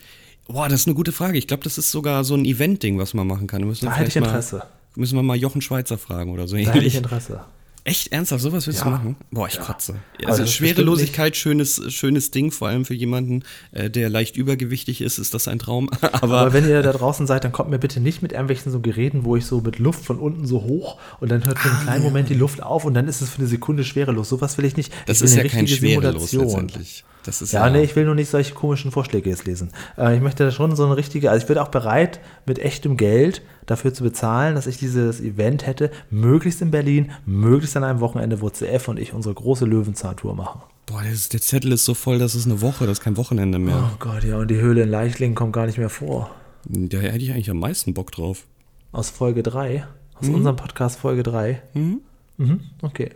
boah, 0.47 0.67
das 0.67 0.81
ist 0.81 0.87
eine 0.87 0.95
gute 0.95 1.11
Frage. 1.11 1.37
Ich 1.37 1.47
glaube, 1.47 1.63
das 1.63 1.77
ist 1.77 1.91
sogar 1.91 2.23
so 2.23 2.35
ein 2.35 2.45
Event-Ding, 2.45 2.99
was 2.99 3.13
man 3.13 3.27
machen 3.27 3.47
kann. 3.47 3.61
Da 3.61 3.95
hätte 3.95 4.09
ich 4.09 4.15
Interesse. 4.15 4.57
Mal 4.57 4.67
Müssen 4.95 5.15
wir 5.15 5.23
mal 5.23 5.37
Jochen 5.37 5.61
Schweizer 5.61 5.97
fragen 5.97 6.31
oder 6.31 6.47
so. 6.47 6.55
Da 6.55 6.71
hätte 6.71 6.85
ich 6.85 6.95
Interesse. 6.95 7.41
Echt 7.85 8.13
ernsthaft, 8.13 8.41
sowas 8.41 8.65
willst 8.65 8.79
ja. 8.79 8.85
du 8.85 8.91
machen? 8.91 9.15
Boah, 9.29 9.47
ich 9.47 9.55
ja. 9.55 9.61
kotze. 9.61 9.95
Also 10.25 10.45
Schwerelosigkeit, 10.45 11.35
schönes, 11.35 11.81
schönes 11.93 12.31
Ding, 12.31 12.51
vor 12.51 12.69
allem 12.69 12.85
für 12.85 12.93
jemanden, 12.93 13.43
äh, 13.73 13.89
der 13.89 14.09
leicht 14.09 14.37
übergewichtig 14.37 15.01
ist, 15.01 15.17
ist 15.17 15.33
das 15.33 15.49
ein 15.49 15.59
Traum. 15.59 15.89
Aber, 16.01 16.39
Aber, 16.39 16.53
wenn 16.53 16.65
ihr 16.67 16.81
da 16.81 16.93
draußen 16.93 17.27
seid, 17.27 17.43
dann 17.43 17.51
kommt 17.51 17.69
mir 17.69 17.79
bitte 17.79 17.99
nicht 17.99 18.21
mit 18.21 18.31
irgendwelchen 18.31 18.71
so 18.71 18.79
Geräten, 18.79 19.25
wo 19.25 19.35
ich 19.35 19.45
so 19.45 19.59
mit 19.59 19.79
Luft 19.79 20.05
von 20.05 20.17
unten 20.17 20.47
so 20.47 20.63
hoch 20.63 20.97
und 21.19 21.29
dann 21.29 21.45
hört 21.45 21.59
für 21.59 21.69
einen 21.69 21.79
ah, 21.79 21.83
kleinen 21.83 22.03
Moment 22.03 22.29
die 22.29 22.35
Luft 22.35 22.63
auf 22.63 22.85
und 22.85 22.93
dann 22.93 23.09
ist 23.09 23.19
es 23.19 23.29
für 23.29 23.39
eine 23.39 23.47
Sekunde 23.47 23.83
schwerelos. 23.83 24.29
Sowas 24.29 24.57
will 24.57 24.63
ich 24.63 24.77
nicht. 24.77 24.93
Das 25.05 25.17
ich 25.17 25.25
ist 25.25 25.35
ja 25.35 25.43
kein 25.43 25.67
Schwerelos 25.67 26.31
letztendlich. 26.31 27.03
Das 27.23 27.41
ist 27.41 27.53
ja, 27.53 27.65
ja, 27.65 27.71
nee, 27.71 27.83
ich 27.83 27.95
will 27.95 28.05
nur 28.05 28.15
nicht 28.15 28.29
solche 28.29 28.53
komischen 28.53 28.91
Vorschläge 28.91 29.29
jetzt 29.29 29.45
lesen. 29.45 29.71
Äh, 29.97 30.15
ich 30.15 30.21
möchte 30.21 30.43
da 30.43 30.51
schon 30.51 30.75
so 30.75 30.85
eine 30.85 30.97
richtige, 30.97 31.31
also 31.31 31.43
ich 31.43 31.47
bin 31.47 31.57
auch 31.57 31.69
bereit, 31.69 32.19
mit 32.45 32.59
echtem 32.59 32.97
Geld 32.97 33.41
dafür 33.65 33.93
zu 33.93 34.03
bezahlen, 34.03 34.55
dass 34.55 34.67
ich 34.67 34.77
dieses 34.77 35.21
Event 35.21 35.65
hätte, 35.65 35.89
möglichst 36.09 36.61
in 36.61 36.71
Berlin, 36.71 37.11
möglichst 37.25 37.77
an 37.77 37.83
einem 37.83 38.01
Wochenende, 38.01 38.41
wo 38.41 38.49
CF 38.49 38.89
und 38.89 38.99
ich 38.99 39.13
unsere 39.13 39.33
große 39.33 39.65
Löwenzahn-Tour 39.65 40.35
machen. 40.35 40.61
Boah, 40.85 41.01
das, 41.09 41.29
der 41.29 41.41
Zettel 41.41 41.71
ist 41.71 41.85
so 41.85 41.93
voll, 41.93 42.19
das 42.19 42.35
ist 42.35 42.45
eine 42.45 42.61
Woche, 42.61 42.85
das 42.85 42.99
ist 42.99 43.03
kein 43.03 43.15
Wochenende 43.15 43.57
mehr. 43.57 43.89
Oh 43.91 43.95
Gott, 43.99 44.23
ja, 44.23 44.37
und 44.37 44.49
die 44.49 44.57
Höhle 44.57 44.83
in 44.83 44.89
Leichlingen 44.89 45.35
kommt 45.35 45.53
gar 45.53 45.65
nicht 45.65 45.77
mehr 45.77 45.89
vor. 45.89 46.29
Da 46.65 46.97
hätte 46.97 47.23
ich 47.23 47.31
eigentlich 47.31 47.49
am 47.49 47.59
meisten 47.59 47.93
Bock 47.93 48.11
drauf. 48.11 48.45
Aus 48.91 49.09
Folge 49.09 49.43
3? 49.43 49.87
Aus 50.15 50.27
mhm. 50.27 50.35
unserem 50.35 50.55
Podcast 50.57 50.99
Folge 50.99 51.23
3? 51.23 51.61
Mhm. 51.73 52.01
Mhm, 52.37 52.59
okay. 52.81 53.11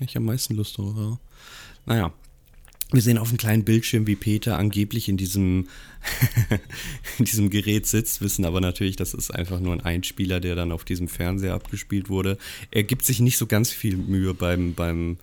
Ich 0.00 0.16
am 0.16 0.24
meisten 0.24 0.54
Lust 0.54 0.78
drauf, 0.78 0.94
ja. 0.96 1.18
Naja, 1.84 2.12
wir 2.92 3.02
sehen 3.02 3.18
auf 3.18 3.28
einem 3.28 3.38
kleinen 3.38 3.64
Bildschirm, 3.64 4.06
wie 4.06 4.16
Peter 4.16 4.58
angeblich 4.58 5.08
in 5.08 5.16
diesem, 5.16 5.68
in 7.18 7.24
diesem 7.24 7.50
Gerät 7.50 7.86
sitzt, 7.86 8.20
wissen 8.20 8.44
aber 8.44 8.60
natürlich, 8.60 8.96
das 8.96 9.14
ist 9.14 9.30
einfach 9.30 9.60
nur 9.60 9.72
ein 9.72 9.80
Einspieler, 9.80 10.40
der 10.40 10.54
dann 10.54 10.72
auf 10.72 10.84
diesem 10.84 11.08
Fernseher 11.08 11.54
abgespielt 11.54 12.08
wurde. 12.08 12.38
Er 12.70 12.82
gibt 12.82 13.04
sich 13.04 13.20
nicht 13.20 13.38
so 13.38 13.46
ganz 13.46 13.70
viel 13.70 13.96
Mühe 13.96 14.34
beim, 14.34 14.74
beim, 14.74 15.16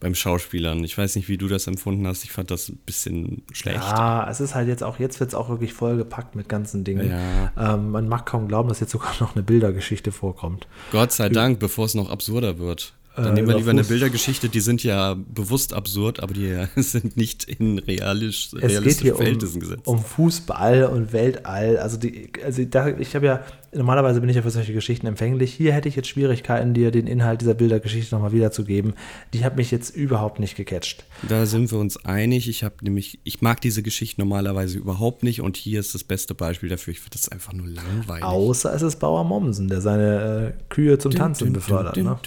beim 0.00 0.14
Schauspielern. 0.14 0.84
Ich 0.84 0.96
weiß 0.96 1.16
nicht, 1.16 1.28
wie 1.28 1.38
du 1.38 1.48
das 1.48 1.66
empfunden 1.66 2.06
hast. 2.06 2.24
Ich 2.24 2.32
fand 2.32 2.50
das 2.50 2.68
ein 2.68 2.78
bisschen 2.84 3.42
schlecht. 3.52 3.78
Ja, 3.78 4.28
es 4.30 4.40
ist 4.40 4.54
halt 4.54 4.68
jetzt 4.68 4.82
auch, 4.82 4.98
jetzt 4.98 5.20
wird 5.20 5.30
es 5.30 5.34
auch 5.34 5.48
wirklich 5.48 5.72
vollgepackt 5.72 6.36
mit 6.36 6.48
ganzen 6.48 6.84
Dingen. 6.84 7.10
Ja. 7.10 7.74
Ähm, 7.74 7.90
man 7.90 8.08
mag 8.08 8.26
kaum 8.26 8.48
glauben, 8.48 8.68
dass 8.68 8.80
jetzt 8.80 8.92
sogar 8.92 9.14
noch 9.20 9.34
eine 9.34 9.42
Bildergeschichte 9.42 10.12
vorkommt. 10.12 10.66
Gott 10.92 11.12
sei 11.12 11.28
Dank, 11.28 11.58
bevor 11.58 11.86
es 11.86 11.94
noch 11.94 12.10
absurder 12.10 12.58
wird. 12.58 12.94
Dann 13.16 13.34
nehmen 13.34 13.48
wir 13.48 13.54
äh, 13.54 13.58
lieber 13.58 13.70
eine 13.70 13.84
Bildergeschichte, 13.84 14.48
die 14.50 14.60
sind 14.60 14.84
ja 14.84 15.14
bewusst 15.14 15.72
absurd, 15.72 16.20
aber 16.20 16.34
die 16.34 16.54
sind 16.76 17.16
nicht 17.16 17.44
in 17.44 17.78
realisch, 17.78 18.50
realistischen 18.52 19.16
Verhältnissen 19.16 19.54
um, 19.54 19.60
gesetzt. 19.60 19.86
Um 19.86 20.04
Fußball 20.04 20.84
und 20.84 21.12
Weltall. 21.12 21.78
Also, 21.78 21.96
die, 21.96 22.30
also 22.44 22.64
da, 22.64 22.88
ich 22.88 23.14
habe 23.14 23.26
ja 23.26 23.44
normalerweise 23.76 24.20
bin 24.20 24.28
ich 24.28 24.36
ja 24.36 24.42
für 24.42 24.50
solche 24.50 24.72
Geschichten 24.72 25.06
empfänglich. 25.06 25.52
Hier 25.54 25.72
hätte 25.72 25.88
ich 25.88 25.96
jetzt 25.96 26.08
Schwierigkeiten, 26.08 26.74
dir 26.74 26.90
den 26.90 27.06
Inhalt 27.06 27.40
dieser 27.40 27.54
Bildergeschichte 27.54 28.14
nochmal 28.14 28.32
wiederzugeben. 28.32 28.94
Die 29.34 29.44
hat 29.44 29.56
mich 29.56 29.70
jetzt 29.70 29.94
überhaupt 29.94 30.40
nicht 30.40 30.56
gecatcht. 30.56 31.04
Da 31.28 31.46
sind 31.46 31.70
wir 31.70 31.78
uns 31.78 32.04
einig. 32.04 32.48
Ich 32.48 32.64
habe 32.64 32.76
nämlich, 32.82 33.20
ich 33.24 33.42
mag 33.42 33.60
diese 33.60 33.82
Geschichte 33.82 34.20
normalerweise 34.20 34.78
überhaupt 34.78 35.22
nicht 35.22 35.40
und 35.40 35.56
hier 35.56 35.80
ist 35.80 35.94
das 35.94 36.04
beste 36.04 36.34
Beispiel 36.34 36.68
dafür. 36.68 36.92
Ich 36.92 37.00
finde 37.00 37.16
das 37.18 37.28
einfach 37.28 37.52
nur 37.52 37.68
langweilig. 37.68 38.24
Außer 38.24 38.74
es 38.74 38.82
ist 38.82 38.96
Bauer 38.98 39.24
Mommsen, 39.24 39.68
der 39.68 39.80
seine 39.80 40.54
äh, 40.58 40.62
Kühe 40.68 40.98
zum 40.98 41.12
Tanzen 41.12 41.52
befördert. 41.52 41.96
Ne? 41.96 42.18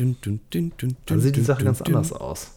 Dann 1.05 1.19
sieht 1.19 1.35
die 1.35 1.41
Sache 1.41 1.63
ganz 1.63 1.81
anders 1.81 2.13
aus. 2.13 2.51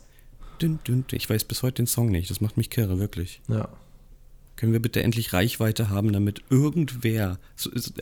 Ich 1.12 1.28
weiß 1.28 1.44
bis 1.44 1.62
heute 1.62 1.82
den 1.82 1.86
Song 1.86 2.10
nicht. 2.10 2.30
Das 2.30 2.40
macht 2.40 2.56
mich 2.56 2.70
kirre, 2.70 2.98
wirklich. 2.98 3.40
Ja. 3.48 3.68
Können 4.62 4.74
wir 4.74 4.80
bitte 4.80 5.02
endlich 5.02 5.32
Reichweite 5.32 5.90
haben, 5.90 6.12
damit 6.12 6.44
irgendwer, 6.48 7.38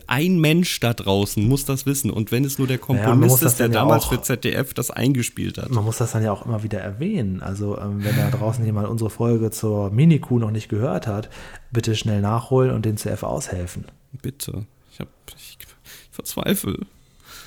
ein 0.05 0.37
Mensch 0.37 0.79
da 0.79 0.93
draußen 0.93 1.43
muss 1.43 1.65
das 1.65 1.87
wissen. 1.87 2.11
Und 2.11 2.31
wenn 2.31 2.45
es 2.45 2.59
nur 2.59 2.67
der 2.67 2.77
Komponist 2.77 3.41
ja, 3.41 3.47
ist, 3.47 3.59
der 3.59 3.69
damals 3.69 4.03
auch, 4.03 4.09
für 4.09 4.21
ZDF 4.21 4.75
das 4.75 4.91
eingespielt 4.91 5.57
hat. 5.57 5.71
Man 5.71 5.83
muss 5.83 5.97
das 5.97 6.11
dann 6.11 6.23
ja 6.23 6.31
auch 6.31 6.45
immer 6.45 6.61
wieder 6.61 6.79
erwähnen. 6.79 7.41
Also, 7.41 7.79
ähm, 7.79 8.03
wenn 8.03 8.15
da 8.15 8.29
draußen 8.29 8.63
jemand 8.63 8.87
unsere 8.89 9.09
Folge 9.09 9.49
zur 9.49 9.89
Mini-Kuh 9.89 10.37
noch 10.37 10.51
nicht 10.51 10.69
gehört 10.69 11.07
hat, 11.07 11.31
bitte 11.71 11.95
schnell 11.95 12.21
nachholen 12.21 12.69
und 12.69 12.85
den 12.85 12.95
CF 12.95 13.23
aushelfen. 13.23 13.85
Bitte. 14.21 14.67
Ich, 14.91 14.99
hab, 14.99 15.07
ich 15.35 15.57
verzweifle. 16.11 16.77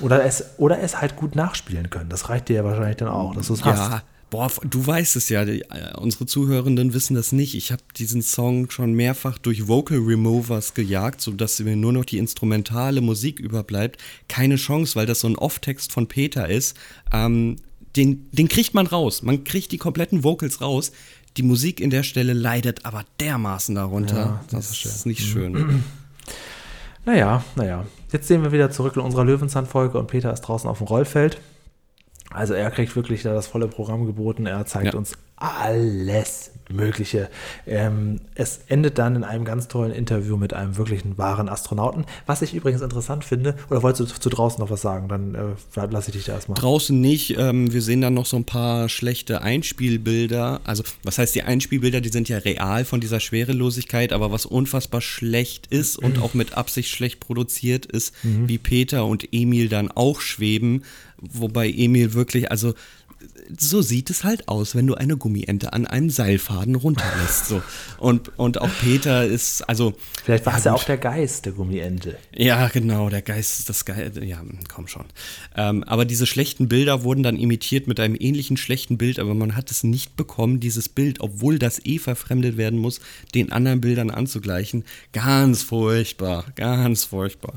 Oder 0.00 0.24
es, 0.24 0.58
oder 0.58 0.80
es 0.80 1.00
halt 1.00 1.14
gut 1.14 1.36
nachspielen 1.36 1.88
können. 1.88 2.10
Das 2.10 2.30
reicht 2.30 2.48
dir 2.48 2.56
ja 2.56 2.64
wahrscheinlich 2.64 2.96
dann 2.96 3.10
auch, 3.10 3.32
dass 3.36 3.46
du 3.46 3.52
es 3.52 3.60
ja, 3.60 3.66
hast. 3.76 4.04
Boah, 4.34 4.50
du 4.68 4.84
weißt 4.84 5.14
es 5.14 5.28
ja, 5.28 5.44
die, 5.44 5.60
äh, 5.60 5.96
unsere 5.96 6.26
Zuhörenden 6.26 6.92
wissen 6.92 7.14
das 7.14 7.30
nicht. 7.30 7.54
Ich 7.54 7.70
habe 7.70 7.84
diesen 7.96 8.20
Song 8.20 8.68
schon 8.68 8.92
mehrfach 8.92 9.38
durch 9.38 9.68
Vocal 9.68 9.98
Removers 9.98 10.74
gejagt, 10.74 11.20
sodass 11.20 11.60
mir 11.60 11.76
nur 11.76 11.92
noch 11.92 12.04
die 12.04 12.18
instrumentale 12.18 13.00
Musik 13.00 13.38
überbleibt. 13.38 14.02
Keine 14.26 14.56
Chance, 14.56 14.96
weil 14.96 15.06
das 15.06 15.20
so 15.20 15.28
ein 15.28 15.38
Off-Text 15.38 15.92
von 15.92 16.08
Peter 16.08 16.48
ist. 16.48 16.76
Ähm, 17.12 17.58
den, 17.94 18.28
den 18.32 18.48
kriegt 18.48 18.74
man 18.74 18.88
raus. 18.88 19.22
Man 19.22 19.44
kriegt 19.44 19.70
die 19.70 19.78
kompletten 19.78 20.24
Vocals 20.24 20.60
raus. 20.60 20.90
Die 21.36 21.44
Musik 21.44 21.78
in 21.78 21.90
der 21.90 22.02
Stelle 22.02 22.32
leidet 22.32 22.84
aber 22.84 23.04
dermaßen 23.20 23.76
darunter. 23.76 24.16
Ja, 24.16 24.44
das, 24.50 24.70
das 24.70 24.84
ist 24.84 24.84
ist 24.84 25.06
nicht 25.06 25.22
schön. 25.22 25.84
Naja, 27.04 27.44
naja. 27.54 27.86
Jetzt 28.10 28.26
sehen 28.26 28.42
wir 28.42 28.50
wieder 28.50 28.72
zurück 28.72 28.96
in 28.96 29.02
unserer 29.02 29.24
Löwenzahn-Folge 29.24 29.96
und 29.96 30.08
Peter 30.08 30.32
ist 30.32 30.40
draußen 30.40 30.68
auf 30.68 30.78
dem 30.78 30.88
Rollfeld. 30.88 31.38
Also 32.30 32.54
er 32.54 32.70
kriegt 32.70 32.96
wirklich 32.96 33.22
da 33.22 33.32
das 33.32 33.46
volle 33.46 33.68
Programm 33.68 34.06
geboten. 34.06 34.46
Er 34.46 34.66
zeigt 34.66 34.86
Ja. 34.92 34.98
uns 34.98 35.12
alles 35.36 36.52
Mögliche. 36.72 37.28
Ähm, 37.66 38.20
es 38.34 38.60
endet 38.68 38.98
dann 38.98 39.16
in 39.16 39.24
einem 39.24 39.44
ganz 39.44 39.68
tollen 39.68 39.92
Interview 39.92 40.36
mit 40.38 40.54
einem 40.54 40.78
wirklichen 40.78 41.18
wahren 41.18 41.48
Astronauten. 41.48 42.06
Was 42.24 42.40
ich 42.40 42.54
übrigens 42.54 42.80
interessant 42.80 43.24
finde, 43.24 43.54
oder 43.68 43.82
wolltest 43.82 44.16
du 44.16 44.20
zu 44.20 44.30
draußen 44.30 44.60
noch 44.60 44.70
was 44.70 44.80
sagen? 44.80 45.08
Dann 45.08 45.34
äh, 45.34 45.86
lasse 45.90 46.10
ich 46.10 46.16
dich 46.16 46.24
da 46.24 46.32
erstmal. 46.32 46.56
Draußen 46.58 46.98
nicht. 46.98 47.36
Ähm, 47.38 47.72
wir 47.72 47.82
sehen 47.82 48.00
dann 48.00 48.14
noch 48.14 48.24
so 48.26 48.36
ein 48.36 48.44
paar 48.44 48.88
schlechte 48.88 49.42
Einspielbilder. 49.42 50.60
Also, 50.64 50.84
was 51.02 51.18
heißt 51.18 51.34
die 51.34 51.42
Einspielbilder? 51.42 52.00
Die 52.00 52.08
sind 52.08 52.28
ja 52.28 52.38
real 52.38 52.84
von 52.84 53.00
dieser 53.00 53.20
Schwerelosigkeit, 53.20 54.12
aber 54.12 54.32
was 54.32 54.46
unfassbar 54.46 55.02
schlecht 55.02 55.66
ist 55.66 55.98
und 55.98 56.18
auch 56.22 56.32
mit 56.32 56.56
Absicht 56.56 56.90
schlecht 56.90 57.20
produziert 57.20 57.84
ist, 57.86 58.14
wie 58.22 58.58
Peter 58.58 59.04
und 59.04 59.28
Emil 59.32 59.68
dann 59.68 59.90
auch 59.90 60.20
schweben. 60.20 60.82
Wobei 61.32 61.70
Emil 61.70 62.14
wirklich, 62.14 62.50
also 62.50 62.74
so 63.58 63.82
sieht 63.82 64.10
es 64.10 64.24
halt 64.24 64.48
aus, 64.48 64.74
wenn 64.74 64.86
du 64.86 64.94
eine 64.94 65.16
Gummiente 65.16 65.72
an 65.72 65.86
einem 65.86 66.10
Seilfaden 66.10 66.74
runterlässt. 66.74 67.46
So. 67.46 67.62
Und, 67.98 68.38
und 68.38 68.60
auch 68.60 68.70
Peter 68.80 69.24
ist, 69.24 69.62
also. 69.62 69.94
Vielleicht 70.24 70.46
war 70.46 70.56
es 70.56 70.64
ja, 70.64 70.72
ja 70.72 70.76
auch 70.76 70.84
der 70.84 70.98
Geist 70.98 71.46
der 71.46 71.52
Gummiente. 71.52 72.16
Ja, 72.34 72.68
genau, 72.68 73.08
der 73.10 73.22
Geist 73.22 73.58
ist 73.60 73.68
das 73.68 73.84
Geist. 73.84 74.16
Ja, 74.16 74.42
komm 74.72 74.88
schon. 74.88 75.04
Ähm, 75.56 75.84
aber 75.84 76.04
diese 76.04 76.26
schlechten 76.26 76.68
Bilder 76.68 77.04
wurden 77.04 77.22
dann 77.22 77.36
imitiert 77.36 77.86
mit 77.86 78.00
einem 78.00 78.16
ähnlichen 78.18 78.56
schlechten 78.56 78.98
Bild, 78.98 79.18
aber 79.18 79.34
man 79.34 79.56
hat 79.56 79.70
es 79.70 79.84
nicht 79.84 80.16
bekommen, 80.16 80.60
dieses 80.60 80.88
Bild, 80.88 81.20
obwohl 81.20 81.58
das 81.58 81.84
eh 81.84 81.98
verfremdet 81.98 82.56
werden 82.56 82.78
muss, 82.78 83.00
den 83.34 83.52
anderen 83.52 83.80
Bildern 83.80 84.10
anzugleichen. 84.10 84.84
Ganz 85.12 85.62
furchtbar, 85.62 86.46
ganz 86.56 87.04
furchtbar. 87.04 87.54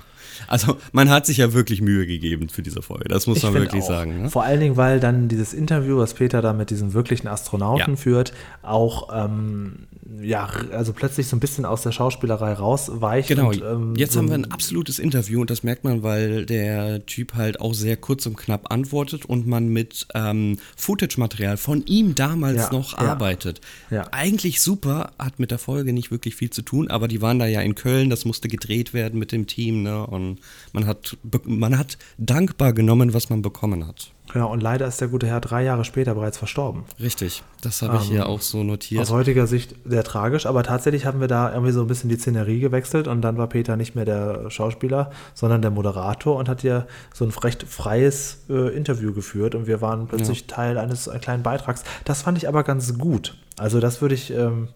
Also, 0.48 0.78
man 0.92 1.10
hat 1.10 1.26
sich 1.26 1.38
ja 1.38 1.54
wirklich 1.54 1.82
Mühe 1.82 2.06
gegeben 2.08 2.50
für 2.50 2.62
diese 2.62 2.82
Folge, 2.82 3.06
das 3.10 3.28
muss 3.28 3.42
man 3.44 3.54
find 3.54 3.66
wirklich 3.66 3.84
auch. 3.84 3.88
sagen. 3.88 4.24
Ne? 4.24 4.30
Vor 4.30 4.44
allen 4.44 4.60
Dingen, 4.60 4.78
weil 4.78 5.00
dann 5.00 5.28
dieses 5.28 5.54
Interview, 5.54 5.98
was 5.98 6.14
Peter 6.14 6.42
da 6.42 6.54
mit 6.54 6.70
diesem 6.70 6.94
wirklichen 6.94 7.28
Astronauten 7.28 7.94
Ja. 7.94 7.96
führt, 7.96 8.34
auch 8.62 9.10
ähm, 9.14 9.88
ja, 10.22 10.50
also 10.72 10.94
plötzlich 10.94 11.28
so 11.28 11.36
ein 11.36 11.40
bisschen 11.40 11.66
aus 11.66 11.82
der 11.84 11.92
Schauspielerei 11.92 12.54
rausweicht. 12.54 13.28
Genau, 13.28 13.50
und, 13.50 13.62
ähm, 13.62 13.94
jetzt 13.98 14.14
so 14.14 14.20
haben 14.20 14.30
wir 14.30 14.36
ein 14.36 14.52
absolutes 14.52 15.00
Interview 15.00 15.42
und 15.42 15.50
das 15.50 15.64
merkt 15.64 15.84
man, 15.84 16.02
weil 16.04 16.46
der 16.46 17.06
Typ 17.06 17.34
halt 17.36 17.60
auch 17.60 17.74
sehr 17.74 17.98
kurz 17.98 18.26
und 18.26 18.38
knapp 18.38 18.72
antwortet 18.72 19.26
und 19.26 19.48
man 19.48 19.68
mit 19.68 20.08
ähm, 20.16 20.58
Footage-Material 20.78 21.58
von 21.58 21.86
ihm 21.86 22.16
damals 22.16 22.58
Ja, 22.58 22.72
noch 22.72 22.94
ja. 22.94 23.00
arbeitet. 23.10 23.62
Ja. 23.90 24.06
Eigentlich 24.12 24.62
super, 24.62 25.12
hat 25.20 25.40
mit 25.40 25.52
der 25.52 25.60
Folge 25.60 25.92
nicht 25.94 26.10
wirklich 26.12 26.36
viel 26.36 26.50
zu 26.50 26.62
tun, 26.62 26.90
aber 26.90 27.08
die 27.08 27.22
waren 27.22 27.40
da 27.40 27.46
ja 27.46 27.62
in 27.62 27.76
Köln, 27.76 28.10
das 28.10 28.24
musste 28.26 28.48
gedreht 28.48 28.94
werden 28.94 29.20
mit 29.20 29.32
dem 29.32 29.46
Team, 29.48 29.84
ne? 29.84 30.08
Und 30.18 30.40
man 30.74 30.86
hat, 30.86 31.18
man 31.46 31.78
hat 31.78 31.98
dankbar 32.18 32.74
genommen, 32.74 33.14
was 33.14 33.30
man 33.30 33.42
bekommen 33.42 33.88
hat. 33.88 34.12
Genau, 34.34 34.52
und 34.52 34.62
leider 34.62 34.86
ist 34.86 35.00
der 35.00 35.08
gute 35.08 35.26
Herr 35.26 35.40
drei 35.40 35.64
Jahre 35.64 35.86
später 35.86 36.14
bereits 36.14 36.38
verstorben. 36.38 36.84
Richtig, 37.00 37.44
das 37.62 37.82
habe 37.82 37.96
ich 37.96 38.04
Ähm, 38.04 38.10
hier 38.10 38.28
auch 38.28 38.42
so 38.42 38.62
notiert. 38.62 39.02
Aus 39.02 39.10
heutiger 39.12 39.48
Sicht 39.48 39.76
sehr 39.86 40.04
tragisch, 40.04 40.46
aber 40.46 40.64
tatsächlich 40.64 41.06
haben 41.06 41.22
wir 41.22 41.30
da 41.30 41.52
irgendwie 41.54 41.72
so 41.72 41.80
ein 41.80 41.88
bisschen 41.88 42.10
die 42.10 42.18
Szenerie 42.18 42.60
gewechselt 42.60 43.08
und 43.08 43.22
dann 43.22 43.38
war 43.38 43.48
Peter 43.48 43.78
nicht 43.78 43.96
mehr 43.96 44.04
der 44.04 44.50
Schauspieler, 44.52 45.12
sondern 45.34 45.62
der 45.62 45.72
Moderator 45.72 46.36
und 46.36 46.50
hat 46.50 46.62
ja 46.64 46.88
so 47.14 47.24
ein 47.24 47.32
recht 47.32 47.64
freies 47.64 48.44
äh, 48.50 48.76
Interview 48.76 49.14
geführt 49.14 49.56
und 49.56 49.66
wir 49.66 49.80
waren 49.80 50.08
plötzlich 50.08 50.46
Teil 50.48 50.78
eines 50.78 51.08
äh, 51.08 51.18
kleinen 51.20 51.44
Beitrags. 51.44 51.84
Das 52.04 52.24
fand 52.24 52.38
ich 52.38 52.50
aber 52.50 52.64
ganz 52.64 52.98
gut. 52.98 53.38
Also 53.58 53.80
das 53.80 54.02
würde 54.02 54.16
ich 54.16 54.32
ähm, 54.32 54.68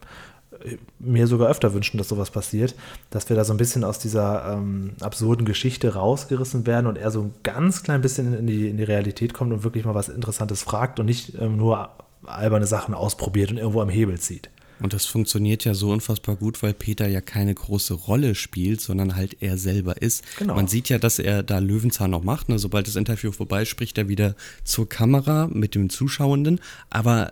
mir 1.00 1.28
sogar 1.28 1.50
öfter 1.50 1.74
wünschen, 1.74 1.98
dass 1.98 2.10
sowas 2.10 2.32
passiert, 2.32 2.76
dass 3.10 3.30
wir 3.30 3.36
da 3.36 3.44
so 3.44 3.54
ein 3.54 3.58
bisschen 3.58 3.84
aus 3.84 4.00
dieser 4.00 4.54
ähm, 4.54 4.92
absurden 5.02 5.46
Geschichte 5.46 5.94
rausgerissen 5.94 6.66
werden 6.66 6.88
und 6.88 6.98
er 6.98 7.12
so 7.12 7.22
ein 7.22 7.34
ganz 7.44 7.84
klein 7.84 8.02
bisschen 8.02 8.34
in 8.34 8.48
die, 8.48 8.70
in 8.70 8.78
die 8.78 8.84
Realität 8.84 9.34
kommt 9.34 9.52
und 9.54 9.64
wirklich 9.64 9.86
mal 9.86 9.96
was 9.96 10.10
Interessantes 10.10 10.62
fragt 10.64 11.00
und 11.00 11.06
nicht 11.06 11.34
ähm, 11.40 11.58
nur 11.58 11.90
alberne 12.24 12.68
Sachen 12.68 12.94
ausprobiert 12.94 13.52
und 13.52 13.58
irgendwo 13.58 13.82
am 13.82 13.90
Hebel 13.90 14.20
zieht. 14.20 14.50
Und 14.82 14.94
das 14.94 15.06
funktioniert 15.06 15.64
ja 15.64 15.74
so 15.76 15.92
unfassbar 15.92 16.36
gut, 16.36 16.64
weil 16.64 16.74
Peter 16.74 17.08
ja 17.08 17.22
keine 17.22 17.54
große 17.54 17.94
Rolle 17.94 18.34
spielt, 18.34 18.82
sondern 18.82 19.16
halt 19.16 19.38
er 19.42 19.58
selber 19.58 20.02
ist. 20.02 20.24
Genau. 20.38 20.56
Man 20.56 20.68
sieht 20.68 20.90
ja, 20.90 20.98
dass 20.98 21.20
er 21.20 21.44
da 21.44 21.60
Löwenzahn 21.60 22.10
noch 22.10 22.24
macht. 22.24 22.50
Ne? 22.50 22.58
Sobald 22.58 22.88
das 22.88 22.96
Interview 22.96 23.32
vorbei 23.32 23.66
spricht 23.66 23.98
er 24.00 24.10
wieder 24.10 24.36
zur 24.64 24.90
Kamera 24.90 25.48
mit 25.52 25.76
dem 25.76 25.90
Zuschauenden. 25.92 26.60
Aber 26.90 27.30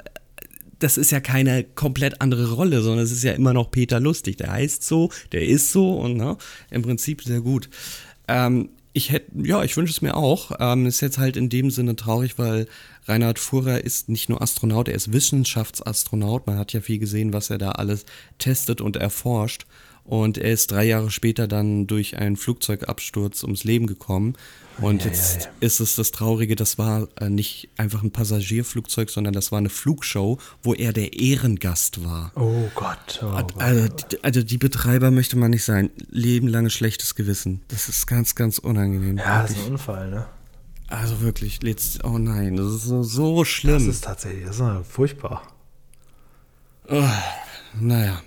das 0.79 0.97
ist 0.97 1.11
ja 1.11 1.19
keine 1.19 1.63
komplett 1.63 2.21
andere 2.21 2.53
Rolle, 2.53 2.81
sondern 2.81 3.03
es 3.03 3.11
ist 3.11 3.23
ja 3.23 3.33
immer 3.33 3.53
noch 3.53 3.71
Peter 3.71 3.99
Lustig. 3.99 4.37
Der 4.37 4.51
heißt 4.51 4.83
so, 4.83 5.11
der 5.31 5.45
ist 5.45 5.71
so 5.71 5.99
und 5.99 6.17
ne, 6.17 6.37
im 6.71 6.81
Prinzip 6.81 7.21
sehr 7.21 7.41
gut. 7.41 7.69
Ähm, 8.27 8.69
ich 8.93 9.11
hätte, 9.11 9.31
ja, 9.35 9.63
ich 9.63 9.77
wünsche 9.77 9.91
es 9.91 10.01
mir 10.01 10.15
auch. 10.15 10.51
Ähm, 10.59 10.85
ist 10.85 11.01
jetzt 11.01 11.17
halt 11.17 11.37
in 11.37 11.49
dem 11.49 11.69
Sinne 11.69 11.95
traurig, 11.95 12.37
weil 12.37 12.67
Reinhard 13.05 13.39
Furrer 13.39 13.83
ist 13.83 14.09
nicht 14.09 14.29
nur 14.29 14.41
Astronaut, 14.41 14.87
er 14.87 14.95
ist 14.95 15.13
Wissenschaftsastronaut. 15.13 16.47
Man 16.47 16.57
hat 16.57 16.73
ja 16.73 16.81
viel 16.81 16.99
gesehen, 16.99 17.33
was 17.33 17.49
er 17.49 17.57
da 17.57 17.71
alles 17.71 18.05
testet 18.37 18.81
und 18.81 18.95
erforscht. 18.95 19.65
Und 20.09 20.39
er 20.39 20.51
ist 20.51 20.71
drei 20.71 20.85
Jahre 20.85 21.11
später 21.11 21.47
dann 21.47 21.85
durch 21.85 22.17
einen 22.17 22.35
Flugzeugabsturz 22.35 23.43
ums 23.43 23.63
Leben 23.63 23.85
gekommen. 23.85 24.33
Und 24.81 25.05
jetzt 25.05 25.49
ist 25.59 25.79
es 25.81 25.95
das 25.95 26.09
Traurige, 26.11 26.55
das 26.55 26.77
war 26.77 27.07
äh, 27.19 27.29
nicht 27.29 27.69
einfach 27.77 28.01
ein 28.01 28.09
Passagierflugzeug, 28.11 29.09
sondern 29.11 29.33
das 29.33 29.51
war 29.51 29.59
eine 29.59 29.69
Flugshow, 29.69 30.39
wo 30.63 30.73
er 30.73 30.93
der 30.93 31.13
Ehrengast 31.19 32.03
war. 32.03 32.31
Oh 32.35 32.69
Gott. 32.73 33.19
Oh. 33.21 33.37
Also, 33.59 33.87
die- 34.09 34.23
also 34.23 34.41
die 34.41 34.57
Betreiber 34.57 35.11
möchte 35.11 35.37
man 35.37 35.51
nicht 35.51 35.63
sein. 35.65 35.89
Lebenlanges 36.09 36.73
schlechtes 36.73 37.13
Gewissen. 37.13 37.61
Das 37.67 37.87
ist 37.89 38.07
ganz, 38.07 38.33
ganz 38.35 38.57
unangenehm. 38.57 39.17
Ja, 39.17 39.41
das 39.43 39.51
ist 39.51 39.57
ein 39.65 39.71
Unfall, 39.73 40.09
ne? 40.09 40.25
Also 40.87 41.21
wirklich, 41.21 41.61
letzt, 41.61 42.03
oh 42.03 42.17
nein, 42.17 42.55
das 42.55 42.73
ist 42.73 42.83
so, 42.85 43.03
so 43.03 43.39
Das 43.43 43.47
schlimm. 43.49 43.89
ist 43.89 44.05
tatsächlich, 44.05 44.45
das 44.45 44.55
ist 44.55 44.61
ja 44.61 44.81
furchtbar. 44.81 45.43
naja. 47.79 48.21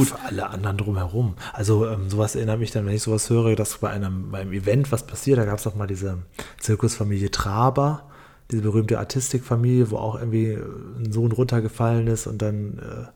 Für 0.00 0.18
alle 0.26 0.48
anderen 0.50 0.76
drumherum. 0.78 1.34
Also 1.52 1.86
ähm, 1.86 2.08
sowas 2.10 2.34
erinnert 2.34 2.58
mich 2.58 2.70
dann, 2.70 2.86
wenn 2.86 2.94
ich 2.94 3.02
sowas 3.02 3.28
höre, 3.30 3.54
dass 3.56 3.78
bei 3.78 3.90
einem, 3.90 4.30
bei 4.30 4.40
einem 4.40 4.52
Event 4.52 4.90
was 4.92 5.06
passiert, 5.06 5.38
da 5.38 5.44
gab 5.44 5.58
es 5.58 5.64
doch 5.64 5.74
mal 5.74 5.86
diese 5.86 6.18
Zirkusfamilie 6.60 7.30
Traber, 7.30 8.04
diese 8.50 8.62
berühmte 8.62 8.98
Artistikfamilie, 8.98 9.90
wo 9.90 9.96
auch 9.96 10.18
irgendwie 10.18 10.52
äh, 10.52 10.62
ein 10.98 11.12
Sohn 11.12 11.32
runtergefallen 11.32 12.06
ist 12.06 12.26
und 12.26 12.42
dann 12.42 12.78
äh, 12.78 13.06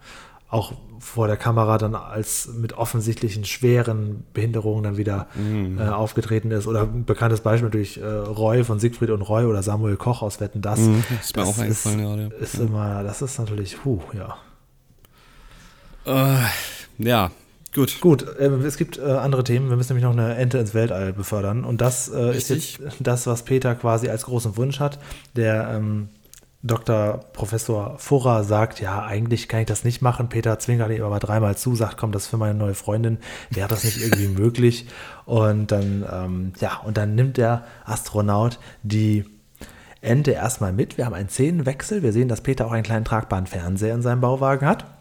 auch 0.48 0.72
vor 1.00 1.26
der 1.26 1.36
Kamera 1.36 1.76
dann 1.76 1.94
als 1.96 2.48
mit 2.56 2.72
offensichtlichen 2.78 3.44
schweren 3.44 4.24
Behinderungen 4.32 4.84
dann 4.84 4.96
wieder 4.96 5.26
Mhm. 5.34 5.78
äh, 5.78 5.88
aufgetreten 5.88 6.52
ist. 6.52 6.66
Oder 6.68 6.82
ein 6.82 7.04
bekanntes 7.04 7.40
Beispiel 7.40 7.66
natürlich 7.66 8.00
äh, 8.00 8.06
Roy 8.06 8.62
von 8.64 8.78
Siegfried 8.78 9.10
und 9.10 9.22
Roy 9.22 9.44
oder 9.44 9.62
Samuel 9.64 9.96
Koch 9.96 10.22
aus 10.22 10.40
Wetten 10.40 10.62
Das. 10.62 10.78
Mhm, 10.78 11.02
ist 11.20 11.36
mir 11.36 11.42
das 11.42 11.48
auch 11.50 11.58
eingefallen 11.62 11.98
ist, 11.98 12.04
gerade. 12.06 12.34
Ist 12.36 12.54
immer, 12.60 13.02
das 13.02 13.22
ist 13.22 13.38
natürlich, 13.38 13.76
puh, 13.82 14.00
ja. 14.16 14.36
Äh, 16.06 16.38
ja, 16.98 17.30
gut. 17.74 18.00
Gut, 18.00 18.22
äh, 18.38 18.46
es 18.46 18.76
gibt 18.76 18.98
äh, 18.98 19.02
andere 19.02 19.44
Themen. 19.44 19.68
Wir 19.68 19.76
müssen 19.76 19.92
nämlich 19.92 20.04
noch 20.04 20.12
eine 20.12 20.36
Ente 20.36 20.58
ins 20.58 20.72
Weltall 20.72 21.12
befördern. 21.12 21.64
Und 21.64 21.80
das 21.80 22.08
äh, 22.08 22.36
ist 22.36 22.48
jetzt 22.48 22.78
das, 23.00 23.26
was 23.26 23.42
Peter 23.42 23.74
quasi 23.74 24.08
als 24.08 24.24
großen 24.24 24.56
Wunsch 24.56 24.80
hat. 24.80 24.98
Der 25.34 25.68
ähm, 25.74 26.08
Dr. 26.62 27.20
Professor 27.32 27.98
Furrer 27.98 28.44
sagt, 28.44 28.80
ja, 28.80 29.04
eigentlich 29.04 29.48
kann 29.48 29.60
ich 29.60 29.66
das 29.66 29.84
nicht 29.84 30.02
machen. 30.02 30.28
Peter 30.28 30.58
zwinkert 30.58 30.90
ihm 30.90 31.02
aber 31.02 31.18
dreimal 31.18 31.56
zu, 31.56 31.74
sagt, 31.74 31.96
komm, 31.96 32.12
das 32.12 32.24
ist 32.24 32.28
für 32.28 32.38
meine 32.38 32.54
neue 32.54 32.74
Freundin. 32.74 33.18
Wäre 33.50 33.68
das 33.68 33.84
nicht 33.84 34.00
irgendwie 34.00 34.28
möglich? 34.40 34.86
Und 35.26 35.70
dann, 35.70 36.04
ähm, 36.10 36.52
ja, 36.60 36.80
und 36.84 36.96
dann 36.96 37.14
nimmt 37.14 37.36
der 37.36 37.64
Astronaut 37.84 38.58
die 38.82 39.24
Ente 40.00 40.32
erstmal 40.32 40.72
mit. 40.72 40.98
Wir 40.98 41.06
haben 41.06 41.14
einen 41.14 41.28
Szenenwechsel. 41.28 42.02
Wir 42.02 42.12
sehen, 42.12 42.28
dass 42.28 42.40
Peter 42.40 42.66
auch 42.66 42.72
einen 42.72 42.84
kleinen 42.84 43.04
tragbaren 43.04 43.46
Fernseher 43.46 43.94
in 43.94 44.02
seinem 44.02 44.20
Bauwagen 44.20 44.66
hat. 44.66 44.95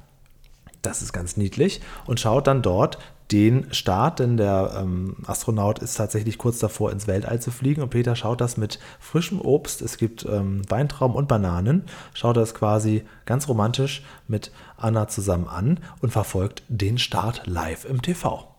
Das 0.85 1.01
ist 1.01 1.13
ganz 1.13 1.37
niedlich. 1.37 1.81
Und 2.05 2.19
schaut 2.19 2.47
dann 2.47 2.61
dort 2.61 2.99
den 3.31 3.73
Start, 3.73 4.19
denn 4.19 4.37
der 4.37 4.77
ähm, 4.79 5.15
Astronaut 5.25 5.79
ist 5.79 5.95
tatsächlich 5.95 6.37
kurz 6.37 6.59
davor, 6.59 6.91
ins 6.91 7.07
Weltall 7.07 7.41
zu 7.41 7.49
fliegen. 7.49 7.81
Und 7.81 7.89
Peter 7.89 8.15
schaut 8.15 8.39
das 8.39 8.55
mit 8.57 8.79
frischem 8.99 9.41
Obst, 9.41 9.81
es 9.81 9.97
gibt 9.97 10.25
ähm, 10.25 10.61
Weintrauben 10.69 11.15
und 11.15 11.27
Bananen, 11.27 11.85
schaut 12.13 12.37
das 12.37 12.53
quasi 12.53 13.03
ganz 13.25 13.47
romantisch 13.47 14.03
mit 14.27 14.51
Anna 14.77 15.07
zusammen 15.07 15.47
an 15.47 15.79
und 16.01 16.11
verfolgt 16.11 16.63
den 16.67 16.99
Start 16.99 17.47
live 17.47 17.85
im 17.85 18.01
TV. 18.01 18.54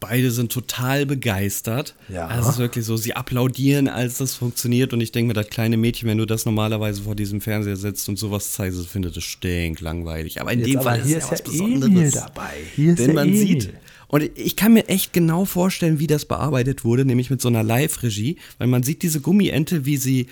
Beide 0.00 0.30
sind 0.30 0.52
total 0.52 1.06
begeistert. 1.06 1.94
Ja. 2.08 2.26
Also 2.26 2.48
es 2.48 2.54
ist 2.54 2.58
wirklich 2.60 2.84
so, 2.84 2.96
sie 2.96 3.14
applaudieren, 3.14 3.88
als 3.88 4.18
das 4.18 4.34
funktioniert. 4.34 4.92
Und 4.92 5.00
ich 5.00 5.12
denke 5.12 5.28
mir, 5.28 5.34
das 5.34 5.48
kleine 5.50 5.76
Mädchen, 5.76 6.08
wenn 6.08 6.18
du 6.18 6.26
das 6.26 6.44
normalerweise 6.44 7.02
vor 7.02 7.14
diesem 7.14 7.40
Fernseher 7.40 7.76
sitzt 7.76 8.08
und 8.08 8.18
sowas 8.18 8.52
zeigst, 8.52 8.86
findet 8.86 9.16
es 9.16 9.24
stinklangweilig. 9.24 10.40
Aber 10.40 10.52
in 10.52 10.60
Jetzt 10.60 10.68
dem 10.68 10.78
aber 10.78 10.90
Fall 10.90 11.02
hier 11.02 11.18
ist 11.18 11.24
ja 11.24 11.32
was 11.32 11.42
Besonderes. 11.42 11.90
Emil 11.90 12.10
dabei. 12.10 12.54
Hier 12.76 12.92
ist 12.92 13.00
Denn 13.00 13.14
man 13.14 13.28
Emil. 13.28 13.40
sieht, 13.40 13.74
und 14.08 14.22
ich 14.36 14.56
kann 14.56 14.72
mir 14.72 14.88
echt 14.88 15.12
genau 15.12 15.44
vorstellen, 15.44 15.98
wie 15.98 16.06
das 16.06 16.24
bearbeitet 16.24 16.84
wurde, 16.84 17.04
nämlich 17.04 17.30
mit 17.30 17.42
so 17.42 17.48
einer 17.48 17.62
Live-Regie, 17.62 18.36
weil 18.56 18.66
man 18.66 18.82
sieht 18.82 19.02
diese 19.02 19.20
Gummiente, 19.20 19.84
wie 19.84 19.98
sie 19.98 20.28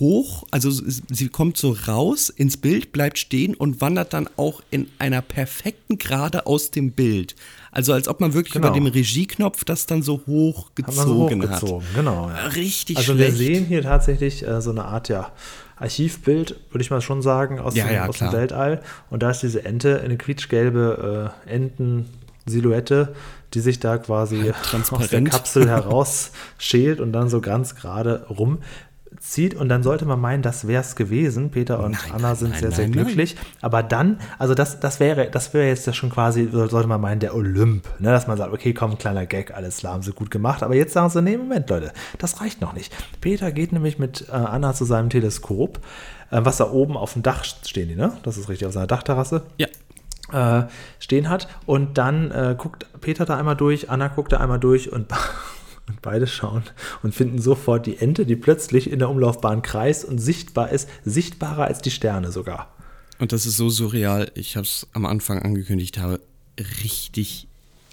hoch, 0.00 0.44
also 0.50 0.70
sie 0.70 1.28
kommt 1.28 1.56
so 1.56 1.76
raus 1.86 2.28
ins 2.28 2.58
Bild, 2.58 2.92
bleibt 2.92 3.18
stehen 3.18 3.54
und 3.54 3.80
wandert 3.80 4.12
dann 4.12 4.28
auch 4.36 4.62
in 4.70 4.88
einer 4.98 5.22
perfekten 5.22 5.96
Gerade 5.96 6.46
aus 6.46 6.70
dem 6.70 6.92
Bild. 6.92 7.34
Also 7.70 7.92
als 7.92 8.08
ob 8.08 8.20
man 8.20 8.34
wirklich 8.34 8.54
genau. 8.54 8.68
über 8.68 8.74
dem 8.74 8.86
Regieknopf 8.86 9.64
das 9.64 9.86
dann 9.86 10.02
so 10.02 10.22
hochgezogen 10.26 11.42
hat. 11.42 11.60
So 11.60 11.66
hochgezogen, 11.66 11.86
hat. 11.88 11.94
Genau. 11.94 12.30
Ja. 12.30 12.46
Richtig 12.48 12.96
also 12.96 13.12
schlecht. 13.12 13.30
Also 13.30 13.40
wir 13.40 13.46
sehen 13.46 13.66
hier 13.66 13.82
tatsächlich 13.82 14.46
äh, 14.46 14.60
so 14.60 14.70
eine 14.70 14.84
Art, 14.84 15.08
ja, 15.08 15.32
Archivbild, 15.76 16.56
würde 16.70 16.82
ich 16.82 16.90
mal 16.90 17.00
schon 17.00 17.22
sagen, 17.22 17.60
aus, 17.60 17.74
ja, 17.74 17.86
dem, 17.86 17.94
ja, 17.94 18.06
aus 18.06 18.18
dem, 18.18 18.32
Weltall. 18.32 18.82
Und 19.10 19.22
da 19.22 19.30
ist 19.30 19.42
diese 19.42 19.64
Ente, 19.64 20.00
eine 20.00 20.16
quietschgelbe 20.16 21.32
äh, 21.46 21.54
Enten-Silhouette, 21.54 23.14
die 23.54 23.60
sich 23.60 23.80
da 23.80 23.98
quasi 23.98 24.52
aus 24.90 25.08
der 25.08 25.22
Kapsel 25.24 25.68
herausschält 25.68 27.00
und 27.00 27.12
dann 27.12 27.28
so 27.28 27.40
ganz 27.40 27.74
gerade 27.74 28.26
rum 28.28 28.58
zieht 29.20 29.54
und 29.54 29.68
dann 29.68 29.82
sollte 29.82 30.04
man 30.04 30.20
meinen, 30.20 30.42
das 30.42 30.66
wäre 30.66 30.80
es 30.80 30.96
gewesen. 30.96 31.50
Peter 31.50 31.82
und 31.82 31.92
nein, 31.92 32.12
Anna 32.14 32.34
sind 32.34 32.50
nein, 32.50 32.60
sehr, 32.60 32.70
sehr 32.70 32.84
nein, 32.88 32.92
glücklich. 32.92 33.36
Aber 33.60 33.82
dann, 33.82 34.20
also 34.38 34.54
das, 34.54 34.80
das 34.80 35.00
wäre, 35.00 35.30
das 35.30 35.54
wäre 35.54 35.66
jetzt 35.66 35.94
schon 35.94 36.10
quasi, 36.10 36.48
sollte 36.50 36.86
man 36.86 37.00
meinen, 37.00 37.20
der 37.20 37.34
Olymp, 37.34 37.84
ne? 37.98 38.10
dass 38.10 38.26
man 38.26 38.36
sagt, 38.36 38.52
okay, 38.52 38.72
komm, 38.72 38.98
kleiner 38.98 39.26
Gag, 39.26 39.54
alles 39.54 39.78
klar, 39.78 39.94
haben 39.94 40.02
sie 40.02 40.12
gut 40.12 40.30
gemacht. 40.30 40.62
Aber 40.62 40.74
jetzt 40.74 40.92
sagen 40.92 41.10
sie, 41.10 41.22
nee, 41.22 41.36
Moment, 41.36 41.68
Leute, 41.70 41.92
das 42.18 42.40
reicht 42.40 42.60
noch 42.60 42.72
nicht. 42.72 42.94
Peter 43.20 43.52
geht 43.52 43.72
nämlich 43.72 43.98
mit 43.98 44.28
äh, 44.28 44.32
Anna 44.32 44.74
zu 44.74 44.84
seinem 44.84 45.10
Teleskop, 45.10 45.78
äh, 46.30 46.40
was 46.42 46.58
da 46.58 46.70
oben 46.70 46.96
auf 46.96 47.14
dem 47.14 47.22
Dach 47.22 47.44
stehen 47.44 47.88
die, 47.88 47.96
ne? 47.96 48.12
Das 48.22 48.36
ist 48.36 48.48
richtig, 48.48 48.66
auf 48.66 48.74
seiner 48.74 48.86
Dachterrasse. 48.86 49.42
Ja. 49.56 49.66
Äh, 50.30 50.66
stehen 50.98 51.30
hat 51.30 51.48
und 51.64 51.96
dann 51.96 52.30
äh, 52.30 52.54
guckt 52.58 52.86
Peter 53.00 53.24
da 53.24 53.38
einmal 53.38 53.56
durch, 53.56 53.88
Anna 53.88 54.08
guckt 54.08 54.32
da 54.32 54.36
einmal 54.36 54.60
durch 54.60 54.92
und 54.92 55.06
Und 55.88 56.02
beide 56.02 56.26
schauen 56.26 56.64
und 57.02 57.14
finden 57.14 57.40
sofort 57.40 57.86
die 57.86 57.96
Ente, 57.96 58.26
die 58.26 58.36
plötzlich 58.36 58.90
in 58.90 58.98
der 58.98 59.08
Umlaufbahn 59.08 59.62
kreist 59.62 60.04
und 60.04 60.18
sichtbar 60.18 60.70
ist, 60.70 60.88
sichtbarer 61.04 61.64
als 61.64 61.80
die 61.80 61.90
Sterne 61.90 62.30
sogar. 62.30 62.74
Und 63.18 63.32
das 63.32 63.46
ist 63.46 63.56
so 63.56 63.68
surreal. 63.68 64.30
Ich 64.34 64.56
habe 64.56 64.64
es 64.64 64.86
am 64.92 65.06
Anfang 65.06 65.42
angekündigt, 65.42 65.98
habe 65.98 66.20
richtig 66.84 67.48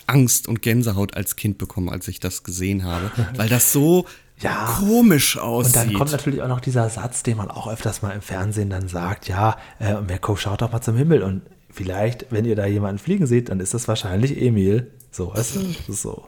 Angst 0.08 0.48
und 0.48 0.62
Gänsehaut 0.62 1.16
als 1.16 1.36
Kind 1.36 1.58
bekommen, 1.58 1.90
als 1.90 2.08
ich 2.08 2.20
das 2.20 2.44
gesehen 2.44 2.84
habe, 2.84 3.12
weil 3.36 3.50
das 3.50 3.72
so 3.72 4.06
ja. 4.40 4.76
komisch 4.80 5.38
aussieht. 5.38 5.76
Und 5.76 5.88
dann 5.88 5.94
kommt 5.94 6.12
natürlich 6.12 6.42
auch 6.42 6.48
noch 6.48 6.60
dieser 6.60 6.90
Satz, 6.90 7.24
den 7.24 7.38
man 7.38 7.50
auch 7.50 7.68
öfters 7.68 8.02
mal 8.02 8.12
im 8.12 8.22
Fernsehen 8.22 8.70
dann 8.70 8.88
sagt, 8.88 9.28
ja, 9.28 9.58
äh, 9.80 10.00
Mirko, 10.02 10.36
schaut 10.36 10.62
doch 10.62 10.72
mal 10.72 10.82
zum 10.82 10.98
Himmel 10.98 11.24
und 11.24 11.42
vielleicht, 11.72 12.28
wenn 12.32 12.46
ihr 12.46 12.56
da 12.56 12.66
jemanden 12.66 13.00
fliegen 13.00 13.28
seht, 13.28 13.50
dann 13.50 13.60
ist 13.60 13.74
das 13.74 13.88
wahrscheinlich 13.88 14.40
Emil. 14.42 14.92
So, 15.12 15.34
weißt 15.34 15.56
du? 15.56 15.94
So. 15.94 16.28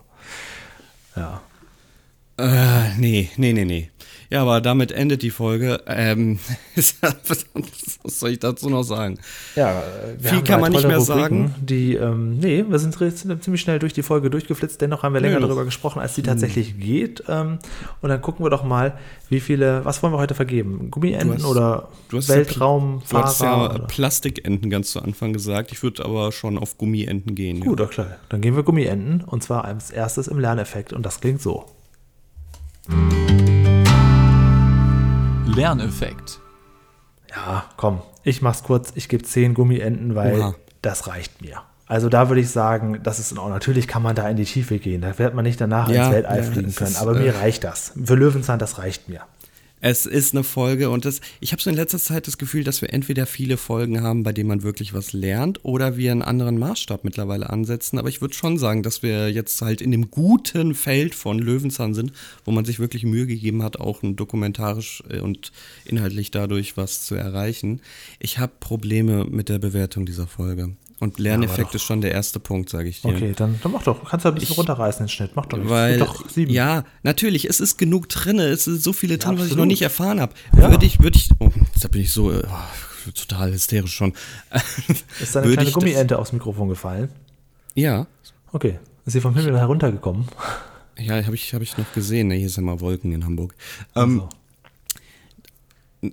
Ja. 1.15 1.41
Äh, 2.38 2.95
nee, 2.97 3.29
nee, 3.38 3.53
nee, 3.53 3.65
nee. 3.65 3.89
Ja, 4.29 4.41
aber 4.41 4.59
damit 4.59 4.91
endet 4.91 5.21
die 5.21 5.29
Folge. 5.29 5.81
Ähm, 5.88 6.38
was 6.75 8.19
soll 8.19 8.31
ich 8.31 8.39
dazu 8.39 8.69
noch 8.69 8.83
sagen? 8.83 9.19
Ja, 9.55 9.81
viel 10.19 10.43
kann 10.43 10.59
man 10.59 10.71
nicht 10.73 10.85
mehr 10.85 10.97
Rubriken, 10.97 11.47
sagen. 11.47 11.55
Die, 11.61 11.95
ähm, 11.95 12.38
nee, 12.38 12.65
wir 12.67 12.77
sind 12.77 12.95
ziemlich 12.95 13.61
schnell 13.61 13.79
durch 13.79 13.93
die 13.93 14.03
Folge 14.03 14.29
durchgeflitzt. 14.29 14.81
Dennoch 14.81 15.03
haben 15.03 15.13
wir 15.13 15.21
länger 15.21 15.39
nee, 15.39 15.45
darüber 15.45 15.63
gesprochen, 15.63 15.99
als 15.99 16.15
die 16.15 16.21
hm. 16.21 16.27
tatsächlich 16.27 16.71
hm. 16.71 16.79
geht. 16.79 17.23
Ähm, 17.29 17.59
und 18.01 18.09
dann 18.09 18.21
gucken 18.21 18.45
wir 18.45 18.49
doch 18.49 18.63
mal, 18.63 18.97
wie 19.29 19.39
viele, 19.39 19.85
was 19.85 20.03
wollen 20.03 20.13
wir 20.13 20.19
heute 20.19 20.35
vergeben? 20.35 20.91
Gummienten 20.91 21.45
oder 21.45 21.88
Weltraumfahrer? 22.09 23.21
Du 23.21 23.27
hast 23.27 23.41
ja 23.41 23.65
oder? 23.65 23.79
Plastikenten 23.88 24.69
ganz 24.69 24.91
zu 24.91 25.01
Anfang 25.01 25.31
gesagt. 25.31 25.71
Ich 25.71 25.81
würde 25.83 26.03
aber 26.03 26.33
schon 26.33 26.57
auf 26.57 26.77
Gummienten 26.77 27.33
gehen. 27.33 27.61
Gut, 27.61 27.79
ja. 27.79 27.85
klar. 27.85 28.07
Dann 28.27 28.41
gehen 28.41 28.57
wir 28.57 28.63
Gummienten 28.63 29.21
und 29.21 29.41
zwar 29.41 29.63
als 29.63 29.89
erstes 29.89 30.27
im 30.27 30.39
Lerneffekt 30.39 30.91
und 30.91 31.05
das 31.05 31.21
klingt 31.21 31.41
so. 31.41 31.65
Lerneffekt. 35.45 36.39
Ja, 37.29 37.65
komm, 37.77 38.01
ich 38.23 38.41
mach's 38.41 38.63
kurz. 38.63 38.91
Ich 38.95 39.09
gebe 39.09 39.23
10 39.23 39.53
Gummienten, 39.53 40.15
weil 40.15 40.39
Oha. 40.39 40.55
das 40.81 41.07
reicht 41.07 41.41
mir. 41.41 41.61
Also 41.88 42.09
da 42.09 42.29
würde 42.29 42.41
ich 42.41 42.49
sagen, 42.49 42.99
das 43.01 43.17
ist 43.19 43.31
in 43.31 43.38
Ordnung. 43.38 43.53
Natürlich 43.53 43.88
kann 43.88 44.03
man 44.03 44.15
da 44.15 44.27
in 44.29 44.35
die 44.35 44.43
Tiefe 44.43 44.77
gehen. 44.77 45.01
Da 45.01 45.17
wird 45.17 45.33
man 45.33 45.43
nicht 45.43 45.59
danach 45.59 45.89
ja, 45.89 46.05
ins 46.05 46.13
Weltall 46.13 46.38
ja, 46.38 46.43
fliegen 46.43 46.75
können. 46.75 46.95
Aber 46.97 47.13
ist, 47.13 47.19
mir 47.19 47.33
äh, 47.33 47.38
reicht 47.38 47.63
das. 47.63 47.93
Für 48.03 48.15
Löwenzahn, 48.15 48.59
das 48.59 48.77
reicht 48.77 49.07
mir. 49.07 49.21
Es 49.89 50.05
ist 50.05 50.33
eine 50.33 50.43
Folge 50.43 50.89
und 50.89 51.05
das, 51.05 51.21
ich 51.39 51.53
habe 51.53 51.61
so 51.61 51.69
in 51.69 51.75
letzter 51.77 51.97
Zeit 51.97 52.27
das 52.27 52.38
Gefühl, 52.38 52.65
dass 52.65 52.81
wir 52.81 52.91
entweder 52.91 53.25
viele 53.25 53.55
Folgen 53.55 54.01
haben, 54.01 54.23
bei 54.23 54.33
denen 54.33 54.49
man 54.49 54.61
wirklich 54.61 54.93
was 54.93 55.13
lernt, 55.13 55.63
oder 55.63 55.95
wir 55.95 56.11
einen 56.11 56.23
anderen 56.23 56.57
Maßstab 56.57 57.05
mittlerweile 57.05 57.49
ansetzen. 57.49 57.97
Aber 57.97 58.09
ich 58.09 58.19
würde 58.19 58.33
schon 58.33 58.57
sagen, 58.57 58.83
dass 58.83 59.01
wir 59.01 59.31
jetzt 59.31 59.61
halt 59.61 59.79
in 59.79 59.91
dem 59.91 60.11
guten 60.11 60.75
Feld 60.75 61.15
von 61.15 61.39
Löwenzahn 61.39 61.93
sind, 61.93 62.11
wo 62.43 62.51
man 62.51 62.65
sich 62.65 62.79
wirklich 62.79 63.05
Mühe 63.05 63.27
gegeben 63.27 63.63
hat, 63.63 63.79
auch 63.79 64.01
dokumentarisch 64.03 65.03
äh, 65.09 65.21
und 65.21 65.53
inhaltlich 65.85 66.31
dadurch 66.31 66.75
was 66.75 67.05
zu 67.05 67.15
erreichen. 67.15 67.79
Ich 68.19 68.39
habe 68.39 68.51
Probleme 68.59 69.23
mit 69.23 69.47
der 69.47 69.59
Bewertung 69.59 70.05
dieser 70.05 70.27
Folge. 70.27 70.75
Und 70.99 71.19
Lerneffekt 71.19 71.71
ja, 71.71 71.75
ist 71.75 71.83
schon 71.83 72.01
der 72.01 72.11
erste 72.11 72.39
Punkt, 72.39 72.69
sage 72.69 72.89
ich 72.89 73.01
dir. 73.01 73.09
Okay, 73.09 73.33
dann, 73.35 73.59
dann 73.61 73.71
mach 73.71 73.83
doch. 73.83 74.03
Kannst 74.09 74.25
du 74.25 74.29
ein 74.29 74.35
bisschen 74.35 74.53
ich, 74.53 74.57
runterreißen 74.57 75.05
den 75.05 75.09
Schnitt. 75.09 75.31
Mach 75.35 75.45
doch. 75.45 75.59
Weil, 75.61 75.99
doch 75.99 76.27
sieben. 76.27 76.51
Ja, 76.51 76.85
natürlich. 77.03 77.47
Es 77.47 77.59
ist 77.59 77.77
genug 77.77 78.09
drin. 78.09 78.39
Es 78.39 78.63
sind 78.63 78.81
so 78.81 78.93
viele 78.93 79.19
drin, 79.19 79.33
ja, 79.33 79.39
was 79.39 79.47
ich 79.47 79.55
noch 79.55 79.65
nicht 79.65 79.83
erfahren 79.83 80.19
habe. 80.19 80.33
Ja. 80.55 80.71
Würde 80.71 80.85
ich, 80.87 80.99
würde 80.99 81.17
ich. 81.17 81.29
Oh, 81.37 81.51
da 81.81 81.87
bin 81.87 82.01
ich 82.01 82.11
so 82.11 82.31
oh, 82.31 83.11
total 83.13 83.51
hysterisch 83.51 83.93
schon. 83.93 84.13
Ist 85.21 85.35
deine 85.35 85.53
kleine 85.53 85.71
Gummiente 85.71 86.17
aufs 86.17 86.33
Mikrofon 86.33 86.67
gefallen? 86.69 87.09
Ja. 87.75 88.07
Okay. 88.51 88.79
Ist 89.05 89.13
sie 89.13 89.21
vom 89.21 89.35
Himmel 89.35 89.59
heruntergekommen? 89.59 90.27
Ja, 90.97 91.23
habe 91.23 91.35
ich, 91.35 91.53
hab 91.53 91.61
ich 91.61 91.77
noch 91.77 91.93
gesehen. 91.93 92.31
Hier 92.31 92.49
sind 92.49 92.63
mal 92.63 92.79
Wolken 92.81 93.11
in 93.13 93.23
Hamburg. 93.23 93.53
Ähm, 93.95 94.21
also 94.21 94.29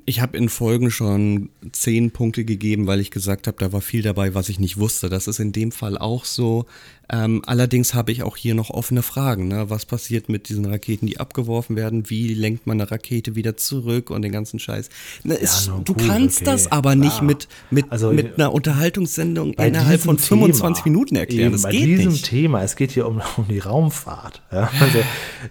ich 0.07 0.21
habe 0.21 0.37
in 0.37 0.49
Folgen 0.49 0.91
schon 0.91 1.51
zehn 1.73 2.11
Punkte 2.11 2.45
gegeben, 2.45 2.87
weil 2.87 3.01
ich 3.01 3.11
gesagt 3.11 3.47
habe, 3.47 3.57
da 3.59 3.73
war 3.73 3.81
viel 3.81 4.03
dabei, 4.03 4.35
was 4.35 4.49
ich 4.49 4.59
nicht 4.59 4.79
wusste. 4.79 5.09
Das 5.09 5.27
ist 5.27 5.39
in 5.39 5.53
dem 5.53 5.73
Fall 5.73 5.99
auch 5.99 6.25
so. 6.25 6.67
Ähm, 7.11 7.43
allerdings 7.47 7.93
habe 7.93 8.13
ich 8.13 8.23
auch 8.23 8.37
hier 8.37 8.55
noch 8.55 8.71
offene 8.71 9.03
Fragen. 9.03 9.49
Ne? 9.49 9.69
Was 9.69 9.85
passiert 9.85 10.29
mit 10.29 10.49
diesen 10.49 10.65
Raketen, 10.65 11.07
die 11.07 11.21
abgeworfen 11.21 11.77
werden? 11.77 12.09
Wie 12.09 12.33
lenkt 12.33 12.67
man 12.67 12.81
eine 12.81 12.91
Rakete 12.91 13.35
wieder 13.35 13.57
zurück 13.57 14.11
und 14.11 14.23
den 14.23 14.33
ganzen 14.33 14.59
Scheiß? 14.59 14.89
Na, 15.23 15.35
ist, 15.35 15.67
ja, 15.67 15.81
du 15.85 15.95
kannst 15.95 16.43
okay. 16.43 16.51
das 16.51 16.73
aber 16.73 16.95
nicht 16.95 17.21
ah. 17.21 17.25
mit, 17.25 17.49
mit, 17.71 17.87
also, 17.91 18.13
mit 18.13 18.39
einer 18.39 18.53
Unterhaltungssendung 18.53 19.53
innerhalb 19.55 20.01
von 20.01 20.19
25 20.19 20.85
Thema, 20.85 20.93
Minuten 20.93 21.17
erklären. 21.17 21.53
das 21.53 21.63
bei 21.63 21.73
diesem 21.73 22.13
nicht. 22.13 22.25
Thema, 22.27 22.63
es 22.63 22.77
geht 22.77 22.93
hier 22.93 23.07
um, 23.07 23.21
um 23.37 23.49
die 23.49 23.59
Raumfahrt. 23.59 24.43
Ja? 24.51 24.71
Also, 24.81 24.99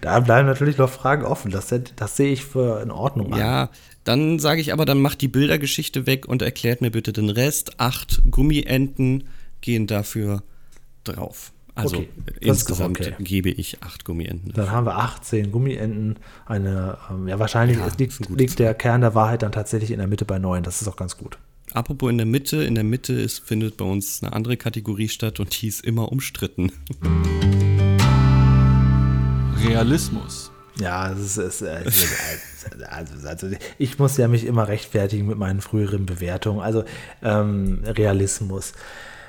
da 0.00 0.20
bleiben 0.20 0.48
natürlich 0.48 0.78
noch 0.78 0.90
Fragen 0.90 1.24
offen. 1.24 1.52
Das, 1.52 1.72
das 1.96 2.16
sehe 2.16 2.32
ich 2.32 2.44
für 2.44 2.82
in 2.82 2.90
Ordnung 2.90 3.32
an. 3.32 3.38
Dann 4.04 4.38
sage 4.38 4.60
ich 4.60 4.72
aber, 4.72 4.84
dann 4.84 5.00
macht 5.00 5.20
die 5.22 5.28
Bildergeschichte 5.28 6.06
weg 6.06 6.26
und 6.26 6.42
erklärt 6.42 6.80
mir 6.82 6.90
bitte 6.90 7.12
den 7.12 7.30
Rest. 7.30 7.80
Acht 7.80 8.22
Gummienten 8.30 9.24
gehen 9.60 9.86
dafür 9.86 10.42
drauf. 11.04 11.52
Also 11.76 11.96
okay, 11.96 12.08
insgesamt 12.40 13.00
okay. 13.00 13.14
gebe 13.18 13.50
ich 13.50 13.82
acht 13.82 14.04
Gummienten. 14.04 14.52
Dann 14.52 14.70
haben 14.70 14.86
wir 14.86 14.96
18 14.96 15.50
Gummienten. 15.50 16.16
Eine, 16.46 16.98
ähm, 17.10 17.26
ja, 17.26 17.40
wahrscheinlich 17.40 17.78
ja, 17.78 17.88
liegt, 17.98 18.30
liegt 18.30 18.58
der 18.60 18.74
Kern 18.74 19.00
der 19.00 19.16
Wahrheit 19.16 19.42
dann 19.42 19.50
tatsächlich 19.50 19.90
in 19.90 19.98
der 19.98 20.06
Mitte 20.06 20.24
bei 20.24 20.38
neun. 20.38 20.62
Das 20.62 20.80
ist 20.80 20.86
auch 20.86 20.96
ganz 20.96 21.16
gut. 21.16 21.36
Apropos 21.72 22.10
in 22.10 22.18
der 22.18 22.26
Mitte, 22.26 22.62
in 22.62 22.76
der 22.76 22.84
Mitte 22.84 23.14
ist, 23.14 23.40
findet 23.40 23.76
bei 23.76 23.84
uns 23.84 24.22
eine 24.22 24.32
andere 24.32 24.56
Kategorie 24.56 25.08
statt 25.08 25.40
und 25.40 25.60
die 25.60 25.66
ist 25.66 25.84
immer 25.84 26.12
umstritten. 26.12 26.70
Realismus. 29.66 30.52
Ja, 30.76 31.12
es 31.12 31.36
ist, 31.36 31.62
äh, 31.62 31.84
also, 32.88 33.28
also, 33.28 33.46
ich 33.78 33.98
muss 33.98 34.16
ja 34.16 34.26
mich 34.26 34.44
immer 34.44 34.66
rechtfertigen 34.66 35.26
mit 35.26 35.38
meinen 35.38 35.60
früheren 35.60 36.06
Bewertungen. 36.06 36.60
Also 36.60 36.84
ähm, 37.22 37.84
Realismus. 37.84 38.72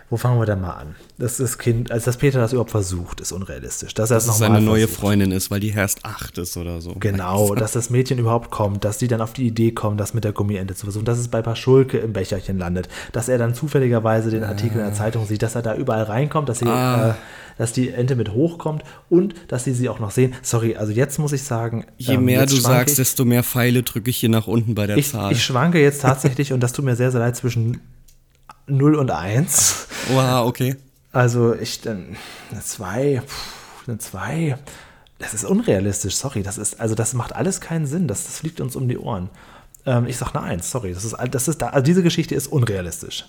Wo 0.10 0.18
fangen 0.18 0.40
wir 0.40 0.46
denn 0.46 0.62
mal 0.62 0.74
an? 0.74 0.96
Dass 1.18 1.38
das 1.38 1.58
Kind, 1.58 1.92
also 1.92 2.06
dass 2.06 2.18
Peter 2.18 2.40
das 2.40 2.54
überhaupt 2.54 2.70
versucht, 2.70 3.22
ist 3.22 3.32
unrealistisch. 3.32 3.96
Dass, 3.96 4.10
dass 4.10 4.28
es 4.28 4.38
seine 4.38 4.62
neue 4.62 4.88
Freundin 4.88 5.32
ist, 5.32 5.50
weil 5.50 5.60
die 5.60 5.70
erst 5.70 6.06
acht 6.06 6.38
ist 6.38 6.56
oder 6.58 6.80
so. 6.80 6.94
Genau, 7.00 7.56
dass 7.56 7.72
das 7.72 7.90
Mädchen 7.90 8.20
überhaupt 8.20 8.52
kommt, 8.52 8.86
dass 8.86 9.00
die 9.00 9.08
dann 9.08 9.20
auf 9.22 9.34
die 9.34 9.48
Idee 9.48 9.72
kommen, 9.72 9.98
das 9.98 10.14
mit 10.14 10.24
der 10.24 10.32
Gummiente 10.32 10.76
zu 10.76 10.86
versuchen, 10.86 11.06
dass 11.06 11.18
es 11.18 11.30
bei 11.30 11.42
Paschulke 11.42 11.98
im 11.98 12.14
Becherchen 12.14 12.60
landet, 12.60 12.88
dass 13.14 13.30
er 13.30 13.40
dann 13.40 13.56
zufälligerweise 13.56 14.30
den 14.30 14.44
Artikel 14.44 14.74
in 14.74 14.86
der 14.86 14.94
ah. 14.94 14.94
Zeitung 14.94 15.26
sieht, 15.26 15.42
dass 15.42 15.56
er 15.56 15.64
da 15.64 15.76
überall 15.76 16.04
reinkommt, 16.04 16.50
dass 16.50 16.60
sie 16.60 16.68
ah. 16.68 17.12
äh, 17.12 17.14
dass 17.58 17.74
die 17.74 17.90
Ente 17.90 18.16
mit 18.16 18.32
hochkommt 18.34 18.84
und 19.10 19.34
dass 19.48 19.64
sie 19.64 19.74
sie 19.74 19.90
auch 19.90 20.00
noch 20.00 20.12
sehen. 20.12 20.34
Sorry, 20.42 20.76
also 20.76 20.92
jetzt 20.92 21.20
muss 21.20 21.32
ich 21.32 21.44
sagen. 21.44 21.86
Je 21.98 22.16
ähm, 22.16 22.26
mehr 22.26 22.46
du 22.46 22.56
sagst, 22.56 22.94
ich, 22.94 22.98
desto 22.98 23.26
mehr 23.26 23.44
Pfeile 23.44 23.82
drücke 23.82 24.10
ich 24.10 24.18
hier 24.18 24.30
nach 24.30 24.48
unten 24.48 24.76
bei 24.76 24.88
der 24.88 24.98
ich, 24.98 25.10
Zahl. 25.10 25.32
Ich 25.32 25.44
schwanke 25.44 25.82
jetzt 25.82 26.02
tatsächlich 26.02 26.54
und 26.54 26.60
das 26.60 26.74
tut 26.74 26.86
mir 26.86 26.96
sehr, 26.96 27.12
sehr 27.12 27.22
leid 27.22 27.36
zwischen 27.36 27.80
0 28.68 28.96
und 28.96 29.12
1. 29.12 29.88
Wow, 30.10 30.48
okay. 30.48 30.76
Also 31.12 31.56
ich, 31.56 31.82
dann 31.82 32.18
eine 32.52 32.62
2, 32.62 33.22
eine 33.88 33.98
2. 33.98 34.58
Das 35.20 35.34
ist 35.34 35.46
unrealistisch, 35.46 36.16
sorry. 36.16 36.44
Das 36.44 36.58
ist, 36.58 36.80
also 36.80 36.96
das 36.96 37.14
macht 37.14 37.34
alles 37.34 37.62
keinen 37.62 37.86
Sinn. 37.86 38.08
Das, 38.08 38.26
das 38.26 38.40
fliegt 38.40 38.60
uns 38.60 38.76
um 38.76 38.90
die 38.90 38.98
Ohren. 38.98 39.30
Ähm, 39.86 40.08
ich 40.08 40.18
sag 40.18 40.36
eine 40.36 40.44
1, 40.44 40.70
sorry. 40.70 40.94
Das 40.94 41.06
ist, 41.06 41.16
das 41.32 41.48
ist, 41.48 41.64
also 41.64 41.84
diese 41.84 42.04
Geschichte 42.04 42.36
ist 42.36 42.48
unrealistisch. 42.48 43.26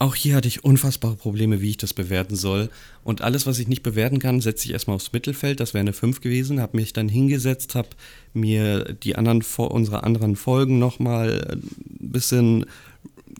Auch 0.00 0.14
hier 0.14 0.36
hatte 0.36 0.46
ich 0.46 0.62
unfassbare 0.62 1.16
Probleme, 1.16 1.60
wie 1.60 1.70
ich 1.70 1.76
das 1.76 1.92
bewerten 1.92 2.36
soll. 2.36 2.70
Und 3.02 3.22
alles, 3.22 3.46
was 3.46 3.58
ich 3.58 3.66
nicht 3.66 3.82
bewerten 3.82 4.20
kann, 4.20 4.40
setze 4.40 4.66
ich 4.66 4.72
erstmal 4.72 4.94
aufs 4.94 5.12
Mittelfeld. 5.12 5.58
Das 5.58 5.74
wäre 5.74 5.80
eine 5.80 5.92
5 5.92 6.20
gewesen. 6.20 6.60
Habe 6.60 6.76
mich 6.76 6.92
dann 6.92 7.08
hingesetzt, 7.08 7.74
habe 7.74 7.88
mir 8.32 8.92
die 8.92 9.16
anderen, 9.16 9.42
unsere 9.56 10.04
anderen 10.04 10.36
Folgen 10.36 10.78
nochmal 10.78 11.48
ein 11.50 12.10
bisschen, 12.10 12.66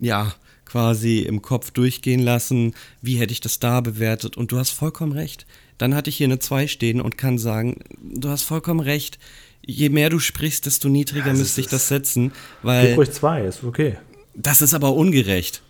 ja, 0.00 0.34
quasi 0.68 1.20
im 1.20 1.42
Kopf 1.42 1.70
durchgehen 1.70 2.20
lassen. 2.20 2.74
Wie 3.00 3.16
hätte 3.16 3.32
ich 3.32 3.40
das 3.40 3.58
da 3.58 3.80
bewertet? 3.80 4.36
Und 4.36 4.52
du 4.52 4.58
hast 4.58 4.70
vollkommen 4.70 5.12
recht. 5.12 5.46
Dann 5.78 5.94
hatte 5.94 6.10
ich 6.10 6.16
hier 6.16 6.26
eine 6.26 6.38
2 6.38 6.66
stehen 6.66 7.00
und 7.00 7.18
kann 7.18 7.38
sagen, 7.38 7.80
du 8.02 8.28
hast 8.28 8.42
vollkommen 8.42 8.80
recht. 8.80 9.18
Je 9.64 9.88
mehr 9.88 10.10
du 10.10 10.18
sprichst, 10.18 10.66
desto 10.66 10.88
niedriger 10.88 11.28
ja, 11.28 11.34
müsste 11.34 11.60
ich 11.60 11.68
das 11.68 11.88
setzen. 11.88 12.32
Weil 12.62 12.94
ruhig 12.94 13.10
2, 13.10 13.44
ist 13.44 13.64
okay. 13.64 13.98
Das 14.34 14.62
ist 14.62 14.74
aber 14.74 14.94
ungerecht. 14.94 15.62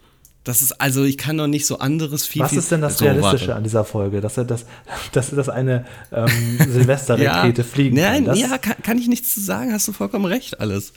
Das 0.44 0.62
ist, 0.62 0.80
also 0.80 1.04
ich 1.04 1.18
kann 1.18 1.36
doch 1.36 1.46
nicht 1.46 1.66
so 1.66 1.78
anderes 1.78 2.26
viel. 2.26 2.40
Was 2.40 2.54
ist 2.54 2.72
denn 2.72 2.80
das 2.80 2.98
so, 2.98 3.04
Realistische 3.04 3.48
warte. 3.48 3.56
an 3.56 3.64
dieser 3.64 3.84
Folge? 3.84 4.20
Dass 4.20 4.38
er 4.38 4.44
das, 4.44 4.64
dass 5.12 5.30
das 5.30 5.48
eine 5.48 5.84
ähm, 6.10 6.28
Silvesterrakete 6.58 7.62
ja, 7.62 7.68
fliegen 7.68 7.96
nein, 7.96 8.24
kann? 8.24 8.36
Ja, 8.36 8.56
kann, 8.56 8.76
kann 8.82 8.98
ich 8.98 9.08
nichts 9.08 9.34
zu 9.34 9.40
sagen, 9.40 9.72
hast 9.72 9.88
du 9.88 9.92
vollkommen 9.92 10.24
recht 10.24 10.60
alles. 10.60 10.92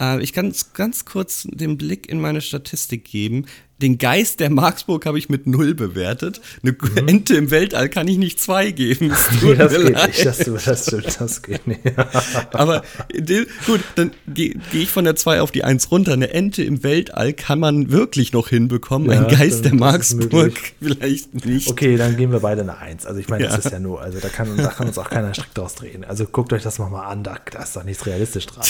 Äh, 0.00 0.22
ich 0.22 0.32
kann 0.32 0.52
ganz 0.74 1.04
kurz 1.04 1.46
den 1.50 1.78
Blick 1.78 2.08
in 2.08 2.20
meine 2.20 2.40
Statistik 2.40 3.04
geben. 3.04 3.46
Den 3.82 3.98
Geist 3.98 4.38
der 4.38 4.50
Marksburg 4.50 5.04
habe 5.04 5.18
ich 5.18 5.28
mit 5.28 5.48
null 5.48 5.74
bewertet. 5.74 6.40
Eine 6.62 6.72
mhm. 6.72 7.08
Ente 7.08 7.34
im 7.34 7.50
Weltall 7.50 7.88
kann 7.88 8.06
ich 8.06 8.18
nicht 8.18 8.40
zwei 8.40 8.70
geben. 8.70 9.12
Das, 9.24 9.42
nee, 9.42 9.54
das 9.54 9.72
geht 9.72 9.90
leid. 9.90 10.08
nicht. 10.08 10.26
Das, 10.26 10.64
das, 10.64 10.86
stimmt, 10.86 11.20
das 11.20 11.42
geht 11.42 11.66
nicht. 11.66 11.80
Aber 12.52 12.82
dem, 13.12 13.46
gut, 13.66 13.80
dann 13.96 14.12
gehe 14.26 14.54
geh 14.70 14.82
ich 14.82 14.90
von 14.90 15.04
der 15.04 15.16
2 15.16 15.40
auf 15.40 15.50
die 15.50 15.64
1 15.64 15.90
runter. 15.90 16.12
Eine 16.12 16.30
Ente 16.30 16.62
im 16.62 16.82
Weltall 16.82 17.32
kann 17.32 17.60
man 17.60 17.90
wirklich 17.90 18.32
noch 18.32 18.48
hinbekommen. 18.48 19.10
Ja, 19.10 19.26
Ein 19.26 19.36
Geist 19.36 19.64
der 19.64 19.74
Marksburg 19.74 20.52
vielleicht 20.80 21.44
nicht. 21.44 21.68
Okay, 21.68 21.96
dann 21.96 22.16
geben 22.16 22.32
wir 22.32 22.40
beide 22.40 22.62
eine 22.62 22.78
1. 22.78 23.06
Also 23.06 23.20
ich 23.20 23.28
meine, 23.28 23.44
ja. 23.44 23.50
das 23.56 23.66
ist 23.66 23.72
ja 23.72 23.78
nur, 23.78 24.00
also 24.00 24.18
da 24.20 24.28
kann, 24.28 24.56
da 24.56 24.68
kann 24.68 24.86
uns 24.86 24.98
auch 24.98 25.10
keiner 25.10 25.34
strikt 25.34 25.58
draus 25.58 25.74
drehen. 25.74 26.04
Also 26.04 26.24
guckt 26.26 26.52
euch 26.52 26.62
das 26.62 26.78
nochmal 26.78 27.10
an, 27.10 27.22
da, 27.22 27.36
da 27.50 27.62
ist 27.62 27.76
doch 27.76 27.84
nichts 27.84 28.06
realistisch 28.06 28.46
dran. 28.46 28.64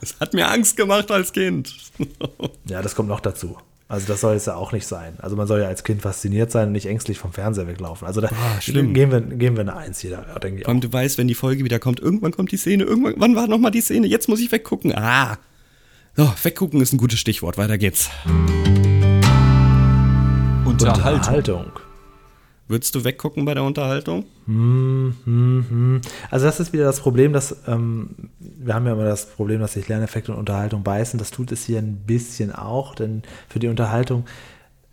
Es 0.00 0.18
hat 0.20 0.34
mir 0.34 0.48
Angst 0.48 0.76
gemacht 0.76 1.10
als 1.10 1.32
Kind. 1.32 1.74
ja, 2.66 2.82
das 2.82 2.94
kommt 2.94 3.08
noch 3.08 3.20
dazu. 3.20 3.56
Also 3.88 4.06
das 4.06 4.20
soll 4.20 4.36
es 4.36 4.44
ja 4.44 4.54
auch 4.54 4.72
nicht 4.72 4.86
sein. 4.86 5.14
Also 5.18 5.34
man 5.34 5.46
soll 5.46 5.60
ja 5.60 5.66
als 5.66 5.82
Kind 5.82 6.02
fasziniert 6.02 6.52
sein 6.52 6.68
und 6.68 6.72
nicht 6.72 6.86
ängstlich 6.86 7.18
vom 7.18 7.32
Fernseher 7.32 7.66
weglaufen. 7.66 8.06
Also 8.06 8.20
da 8.20 8.28
ah, 8.28 8.58
geben, 8.64 8.94
wir, 8.94 9.20
geben 9.20 9.56
wir 9.56 9.62
eine 9.62 9.74
Eins 9.74 10.02
jeder, 10.02 10.18
denke 10.42 10.60
ich 10.60 10.66
auch. 10.66 10.70
Und 10.70 10.84
du 10.84 10.92
weißt, 10.92 11.16
wenn 11.16 11.26
die 11.26 11.34
Folge 11.34 11.64
wieder 11.64 11.78
kommt, 11.78 11.98
irgendwann 11.98 12.32
kommt 12.32 12.52
die 12.52 12.58
Szene, 12.58 12.84
irgendwann, 12.84 13.14
wann 13.16 13.34
war 13.34 13.48
nochmal 13.48 13.70
die 13.70 13.80
Szene? 13.80 14.06
Jetzt 14.06 14.28
muss 14.28 14.40
ich 14.40 14.52
weggucken. 14.52 14.94
Ah. 14.94 15.38
So, 16.16 16.30
weggucken 16.42 16.82
ist 16.82 16.92
ein 16.92 16.98
gutes 16.98 17.18
Stichwort. 17.18 17.56
Weiter 17.56 17.78
geht's. 17.78 18.10
Unterhaltung. 20.66 21.14
Unterhaltung. 21.14 21.87
Würdest 22.68 22.94
du 22.94 23.02
weggucken 23.02 23.46
bei 23.46 23.54
der 23.54 23.64
Unterhaltung? 23.64 24.26
Hm, 24.46 25.16
hm, 25.24 25.66
hm. 25.68 26.00
Also 26.30 26.44
das 26.44 26.60
ist 26.60 26.74
wieder 26.74 26.84
das 26.84 27.00
Problem, 27.00 27.32
dass 27.32 27.56
ähm, 27.66 28.10
wir 28.38 28.74
haben 28.74 28.86
ja 28.86 28.92
immer 28.92 29.06
das 29.06 29.24
Problem, 29.24 29.60
dass 29.60 29.72
sich 29.72 29.88
Lerneffekte 29.88 30.32
und 30.32 30.38
Unterhaltung 30.38 30.82
beißen. 30.82 31.18
Das 31.18 31.30
tut 31.30 31.50
es 31.50 31.64
hier 31.64 31.78
ein 31.78 31.96
bisschen 32.06 32.54
auch, 32.54 32.94
denn 32.94 33.22
für 33.48 33.58
die 33.58 33.68
Unterhaltung, 33.68 34.26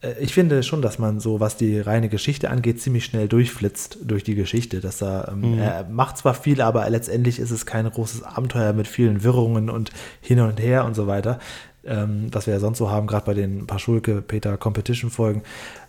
äh, 0.02 0.14
ich 0.22 0.34
finde 0.34 0.64
schon, 0.64 0.82
dass 0.82 1.00
man 1.00 1.20
so, 1.20 1.42
was 1.42 1.58
die 1.58 1.78
reine 1.82 2.08
Geschichte 2.08 2.50
angeht, 2.50 2.82
ziemlich 2.82 3.04
schnell 3.04 3.28
durchflitzt 3.28 3.98
durch 4.04 4.24
die 4.24 4.36
Geschichte. 4.36 4.80
Dass 4.80 5.02
er, 5.02 5.28
ähm, 5.34 5.56
mhm. 5.56 5.60
er 5.60 5.84
macht 5.84 6.18
zwar 6.18 6.34
viel, 6.34 6.62
aber 6.62 6.90
letztendlich 6.90 7.40
ist 7.40 7.52
es 7.52 7.66
kein 7.66 7.90
großes 7.90 8.24
Abenteuer 8.24 8.72
mit 8.72 8.88
vielen 8.88 9.22
Wirrungen 9.22 9.70
und 9.70 9.92
hin 10.22 10.40
und 10.40 10.62
her 10.62 10.86
und 10.86 10.96
so 10.96 11.08
weiter, 11.08 11.40
ähm, 11.84 12.30
was 12.32 12.48
wir 12.48 12.54
ja 12.54 12.62
sonst 12.62 12.78
so 12.78 12.90
haben, 12.90 13.06
gerade 13.06 13.26
bei 13.26 13.34
den 13.34 13.68
Paschulke, 13.68 14.22
Peter 14.22 14.56
Competition 14.56 15.12
Folgen 15.12 15.44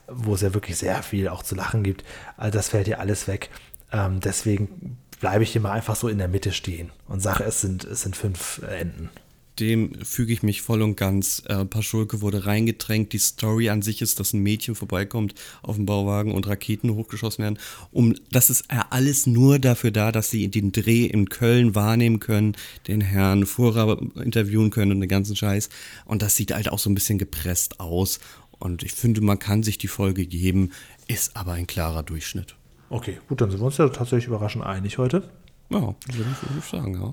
wo 0.09 0.35
es 0.35 0.41
ja 0.41 0.55
wirklich 0.55 0.77
sehr 0.77 1.03
viel 1.03 1.29
auch 1.29 1.43
zu 1.43 1.55
lachen 1.55 1.83
gibt. 1.83 2.05
Also 2.37 2.57
das 2.57 2.69
fällt 2.69 2.87
hier 2.87 3.01
alles 3.01 3.29
weg. 3.29 3.51
Ähm, 3.93 4.21
deswegen 4.21 4.99
bleibe 5.21 5.45
ich 5.45 5.53
hier 5.53 5.61
mal 5.61 5.73
einfach 5.73 5.97
so 5.97 6.09
in 6.09 6.19
der 6.19 6.29
Mitte 6.29 6.53
stehen 6.53 6.91
und 7.09 7.21
sage, 7.21 7.45
es 7.45 7.61
sind, 7.61 7.85
es 7.85 8.03
sind 8.03 8.17
fünf 8.17 8.61
Enden. 8.63 9.11
Dem 9.59 9.95
füge 10.05 10.35
ich 10.35 10.43
mich 10.43 10.61
voll 10.61 10.83
und 10.83 10.97
ganz. 10.97 11.43
Äh, 11.47 11.65
Paschulke 11.65 12.21
wurde 12.21 12.45
reingedrängt. 12.45 13.15
Die 13.15 13.19
Story 13.19 13.71
an 13.71 13.81
sich 13.81 14.03
ist, 14.03 14.21
dass 14.21 14.35
ein 14.35 14.43
Mädchen 14.43 14.75
vorbeikommt 14.75 15.35
auf 15.63 15.77
dem 15.77 15.87
Bauwagen 15.87 16.33
und 16.33 16.47
Raketen 16.47 16.95
hochgeschossen 16.95 17.43
werden. 17.43 17.59
Um, 17.91 18.15
das 18.31 18.51
ist 18.51 18.67
alles 18.91 19.27
nur 19.27 19.59
dafür 19.59 19.93
da, 19.93 20.13
dass 20.13 20.29
sie 20.29 20.49
den 20.49 20.73
Dreh 20.73 21.07
in 21.07 21.31
Köln 21.31 21.75
wahrnehmen 21.75 22.21
können, 22.21 22.55
den 22.87 23.01
Herrn 23.01 23.47
Fuhrer 23.47 23.99
interviewen 24.17 24.69
können 24.69 24.93
und 24.93 25.01
den 25.01 25.09
ganzen 25.09 25.37
Scheiß. 25.37 25.71
Und 26.05 26.21
das 26.21 26.37
sieht 26.37 26.53
halt 26.53 26.69
auch 26.69 26.79
so 26.79 26.91
ein 26.91 26.95
bisschen 26.95 27.17
gepresst 27.17 27.81
aus. 27.81 28.21
Und 28.59 28.83
ich 28.83 28.93
finde, 28.93 29.21
man 29.21 29.39
kann 29.39 29.63
sich 29.63 29.79
die 29.79 29.89
Folge 29.89 30.27
geben, 30.27 30.73
ist 31.09 31.37
aber 31.37 31.53
ein 31.53 31.67
klarer 31.67 32.03
Durchschnitt. 32.03 32.57
Okay, 32.89 33.19
gut, 33.29 33.41
dann 33.41 33.51
sind 33.51 33.61
wir 33.61 33.67
uns 33.67 33.79
ja 33.79 33.89
tatsächlich 33.89 34.29
überraschend 34.29 34.65
einig 34.65 34.99
heute. 34.99 35.23
Ja, 35.71 35.81
würde 35.81 36.37
ich, 36.59 36.65
sagen, 36.65 36.95
ja. 36.95 37.13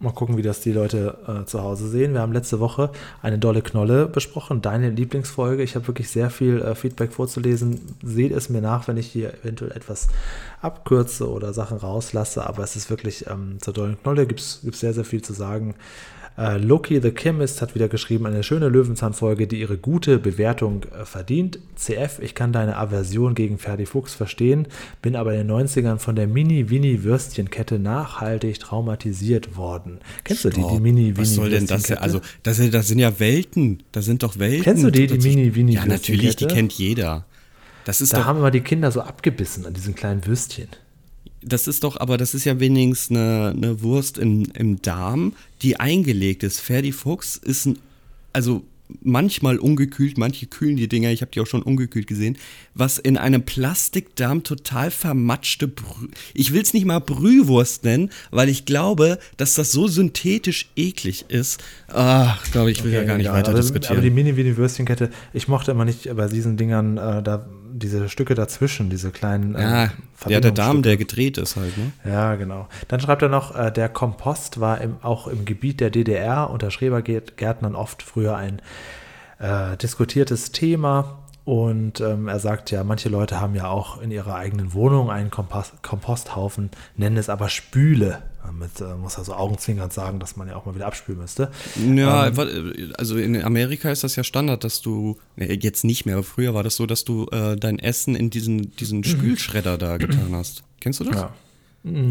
Mal 0.00 0.12
gucken, 0.12 0.36
wie 0.36 0.42
das 0.42 0.60
die 0.60 0.70
Leute 0.70 1.18
äh, 1.26 1.44
zu 1.46 1.60
Hause 1.60 1.88
sehen. 1.88 2.12
Wir 2.12 2.20
haben 2.20 2.32
letzte 2.32 2.60
Woche 2.60 2.92
eine 3.20 3.38
dolle 3.38 3.62
Knolle 3.62 4.06
besprochen, 4.06 4.62
deine 4.62 4.90
Lieblingsfolge. 4.90 5.62
Ich 5.62 5.74
habe 5.74 5.88
wirklich 5.88 6.10
sehr 6.10 6.30
viel 6.30 6.60
äh, 6.62 6.76
Feedback 6.76 7.12
vorzulesen. 7.12 7.80
Seht 8.04 8.30
es 8.30 8.48
mir 8.48 8.60
nach, 8.60 8.86
wenn 8.86 8.96
ich 8.96 9.08
hier 9.08 9.34
eventuell 9.42 9.72
etwas 9.72 10.06
abkürze 10.60 11.28
oder 11.28 11.52
Sachen 11.52 11.78
rauslasse. 11.78 12.46
Aber 12.46 12.62
es 12.62 12.76
ist 12.76 12.90
wirklich 12.90 13.26
ähm, 13.26 13.56
zur 13.60 13.74
dollen 13.74 14.00
Knolle 14.00 14.26
gibt 14.28 14.38
es 14.38 14.60
sehr, 14.60 14.94
sehr 14.94 15.04
viel 15.04 15.22
zu 15.22 15.32
sagen. 15.32 15.74
Äh, 16.38 16.58
Loki 16.58 17.00
the 17.02 17.10
Chemist 17.10 17.60
hat 17.60 17.74
wieder 17.74 17.88
geschrieben, 17.88 18.24
eine 18.24 18.44
schöne 18.44 18.68
Löwenzahn-Folge, 18.68 19.48
die 19.48 19.60
ihre 19.60 19.76
gute 19.76 20.18
Bewertung 20.18 20.84
äh, 20.84 21.04
verdient. 21.04 21.58
CF, 21.74 22.20
ich 22.20 22.36
kann 22.36 22.52
deine 22.52 22.76
Aversion 22.76 23.34
gegen 23.34 23.58
Ferdi 23.58 23.86
Fuchs 23.86 24.14
verstehen, 24.14 24.68
bin 25.02 25.16
aber 25.16 25.34
in 25.34 25.48
den 25.48 25.50
90ern 25.50 25.98
von 25.98 26.14
der 26.14 26.28
Mini-Winnie-Würstchenkette 26.28 27.80
nachhaltig 27.80 28.60
traumatisiert 28.60 29.56
worden. 29.56 29.98
Kennst 30.22 30.40
Stopp. 30.40 30.54
du 30.54 30.60
die, 30.60 30.74
die 30.74 30.80
Mini-Winnie-Würstchenkette? 30.80 31.20
Was 31.20 31.34
soll 31.34 31.50
denn 31.50 31.66
das? 31.66 31.90
Also, 31.90 32.20
das, 32.44 32.70
das 32.70 32.86
sind 32.86 33.00
ja 33.00 33.18
Welten. 33.18 33.82
Das 33.90 34.04
sind 34.04 34.22
doch 34.22 34.38
Welten. 34.38 34.62
Kennst 34.62 34.84
du 34.84 34.90
die, 34.90 35.08
die 35.08 35.18
Mini-Winnie-Würstchenkette? 35.18 35.88
Ja, 35.88 35.92
natürlich, 35.92 36.36
die 36.36 36.46
kennt 36.46 36.72
jeder. 36.74 37.24
Das 37.84 38.00
ist 38.00 38.12
da 38.12 38.26
haben 38.26 38.38
immer 38.38 38.52
die 38.52 38.60
Kinder 38.60 38.92
so 38.92 39.00
abgebissen 39.00 39.66
an 39.66 39.74
diesen 39.74 39.96
kleinen 39.96 40.24
Würstchen 40.24 40.68
das 41.42 41.68
ist 41.68 41.84
doch, 41.84 41.98
aber 41.98 42.16
das 42.16 42.34
ist 42.34 42.44
ja 42.44 42.58
wenigstens 42.60 43.16
eine, 43.16 43.54
eine 43.56 43.82
Wurst 43.82 44.18
im, 44.18 44.44
im 44.54 44.82
Darm, 44.82 45.34
die 45.62 45.78
eingelegt 45.78 46.42
ist. 46.42 46.60
Ferdi 46.60 46.92
Fuchs 46.92 47.36
ist 47.36 47.66
ein, 47.66 47.78
also 48.32 48.64
manchmal 49.02 49.58
ungekühlt, 49.58 50.18
manche 50.18 50.46
kühlen 50.46 50.76
die 50.76 50.88
Dinger, 50.88 51.10
ich 51.10 51.20
habe 51.20 51.30
die 51.30 51.40
auch 51.40 51.46
schon 51.46 51.62
ungekühlt 51.62 52.06
gesehen, 52.06 52.36
was 52.74 52.98
in 52.98 53.16
einem 53.16 53.42
Plastikdarm 53.42 54.42
total 54.42 54.90
vermatschte, 54.90 55.68
Brü 55.68 56.08
ich 56.34 56.52
will 56.52 56.62
es 56.62 56.74
nicht 56.74 56.86
mal 56.86 57.00
Brühwurst 57.00 57.84
nennen, 57.84 58.10
weil 58.30 58.48
ich 58.48 58.64
glaube, 58.64 59.18
dass 59.36 59.54
das 59.54 59.72
so 59.72 59.88
synthetisch 59.88 60.70
eklig 60.76 61.26
ist. 61.28 61.62
Ach, 61.88 62.42
glaube 62.50 62.70
ich, 62.70 62.82
will 62.82 62.90
okay, 62.90 63.00
ja 63.00 63.04
gar 63.04 63.16
nicht 63.16 63.26
ja, 63.26 63.32
weiter 63.32 63.50
aber, 63.50 63.60
diskutieren. 63.60 63.96
Aber 63.96 64.02
die 64.02 64.10
Mini-Mini-Würstchenkette, 64.10 65.10
ich 65.32 65.48
mochte 65.48 65.72
immer 65.72 65.84
nicht 65.84 66.14
bei 66.16 66.28
diesen 66.28 66.56
Dingern, 66.56 66.96
äh, 66.96 67.22
da 67.22 67.46
diese 67.78 68.08
Stücke 68.08 68.34
dazwischen, 68.34 68.90
diese 68.90 69.10
kleinen. 69.10 69.54
Ja, 69.54 69.90
ja, 70.26 70.40
der 70.40 70.52
Darm, 70.52 70.82
der 70.82 70.96
gedreht 70.96 71.38
ist 71.38 71.56
halt, 71.56 71.76
ne? 71.76 71.92
Ja, 72.04 72.34
genau. 72.34 72.68
Dann 72.88 73.00
schreibt 73.00 73.22
er 73.22 73.28
noch, 73.28 73.56
äh, 73.56 73.70
der 73.70 73.88
Kompost 73.88 74.60
war 74.60 74.80
im, 74.80 74.96
auch 75.02 75.26
im 75.26 75.44
Gebiet 75.44 75.80
der 75.80 75.90
DDR 75.90 76.50
unter 76.50 76.70
Schrebergärtnern 76.70 77.74
oft 77.74 78.02
früher 78.02 78.36
ein 78.36 78.60
äh, 79.38 79.76
diskutiertes 79.76 80.52
Thema. 80.52 81.18
Und 81.44 82.02
ähm, 82.02 82.28
er 82.28 82.40
sagt 82.40 82.70
ja, 82.70 82.84
manche 82.84 83.08
Leute 83.08 83.40
haben 83.40 83.54
ja 83.54 83.68
auch 83.68 84.02
in 84.02 84.10
ihrer 84.10 84.34
eigenen 84.34 84.74
Wohnung 84.74 85.10
einen 85.10 85.30
Kompost, 85.30 85.82
Komposthaufen, 85.82 86.70
nennen 86.96 87.16
es 87.16 87.30
aber 87.30 87.48
Spüle. 87.48 88.22
Damit 88.48 88.80
äh, 88.80 88.94
muss 88.94 89.18
er 89.18 89.24
so 89.24 89.34
augenzwinkernd 89.34 89.92
sagen, 89.92 90.20
dass 90.20 90.36
man 90.36 90.48
ja 90.48 90.56
auch 90.56 90.64
mal 90.64 90.74
wieder 90.74 90.86
abspülen 90.86 91.20
müsste. 91.20 91.50
Ja, 91.76 92.28
ähm, 92.28 92.94
also 92.96 93.18
in 93.18 93.42
Amerika 93.42 93.90
ist 93.90 94.04
das 94.04 94.16
ja 94.16 94.24
Standard, 94.24 94.64
dass 94.64 94.80
du, 94.80 95.18
jetzt 95.36 95.84
nicht 95.84 96.06
mehr, 96.06 96.14
aber 96.14 96.24
früher 96.24 96.54
war 96.54 96.62
das 96.62 96.76
so, 96.76 96.86
dass 96.86 97.04
du 97.04 97.26
äh, 97.26 97.56
dein 97.56 97.78
Essen 97.78 98.14
in 98.14 98.30
diesen, 98.30 98.74
diesen 98.76 98.98
mhm. 99.00 99.04
Spülschredder 99.04 99.76
da 99.76 99.98
getan 99.98 100.34
hast. 100.34 100.62
Kennst 100.80 101.00
du 101.00 101.04
das? 101.04 101.16
Ja. 101.16 101.34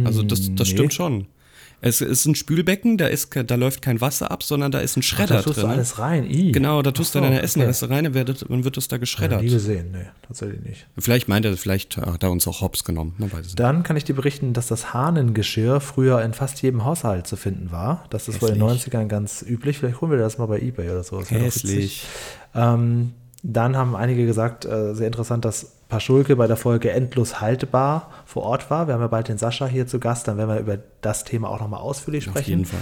Also 0.05 0.21
das, 0.21 0.53
das 0.53 0.67
nee. 0.67 0.73
stimmt 0.75 0.93
schon. 0.93 1.25
Es 1.79 2.01
ist 2.01 2.25
ein 2.25 2.33
Spülbecken, 2.33 2.97
da, 2.97 3.05
ist, 3.05 3.29
da 3.35 3.55
läuft 3.55 3.83
kein 3.83 4.01
Wasser 4.01 4.31
ab, 4.31 4.41
sondern 4.41 4.71
da 4.71 4.79
ist 4.79 4.97
ein 4.97 5.03
Schredder 5.03 5.35
Ach, 5.35 5.39
da 5.39 5.43
tust 5.43 5.57
drin. 5.57 5.67
Du 5.67 5.73
alles 5.73 5.99
rein. 5.99 6.25
I. 6.29 6.51
Genau, 6.51 6.81
da 6.81 6.91
tust 6.91 7.13
so, 7.13 7.19
du 7.19 7.25
deine 7.25 7.41
Essenreste 7.41 7.85
okay. 7.85 7.93
rein, 7.93 8.03
dann 8.05 8.13
wird, 8.15 8.49
dann 8.49 8.63
wird 8.63 8.77
das 8.77 8.87
da 8.87 8.97
geschreddert. 8.97 9.41
Ja, 9.41 9.45
nie 9.45 9.53
gesehen, 9.53 9.91
nee, 9.91 10.07
tatsächlich 10.25 10.61
nicht. 10.61 10.87
Vielleicht 10.97 11.27
meint 11.27 11.45
er, 11.45 11.55
vielleicht 11.55 11.97
hat 11.97 12.23
er 12.23 12.31
uns 12.31 12.47
auch 12.47 12.61
Hops 12.61 12.83
genommen, 12.83 13.13
man 13.19 13.31
weiß 13.31 13.41
es 13.41 13.45
nicht. 13.47 13.59
Dann 13.59 13.83
kann 13.83 13.95
ich 13.95 14.03
dir 14.03 14.15
berichten, 14.15 14.53
dass 14.53 14.67
das 14.67 14.93
Hahnengeschirr 14.93 15.79
früher 15.79 16.23
in 16.23 16.33
fast 16.33 16.61
jedem 16.63 16.83
Haushalt 16.83 17.27
zu 17.27 17.35
finden 17.35 17.71
war. 17.71 18.05
Das 18.09 18.27
ist 18.27 18.41
wohl 18.41 18.49
in 18.49 18.55
den 18.55 18.63
90ern 18.63 19.05
ganz 19.05 19.43
üblich. 19.47 19.77
Vielleicht 19.77 20.01
holen 20.01 20.11
wir 20.11 20.17
das 20.17 20.39
mal 20.39 20.47
bei 20.47 20.59
Ebay 20.59 20.89
oder 20.89 21.03
so. 21.03 21.23
Hässlich. 21.23 22.05
Ähm, 22.55 23.13
dann 23.43 23.77
haben 23.77 23.95
einige 23.95 24.25
gesagt, 24.25 24.65
äh, 24.65 24.95
sehr 24.95 25.07
interessant, 25.07 25.45
dass 25.45 25.76
Paschulke 25.89 26.35
bei 26.35 26.47
der 26.47 26.57
Folge 26.57 26.91
Endlos 26.91 27.39
haltbar 27.41 28.11
vor 28.25 28.43
Ort 28.43 28.69
war. 28.69 28.87
Wir 28.87 28.93
haben 28.93 29.01
ja 29.01 29.07
bald 29.07 29.27
den 29.27 29.37
Sascha 29.37 29.65
hier 29.67 29.87
zu 29.87 29.99
Gast, 29.99 30.27
dann 30.27 30.37
werden 30.37 30.49
wir 30.49 30.59
über 30.59 30.77
das 31.01 31.23
Thema 31.23 31.49
auch 31.49 31.59
nochmal 31.59 31.81
ausführlich 31.81 32.25
sprechen. 32.25 32.39
Auf 32.39 32.47
jeden 32.47 32.65
Fall. 32.65 32.79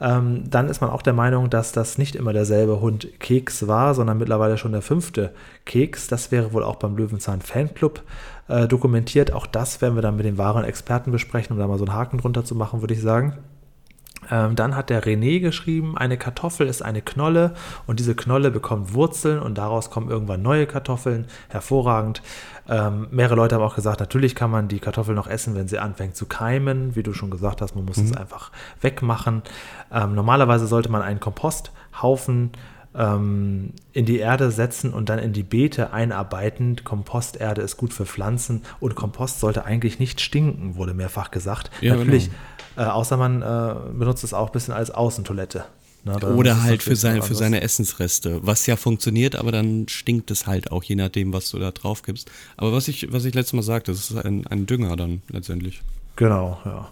Ähm, 0.00 0.50
dann 0.50 0.68
ist 0.68 0.80
man 0.80 0.90
auch 0.90 1.02
der 1.02 1.12
Meinung, 1.12 1.50
dass 1.50 1.72
das 1.72 1.98
nicht 1.98 2.16
immer 2.16 2.32
derselbe 2.32 2.80
Hund 2.80 3.20
Keks 3.20 3.68
war, 3.68 3.94
sondern 3.94 4.18
mittlerweile 4.18 4.58
schon 4.58 4.72
der 4.72 4.82
fünfte 4.82 5.32
Keks. 5.64 6.08
Das 6.08 6.32
wäre 6.32 6.52
wohl 6.52 6.64
auch 6.64 6.76
beim 6.76 6.96
Löwenzahn 6.96 7.40
Fanclub 7.40 8.02
äh, 8.48 8.66
dokumentiert. 8.66 9.32
Auch 9.32 9.46
das 9.46 9.80
werden 9.80 9.94
wir 9.94 10.02
dann 10.02 10.16
mit 10.16 10.26
den 10.26 10.36
wahren 10.36 10.64
Experten 10.64 11.12
besprechen, 11.12 11.54
um 11.54 11.58
da 11.60 11.68
mal 11.68 11.78
so 11.78 11.84
einen 11.84 11.94
Haken 11.94 12.18
drunter 12.18 12.44
zu 12.44 12.54
machen, 12.54 12.80
würde 12.80 12.94
ich 12.94 13.00
sagen. 13.00 13.38
Ähm, 14.30 14.56
dann 14.56 14.76
hat 14.76 14.90
der 14.90 15.02
René 15.02 15.40
geschrieben, 15.40 15.96
eine 15.96 16.16
Kartoffel 16.16 16.66
ist 16.66 16.82
eine 16.82 17.02
Knolle 17.02 17.54
und 17.86 18.00
diese 18.00 18.14
Knolle 18.14 18.50
bekommt 18.50 18.94
Wurzeln 18.94 19.38
und 19.38 19.58
daraus 19.58 19.90
kommen 19.90 20.10
irgendwann 20.10 20.42
neue 20.42 20.66
Kartoffeln. 20.66 21.26
Hervorragend. 21.48 22.22
Ähm, 22.68 23.08
mehrere 23.10 23.36
Leute 23.36 23.56
haben 23.56 23.62
auch 23.62 23.74
gesagt, 23.74 24.00
natürlich 24.00 24.34
kann 24.34 24.50
man 24.50 24.68
die 24.68 24.78
Kartoffel 24.78 25.14
noch 25.14 25.26
essen, 25.26 25.54
wenn 25.54 25.68
sie 25.68 25.78
anfängt 25.78 26.16
zu 26.16 26.26
keimen. 26.26 26.96
Wie 26.96 27.02
du 27.02 27.12
schon 27.12 27.30
gesagt 27.30 27.60
hast, 27.60 27.74
man 27.74 27.84
muss 27.84 27.98
mhm. 27.98 28.06
es 28.06 28.16
einfach 28.16 28.50
wegmachen. 28.80 29.42
Ähm, 29.92 30.14
normalerweise 30.14 30.66
sollte 30.66 30.90
man 30.90 31.02
einen 31.02 31.20
Komposthaufen 31.20 32.52
ähm, 32.94 33.72
in 33.92 34.06
die 34.06 34.18
Erde 34.18 34.50
setzen 34.50 34.92
und 34.92 35.08
dann 35.08 35.18
in 35.18 35.32
die 35.32 35.42
Beete 35.42 35.92
einarbeiten. 35.92 36.76
Komposterde 36.84 37.62
ist 37.62 37.76
gut 37.76 37.92
für 37.92 38.06
Pflanzen 38.06 38.62
und 38.80 38.94
Kompost 38.94 39.40
sollte 39.40 39.64
eigentlich 39.64 39.98
nicht 39.98 40.20
stinken, 40.20 40.76
wurde 40.76 40.94
mehrfach 40.94 41.30
gesagt. 41.30 41.70
Ja, 41.80 41.96
Natürlich, 41.96 42.26
genau. 42.26 42.38
Äh, 42.76 42.82
außer 42.82 43.16
man 43.16 43.42
äh, 43.42 43.74
benutzt 43.92 44.24
es 44.24 44.34
auch 44.34 44.48
ein 44.48 44.52
bisschen 44.52 44.74
als 44.74 44.90
Außentoilette. 44.90 45.64
Na, 46.06 46.22
Oder 46.22 46.62
halt 46.62 46.82
für, 46.82 46.96
sein, 46.96 47.22
für 47.22 47.34
seine 47.34 47.62
Essensreste, 47.62 48.46
was 48.46 48.66
ja 48.66 48.76
funktioniert, 48.76 49.36
aber 49.36 49.52
dann 49.52 49.88
stinkt 49.88 50.30
es 50.30 50.46
halt 50.46 50.70
auch, 50.70 50.84
je 50.84 50.96
nachdem, 50.96 51.32
was 51.32 51.48
du 51.50 51.58
da 51.58 51.70
drauf 51.70 52.02
gibst. 52.02 52.30
Aber 52.58 52.72
was 52.74 52.88
ich, 52.88 53.10
was 53.10 53.24
ich 53.24 53.34
letztes 53.34 53.54
Mal 53.54 53.62
sagte, 53.62 53.92
das 53.92 54.10
ist 54.10 54.16
ein, 54.16 54.46
ein 54.46 54.66
Dünger 54.66 54.96
dann 54.96 55.22
letztendlich. 55.30 55.80
Genau, 56.16 56.60
ja. 56.64 56.90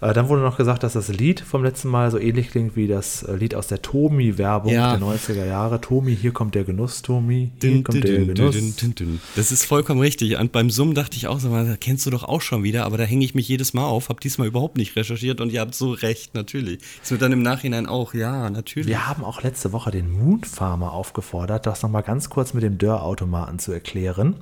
Äh, 0.00 0.12
dann 0.14 0.28
wurde 0.28 0.42
noch 0.42 0.56
gesagt, 0.56 0.82
dass 0.82 0.94
das 0.94 1.06
Lied 1.08 1.40
vom 1.40 1.62
letzten 1.62 1.88
Mal 1.88 2.10
so 2.10 2.18
ähnlich 2.18 2.50
klingt 2.50 2.74
wie 2.74 2.88
das 2.88 3.22
äh, 3.22 3.36
Lied 3.36 3.54
aus 3.54 3.68
der 3.68 3.82
Tomi-Werbung 3.82 4.72
ja. 4.72 4.96
der 4.96 5.06
90er 5.06 5.46
Jahre. 5.46 5.80
Tomi, 5.80 6.16
hier 6.16 6.32
kommt 6.32 6.56
der 6.56 6.64
Genuss, 6.64 7.02
Tomi, 7.02 7.52
hier 7.60 7.70
dün, 7.70 7.84
kommt 7.84 8.02
dün, 8.02 8.26
der 8.26 8.34
dün, 8.34 8.34
Genuss. 8.34 9.20
Das 9.36 9.52
ist 9.52 9.64
vollkommen 9.64 10.00
richtig. 10.00 10.36
Und 10.36 10.50
beim 10.50 10.70
Summen 10.70 10.94
dachte 10.94 11.16
ich 11.16 11.28
auch 11.28 11.38
so, 11.38 11.54
das 11.54 11.78
kennst 11.78 12.04
du 12.06 12.10
doch 12.10 12.24
auch 12.24 12.40
schon 12.40 12.64
wieder, 12.64 12.84
aber 12.84 12.98
da 12.98 13.04
hänge 13.04 13.24
ich 13.24 13.36
mich 13.36 13.46
jedes 13.46 13.74
Mal 13.74 13.84
auf, 13.84 14.08
habe 14.08 14.20
diesmal 14.20 14.48
überhaupt 14.48 14.76
nicht 14.76 14.96
recherchiert 14.96 15.40
und 15.40 15.52
ihr 15.52 15.60
habt 15.60 15.76
so 15.76 15.92
recht, 15.92 16.34
natürlich. 16.34 16.80
Ist 17.00 17.12
mir 17.12 17.18
dann 17.18 17.30
im 17.30 17.42
Nachhinein 17.42 17.86
auch, 17.86 18.12
ja, 18.12 18.50
natürlich. 18.50 18.88
Wir 18.88 19.06
haben 19.06 19.22
auch 19.22 19.42
letzte 19.42 19.72
Woche 19.72 19.92
den 19.92 20.10
Moon 20.10 20.42
Farmer 20.42 20.92
aufgefordert, 20.92 21.66
das 21.66 21.82
nochmal 21.82 22.02
ganz 22.02 22.28
kurz 22.28 22.54
mit 22.54 22.64
dem 22.64 22.78
Dörrautomaten 22.78 23.60
zu 23.60 23.70
erklären. 23.70 24.34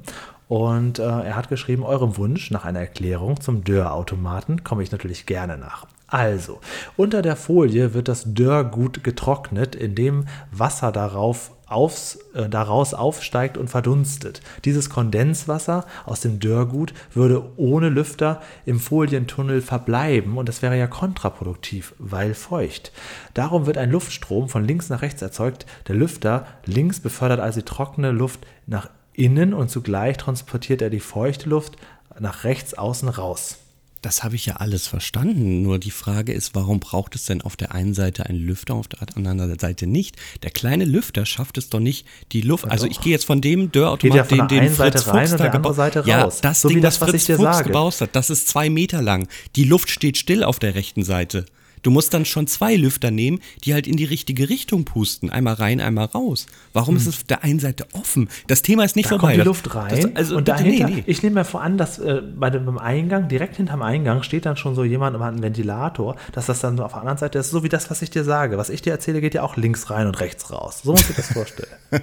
Und 0.52 0.98
äh, 0.98 1.04
er 1.04 1.34
hat 1.34 1.48
geschrieben, 1.48 1.82
eurem 1.82 2.18
Wunsch 2.18 2.50
nach 2.50 2.66
einer 2.66 2.80
Erklärung 2.80 3.40
zum 3.40 3.64
Dörrautomaten 3.64 4.62
komme 4.62 4.82
ich 4.82 4.92
natürlich 4.92 5.24
gerne 5.24 5.56
nach. 5.56 5.86
Also, 6.08 6.60
unter 6.98 7.22
der 7.22 7.36
Folie 7.36 7.94
wird 7.94 8.06
das 8.06 8.34
Dörrgut 8.34 9.02
getrocknet, 9.02 9.74
indem 9.74 10.26
Wasser 10.50 10.92
darauf 10.92 11.52
aufs, 11.64 12.18
äh, 12.34 12.50
daraus 12.50 12.92
aufsteigt 12.92 13.56
und 13.56 13.70
verdunstet. 13.70 14.42
Dieses 14.66 14.90
Kondenswasser 14.90 15.86
aus 16.04 16.20
dem 16.20 16.38
Dörrgut 16.38 16.92
würde 17.14 17.42
ohne 17.56 17.88
Lüfter 17.88 18.42
im 18.66 18.78
Folientunnel 18.78 19.62
verbleiben 19.62 20.36
und 20.36 20.50
das 20.50 20.60
wäre 20.60 20.76
ja 20.76 20.86
kontraproduktiv, 20.86 21.94
weil 21.98 22.34
feucht. 22.34 22.92
Darum 23.32 23.64
wird 23.64 23.78
ein 23.78 23.90
Luftstrom 23.90 24.50
von 24.50 24.66
links 24.66 24.90
nach 24.90 25.00
rechts 25.00 25.22
erzeugt. 25.22 25.64
Der 25.88 25.94
Lüfter 25.94 26.44
links 26.66 27.00
befördert 27.00 27.40
also 27.40 27.60
die 27.60 27.64
trockene 27.64 28.10
Luft 28.10 28.40
nach 28.66 28.90
innen 29.14 29.54
und 29.54 29.70
zugleich 29.70 30.16
transportiert 30.16 30.82
er 30.82 30.90
die 30.90 31.00
feuchte 31.00 31.48
Luft 31.48 31.76
nach 32.18 32.44
rechts 32.44 32.74
außen 32.74 33.08
raus. 33.08 33.58
Das 34.02 34.24
habe 34.24 34.34
ich 34.34 34.46
ja 34.46 34.56
alles 34.56 34.88
verstanden. 34.88 35.62
Nur 35.62 35.78
die 35.78 35.92
Frage 35.92 36.32
ist, 36.32 36.56
warum 36.56 36.80
braucht 36.80 37.14
es 37.14 37.24
denn 37.26 37.40
auf 37.40 37.54
der 37.54 37.72
einen 37.72 37.94
Seite 37.94 38.26
einen 38.26 38.40
Lüfter, 38.44 38.74
auf 38.74 38.88
der 38.88 38.98
anderen 39.16 39.56
Seite 39.60 39.86
nicht? 39.86 40.16
Der 40.42 40.50
kleine 40.50 40.84
Lüfter 40.84 41.24
schafft 41.24 41.56
es 41.56 41.70
doch 41.70 41.78
nicht, 41.78 42.04
die 42.32 42.40
Luft. 42.40 42.68
Also 42.68 42.88
ich 42.88 43.00
gehe 43.00 43.12
jetzt 43.12 43.26
von 43.26 43.40
dem 43.40 43.70
Dörrautomat, 43.70 44.16
ja 44.32 44.46
den, 44.46 44.48
den 44.48 44.70
Fritz 44.70 44.76
Seite 44.76 44.98
Fuchs 44.98 45.36
da 45.36 45.48
gebaut 45.48 45.76
hat. 45.78 46.04
Ja, 46.04 46.28
das 46.42 46.60
so 46.62 46.68
Ding, 46.68 46.80
das, 46.80 46.98
das 46.98 47.10
Fritz 47.10 47.26
Fuchs 47.26 47.38
sage. 47.38 47.68
gebaut 47.68 48.00
hat, 48.00 48.16
das 48.16 48.28
ist 48.28 48.48
zwei 48.48 48.70
Meter 48.70 49.00
lang. 49.02 49.28
Die 49.54 49.64
Luft 49.64 49.88
steht 49.88 50.18
still 50.18 50.42
auf 50.42 50.58
der 50.58 50.74
rechten 50.74 51.04
Seite. 51.04 51.46
Du 51.82 51.90
musst 51.90 52.14
dann 52.14 52.24
schon 52.24 52.46
zwei 52.46 52.76
Lüfter 52.76 53.10
nehmen, 53.10 53.40
die 53.64 53.74
halt 53.74 53.86
in 53.86 53.96
die 53.96 54.04
richtige 54.04 54.48
Richtung 54.48 54.84
pusten. 54.84 55.30
Einmal 55.30 55.54
rein, 55.54 55.80
einmal 55.80 56.06
raus. 56.06 56.46
Warum 56.72 56.94
hm. 56.94 57.00
ist 57.00 57.06
es 57.08 57.16
auf 57.16 57.24
der 57.24 57.44
einen 57.44 57.58
Seite 57.58 57.86
offen? 57.92 58.28
Das 58.46 58.62
Thema 58.62 58.84
ist 58.84 58.96
nicht 58.96 59.06
da 59.06 59.10
vorbei. 59.10 59.32
Kommt 59.32 59.42
die 59.42 59.46
Luft 59.46 59.74
rein. 59.74 60.00
Das, 60.00 60.16
also 60.16 60.36
und 60.36 60.48
dahinter, 60.48 60.88
nee, 60.88 60.94
nee. 60.96 61.04
ich 61.06 61.22
nehme 61.22 61.40
mir 61.40 61.44
vor 61.44 61.60
an, 61.62 61.78
dass 61.78 61.98
äh, 61.98 62.22
bei 62.36 62.50
dem 62.50 62.78
Eingang, 62.78 63.28
direkt 63.28 63.56
hinterm 63.56 63.82
Eingang, 63.82 64.22
steht 64.22 64.46
dann 64.46 64.56
schon 64.56 64.74
so 64.74 64.84
jemand 64.84 65.16
und 65.16 65.22
hat 65.22 65.32
einen 65.32 65.42
Ventilator, 65.42 66.16
dass 66.32 66.46
das 66.46 66.60
dann 66.60 66.76
so 66.76 66.84
auf 66.84 66.92
der 66.92 67.00
anderen 67.00 67.18
Seite 67.18 67.38
ist, 67.38 67.50
so 67.50 67.62
wie 67.62 67.68
das, 67.68 67.90
was 67.90 68.00
ich 68.02 68.10
dir 68.10 68.24
sage. 68.24 68.58
Was 68.58 68.70
ich 68.70 68.82
dir 68.82 68.90
erzähle, 68.90 69.20
geht 69.20 69.34
ja 69.34 69.42
auch 69.42 69.56
links 69.56 69.90
rein 69.90 70.06
und 70.06 70.20
rechts 70.20 70.50
raus. 70.50 70.80
So 70.84 70.92
muss 70.92 71.10
ich 71.10 71.16
das 71.16 71.32
vorstellen. 71.32 71.72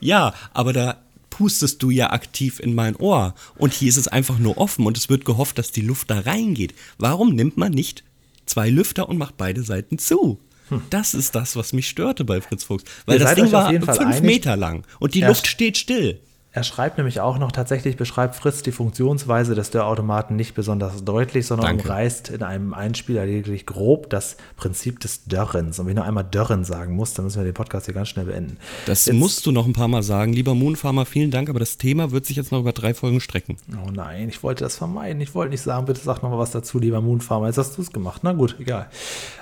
ja, 0.00 0.34
aber 0.52 0.72
da 0.72 0.98
pustest 1.30 1.82
du 1.82 1.90
ja 1.90 2.10
aktiv 2.10 2.58
in 2.60 2.74
mein 2.74 2.96
Ohr. 2.96 3.34
Und 3.56 3.72
hier 3.72 3.88
ist 3.88 3.96
es 3.96 4.08
einfach 4.08 4.38
nur 4.38 4.58
offen 4.58 4.86
und 4.86 4.96
es 4.96 5.08
wird 5.08 5.24
gehofft, 5.24 5.58
dass 5.58 5.70
die 5.70 5.82
Luft 5.82 6.10
da 6.10 6.20
reingeht. 6.20 6.74
Warum 6.98 7.34
nimmt 7.34 7.56
man 7.56 7.72
nicht 7.72 8.02
zwei 8.48 8.70
Lüfter 8.70 9.08
und 9.08 9.18
macht 9.18 9.36
beide 9.36 9.62
Seiten 9.62 9.98
zu. 9.98 10.38
Hm. 10.68 10.82
Das 10.90 11.14
ist 11.14 11.34
das, 11.34 11.56
was 11.56 11.72
mich 11.72 11.88
störte 11.88 12.24
bei 12.24 12.40
Fritz 12.40 12.64
Fuchs. 12.64 12.84
Weil 13.06 13.18
Ihr 13.18 13.24
das 13.24 13.34
Ding 13.34 13.52
war 13.52 13.70
fünf 13.70 13.88
einig. 13.88 14.22
Meter 14.22 14.56
lang 14.56 14.86
und 14.98 15.14
die 15.14 15.22
Luft 15.22 15.46
steht 15.46 15.78
still. 15.78 16.20
Er 16.58 16.64
schreibt 16.64 16.98
nämlich 16.98 17.20
auch 17.20 17.38
noch, 17.38 17.52
tatsächlich 17.52 17.96
beschreibt 17.96 18.34
Fritz 18.34 18.64
die 18.64 18.72
Funktionsweise 18.72 19.54
des 19.54 19.70
Dörrautomaten 19.70 20.34
nicht 20.34 20.56
besonders 20.56 21.04
deutlich, 21.04 21.46
sondern 21.46 21.68
Danke. 21.68 21.84
umreißt 21.84 22.30
in 22.30 22.42
einem 22.42 22.74
Einspieler 22.74 23.26
lediglich 23.26 23.64
grob 23.64 24.10
das 24.10 24.36
Prinzip 24.56 24.98
des 24.98 25.22
Dörrens. 25.26 25.78
Und 25.78 25.86
wenn 25.86 25.92
ich 25.92 25.98
noch 25.98 26.04
einmal 26.04 26.24
Dörren 26.24 26.64
sagen 26.64 26.96
muss, 26.96 27.14
dann 27.14 27.26
müssen 27.26 27.38
wir 27.38 27.44
den 27.44 27.54
Podcast 27.54 27.86
hier 27.86 27.94
ganz 27.94 28.08
schnell 28.08 28.24
beenden. 28.24 28.56
Das 28.86 29.06
jetzt, 29.06 29.14
musst 29.14 29.46
du 29.46 29.52
noch 29.52 29.66
ein 29.66 29.72
paar 29.72 29.86
Mal 29.86 30.02
sagen. 30.02 30.32
Lieber 30.32 30.56
Moonfarmer, 30.56 31.06
vielen 31.06 31.30
Dank, 31.30 31.48
aber 31.48 31.60
das 31.60 31.78
Thema 31.78 32.10
wird 32.10 32.26
sich 32.26 32.36
jetzt 32.36 32.50
noch 32.50 32.58
über 32.58 32.72
drei 32.72 32.92
Folgen 32.92 33.20
strecken. 33.20 33.56
Oh 33.86 33.92
nein, 33.92 34.28
ich 34.28 34.42
wollte 34.42 34.64
das 34.64 34.76
vermeiden. 34.76 35.20
Ich 35.20 35.36
wollte 35.36 35.52
nicht 35.52 35.62
sagen, 35.62 35.86
bitte 35.86 36.00
sag 36.00 36.24
noch 36.24 36.30
mal 36.30 36.38
was 36.38 36.50
dazu, 36.50 36.80
lieber 36.80 37.00
Moonfarmer. 37.00 37.46
Jetzt 37.46 37.58
hast 37.58 37.78
du 37.78 37.82
es 37.82 37.92
gemacht. 37.92 38.22
Na 38.24 38.32
gut, 38.32 38.56
egal. 38.58 38.88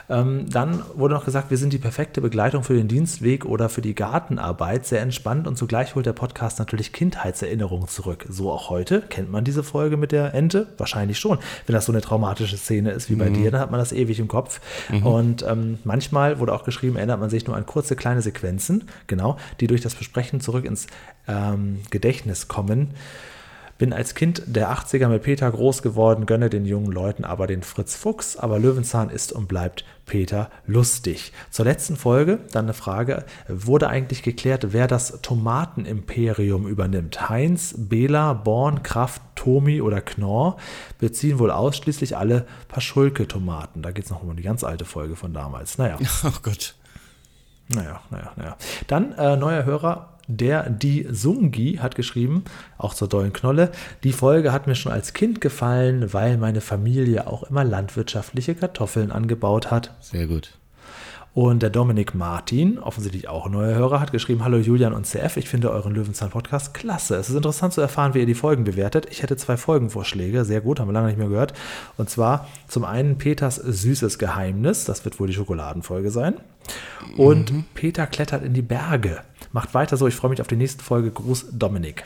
Ähm, 0.09 0.49
dann 0.51 0.83
wurde 0.95 1.15
noch 1.15 1.25
gesagt, 1.25 1.51
wir 1.51 1.57
sind 1.57 1.73
die 1.73 1.79
perfekte 1.79 2.21
Begleitung 2.21 2.63
für 2.63 2.75
den 2.75 2.89
Dienstweg 2.89 3.45
oder 3.47 3.69
für 3.69 3.81
die 3.81 3.95
Gartenarbeit. 3.95 4.87
Sehr 4.87 5.01
entspannt 5.01 5.49
und 5.49 5.57
zugleich 5.57 5.95
holt 5.95 6.05
der 6.05 6.13
Podcast 6.13 6.59
natürlich 6.59 6.93
Kindheitserinnerungen 7.07 7.87
zurück. 7.87 8.27
So 8.29 8.51
auch 8.51 8.69
heute. 8.69 9.01
Kennt 9.01 9.31
man 9.31 9.45
diese 9.45 9.63
Folge 9.63 9.97
mit 9.97 10.11
der 10.11 10.35
Ente? 10.35 10.67
Wahrscheinlich 10.77 11.21
schon. 11.21 11.39
Wenn 11.65 11.75
das 11.75 11.85
so 11.85 11.93
eine 11.93 12.01
traumatische 12.01 12.57
Szene 12.57 12.91
ist 12.91 13.09
wie 13.11 13.15
bei 13.15 13.31
mhm. 13.31 13.35
dir, 13.35 13.51
dann 13.53 13.61
hat 13.61 13.71
man 13.71 13.79
das 13.79 13.93
ewig 13.93 14.19
im 14.19 14.27
Kopf. 14.27 14.61
Mhm. 14.91 15.07
Und 15.07 15.43
ähm, 15.49 15.79
manchmal 15.85 16.41
wurde 16.41 16.53
auch 16.53 16.65
geschrieben, 16.65 16.97
erinnert 16.97 17.21
man 17.21 17.31
sich 17.31 17.47
nur 17.47 17.57
an 17.57 17.65
kurze 17.65 17.95
kleine 17.95 18.23
Sequenzen, 18.23 18.89
genau, 19.07 19.37
die 19.61 19.69
durch 19.69 19.83
das 19.83 19.95
Besprechen 19.95 20.41
zurück 20.41 20.65
ins 20.65 20.89
ähm, 21.29 21.83
Gedächtnis 21.91 22.49
kommen. 22.49 22.91
Bin 23.79 23.93
als 23.93 24.15
Kind 24.15 24.43
der 24.47 24.73
80er 24.73 25.09
mit 25.09 25.23
Peter 25.23 25.51
groß 25.51 25.83
geworden, 25.83 26.25
gönne 26.25 26.49
den 26.49 26.65
jungen 26.65 26.91
Leuten 26.91 27.25
aber 27.25 27.47
den 27.47 27.63
Fritz 27.63 27.95
Fuchs, 27.95 28.37
aber 28.37 28.59
Löwenzahn 28.59 29.11
ist 29.11 29.33
und 29.33 29.49
bleibt 29.49 29.85
Peter 30.07 30.51
lustig. 30.67 31.33
Zur 31.51 31.67
letzten 31.67 31.97
Folge 31.97 32.39
dann 32.53 32.67
eine 32.67 32.75
Frage, 32.75 33.25
wurde 33.49 33.89
eigentlich 33.89 34.23
geklärt, 34.23 34.73
wer 34.73 34.87
das 34.87 35.21
Tomatenimperium 35.21 36.67
übernimmt? 36.67 37.29
Heinz, 37.29 37.75
Bela, 37.77 38.33
Born, 38.33 38.83
Kraft, 38.83 39.21
Tomi 39.35 39.83
oder 39.83 40.01
Knorr 40.01 40.57
beziehen 40.99 41.39
wohl 41.39 41.51
ausschließlich 41.51 42.17
alle 42.17 42.47
Paschulke-Tomaten. 42.69 43.83
Da 43.83 43.91
geht 43.91 44.05
es 44.05 44.11
noch 44.11 44.23
um 44.23 44.35
die 44.37 44.43
ganz 44.43 44.65
alte 44.65 44.85
Folge 44.85 45.17
von 45.17 45.35
damals. 45.35 45.79
Naja. 45.79 45.99
Oh 46.25 46.39
Gott. 46.43 46.75
Naja, 47.69 48.01
naja, 48.11 48.33
naja. 48.37 48.57
Dann 48.87 49.13
äh, 49.13 49.37
neuer 49.37 49.65
Hörer 49.65 50.16
der 50.27 50.69
die 50.71 51.07
Sungi 51.11 51.79
hat 51.81 51.95
geschrieben, 51.95 52.45
auch 52.79 52.95
zur 52.95 53.09
dollen 53.09 53.33
Knolle. 53.33 53.71
Die 54.05 54.13
Folge 54.13 54.53
hat 54.53 54.67
mir 54.67 54.75
schon 54.75 54.93
als 54.93 55.13
Kind 55.13 55.41
gefallen, 55.41 56.13
weil 56.13 56.37
meine 56.37 56.61
Familie 56.61 57.27
auch 57.27 57.45
immer 57.45 57.65
landwirtschaftliche 57.65 58.55
Kartoffeln 58.55 59.13
angebaut 59.13 59.71
hat. 59.71 59.95
Sehr 60.01 60.27
gut. 60.27 60.53
Und 61.37 61.63
der 61.63 61.69
Dominik 61.69 62.15
Martin, 62.15 62.79
offensichtlich 62.79 63.29
auch 63.29 63.45
ein 63.45 63.53
neuer 63.53 63.75
Hörer, 63.75 64.01
hat 64.01 64.11
geschrieben: 64.11 64.43
Hallo 64.43 64.57
Julian 64.57 64.95
und 64.95 65.05
CF, 65.05 65.37
ich 65.37 65.51
finde 65.51 65.71
euren 65.71 65.95
Löwenzahn-Podcast 65.95 66.73
klasse. 66.73 67.17
Es 67.17 67.29
ist 67.29 67.37
interessant 67.37 67.75
zu 67.75 67.83
erfahren, 67.83 68.15
wie 68.15 68.21
ihr 68.21 68.27
die 68.27 68.33
Folgen 68.33 68.65
bewertet. 68.65 69.07
Ich 69.11 69.23
hätte 69.23 69.37
zwei 69.37 69.59
Folgenvorschläge, 69.59 70.47
sehr 70.47 70.63
gut, 70.63 70.81
haben 70.81 70.89
wir 70.89 70.95
lange 70.95 71.09
nicht 71.09 71.19
mehr 71.19 71.29
gehört. 71.29 71.53
Und 71.99 72.09
zwar 72.09 72.49
zum 72.69 72.87
einen 72.87 73.19
Peters 73.19 73.57
süßes 73.57 74.19
Geheimnis, 74.19 74.87
das 74.87 75.05
wird 75.05 75.21
wohl 75.21 75.27
die 75.27 75.35
Schokoladenfolge 75.35 76.11
sein. 76.11 76.37
Und 77.19 77.53
mhm. 77.53 77.65
Peter 77.75 78.07
klettert 78.07 78.43
in 78.43 78.55
die 78.55 78.63
Berge. 78.63 79.21
Macht 79.57 79.73
weiter 79.73 79.97
so, 79.97 80.07
ich 80.07 80.15
freue 80.15 80.29
mich 80.29 80.43
auf 80.43 80.49
die 80.49 80.57
nächste 80.57 80.85
Folge. 80.85 81.11
Gruß 81.11 81.47
Dominik. 81.51 82.05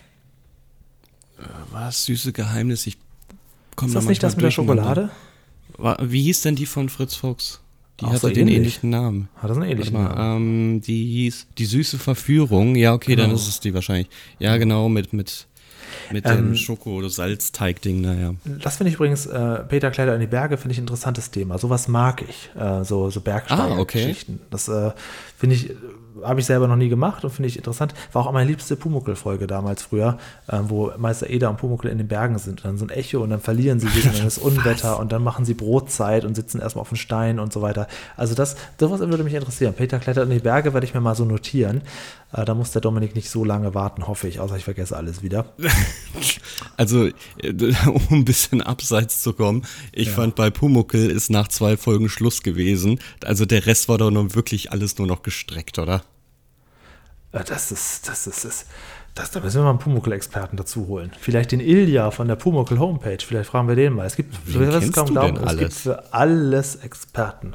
Was? 1.72 2.05
Süße 2.05 2.32
Geheimnis? 2.32 2.86
Ich 2.86 2.96
komme 3.74 3.88
Ist 3.88 3.96
das 3.96 4.05
nicht 4.05 4.22
das 4.22 4.36
mit 4.36 4.44
der 4.44 4.53
Schokolade? 4.53 5.11
Wie 6.01 6.22
hieß 6.22 6.42
denn 6.42 6.55
die 6.55 6.64
von 6.64 6.88
Fritz 6.88 7.16
Fuchs? 7.16 7.61
Die 7.98 8.05
Auch 8.05 8.11
hatte 8.11 8.20
so 8.20 8.28
den 8.28 8.46
ähnlich. 8.46 8.57
ähnlichen 8.57 8.90
Namen. 8.90 9.28
Hat 9.34 9.51
das 9.51 9.57
einen 9.57 9.68
ähnlichen 9.68 9.94
mal, 9.94 10.14
Namen? 10.14 10.74
Ähm, 10.74 10.80
die 10.82 11.05
hieß 11.07 11.48
Die 11.59 11.64
süße 11.64 11.98
Verführung. 11.98 12.76
Ja, 12.76 12.92
okay, 12.94 13.16
genau. 13.16 13.26
dann 13.26 13.34
ist 13.34 13.48
es 13.48 13.59
die 13.59 13.74
wahrscheinlich. 13.74 14.09
Ja, 14.38 14.57
genau, 14.57 14.88
mit, 14.88 15.12
mit 15.12 15.48
Mit 16.12 16.24
dem 16.26 16.55
Schoko-Salzteig-Ding, 16.55 18.01
naja. 18.01 18.34
Das 18.44 18.76
finde 18.76 18.90
ich 18.90 18.94
übrigens, 18.94 19.26
äh, 19.26 19.64
Peter 19.64 19.90
Kleider 19.90 20.14
in 20.14 20.20
die 20.20 20.28
Berge, 20.28 20.57
finde 20.57 20.70
ich 20.70 20.78
ein 20.78 20.82
interessantes 20.82 21.32
Thema. 21.32 21.59
Sowas 21.59 21.88
mag 21.88 22.22
ich, 22.28 22.51
äh, 22.57 22.84
so, 22.84 23.11
so 23.11 23.20
Bergsteiger-Geschichten. 23.20 24.38
Ah, 24.38 24.44
okay. 24.44 24.46
Das 24.51 24.68
äh, 24.68 24.92
finde 25.36 25.57
ich, 25.57 25.70
habe 26.23 26.41
ich 26.41 26.47
selber 26.47 26.68
noch 26.68 26.77
nie 26.77 26.89
gemacht 26.89 27.25
und 27.25 27.31
finde 27.31 27.49
ich 27.49 27.57
interessant. 27.57 27.95
War 28.12 28.27
auch 28.27 28.33
meine 28.33 28.49
liebste 28.49 28.77
Pumuckl-Folge 28.77 29.47
damals 29.47 29.83
früher, 29.83 30.18
äh, 30.49 30.59
wo 30.62 30.93
Meister 30.99 31.29
Eder 31.31 31.51
und 31.51 31.57
Pumuckl 31.57 31.89
in 31.89 31.99
den 31.99 32.09
Bergen 32.09 32.39
sind. 32.39 32.61
Und 32.61 32.64
dann 32.64 32.79
so 32.79 32.85
ein 32.85 32.91
Echo 32.91 33.23
und 33.23 33.31
dann 33.31 33.41
verlieren 33.41 33.81
sie 33.81 33.89
sich 33.89 34.07
und 34.07 34.18
dann 34.18 34.27
ist 34.27 34.39
Unwetter 34.51 34.99
und 34.99 35.12
dann 35.12 35.23
machen 35.23 35.45
sie 35.45 35.55
Brotzeit 35.55 36.25
und 36.25 36.35
sitzen 36.35 36.61
erstmal 36.61 36.83
auf 36.83 36.89
dem 36.89 36.97
Stein 36.97 37.39
und 37.39 37.53
so 37.53 37.62
weiter. 37.62 37.87
Also 38.16 38.35
das, 38.35 38.57
sowas 38.79 39.01
würde 39.01 39.25
mich 39.25 39.35
interessieren. 39.35 39.75
Peter 39.75 39.99
klettert 39.99 40.25
in 40.25 40.31
die 40.31 40.39
Berge, 40.41 40.75
werde 40.75 40.87
ich 40.87 40.95
mir 40.95 41.01
mal 41.01 41.14
so 41.14 41.25
notieren. 41.25 41.83
Äh, 42.33 42.45
da 42.45 42.55
muss 42.55 42.71
der 42.71 42.81
Dominik 42.81 43.14
nicht 43.14 43.31
so 43.31 43.45
lange 43.45 43.75
warten, 43.75 44.07
hoffe 44.07 44.29
ich, 44.29 44.41
außer 44.41 44.57
ich 44.57 44.64
vergesse 44.64 44.97
alles 44.97 45.23
wieder. 45.23 45.47
Also, 46.77 47.07
äh, 47.07 47.12
um 47.87 48.03
ein 48.11 48.25
bisschen 48.25 48.62
abseits 48.62 49.23
zu 49.23 49.35
kommen, 49.35 49.66
ich 49.93 50.09
ja. 50.09 50.14
fand 50.14 50.35
bei 50.35 50.51
Pumuckel 50.51 51.11
ist 51.11 51.31
nach 51.31 51.49
zwei 51.49 51.77
Folgen 51.77 52.09
Schluss 52.09 52.43
gewesen. 52.43 53.01
Also 53.25 53.45
der 53.45 53.66
Rest 53.66 53.89
war 53.89 53.99
doch 53.99 54.11
nun 54.11 54.35
wirklich 54.35 54.73
alles 54.73 54.97
nur 54.97 55.07
noch 55.07 55.23
gestreckt, 55.23 55.79
oder? 55.79 56.03
Äh, 57.33 57.45
das 57.45 57.72
ist, 57.72 58.09
das 58.09 58.26
ist, 58.26 58.45
das, 58.45 58.66
das, 59.14 59.31
da 59.31 59.41
müssen 59.41 59.59
wir 59.59 59.64
mal 59.64 59.70
einen 59.70 59.78
Pumuckl-Experten 59.78 60.57
dazu 60.57 60.87
holen. 60.89 61.12
Vielleicht 61.18 61.53
den 61.53 61.61
Ilja 61.61 62.11
von 62.11 62.28
der 62.28 62.37
Pumuckl 62.37 62.78
Homepage. 62.78 63.18
Vielleicht 63.20 63.51
fragen 63.51 63.68
wir 63.68 63.76
den 63.76 63.95
mal. 63.95 64.07
Es 64.07 64.16
gibt, 64.16 64.35
Wen 64.47 64.93
kaum 64.93 65.09
glauben, 65.09 65.37
es 65.37 65.57
gibt 65.57 65.72
für 65.72 66.12
alles 66.12 66.76
Experten. 66.76 67.55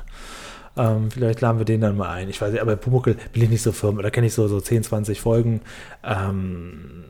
Ähm, 0.78 1.10
vielleicht 1.10 1.42
laden 1.42 1.58
wir 1.58 1.66
den 1.66 1.82
dann 1.82 1.96
mal 1.96 2.10
ein. 2.10 2.30
Ich 2.30 2.42
weiß 2.42 2.52
nicht, 2.52 2.62
aber 2.62 2.76
Pumuckl 2.76 3.16
bin 3.32 3.44
ich 3.44 3.50
nicht 3.50 3.62
so 3.62 3.72
firm. 3.72 4.02
Da 4.02 4.10
kenne 4.10 4.28
ich 4.28 4.34
so, 4.34 4.48
so 4.48 4.60
10, 4.60 4.84
20 4.84 5.22
Folgen. 5.22 5.62
Ähm, 6.04 7.06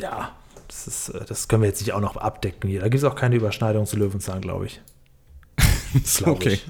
ja, 0.00 0.32
das, 0.68 0.86
ist, 0.86 1.08
äh, 1.10 1.24
das 1.26 1.48
können 1.48 1.62
wir 1.62 1.68
jetzt 1.68 1.80
nicht 1.80 1.92
auch 1.92 2.00
noch 2.00 2.16
abdecken 2.16 2.70
hier. 2.70 2.80
Da 2.80 2.88
gibt 2.88 3.02
es 3.02 3.04
auch 3.04 3.16
keine 3.16 3.36
Überschneidung 3.36 3.84
zu 3.86 3.96
Löwenzahn, 3.96 4.40
glaube 4.40 4.66
ich. 4.66 4.80
glaub 6.16 6.36
okay. 6.36 6.54
Ich. 6.54 6.66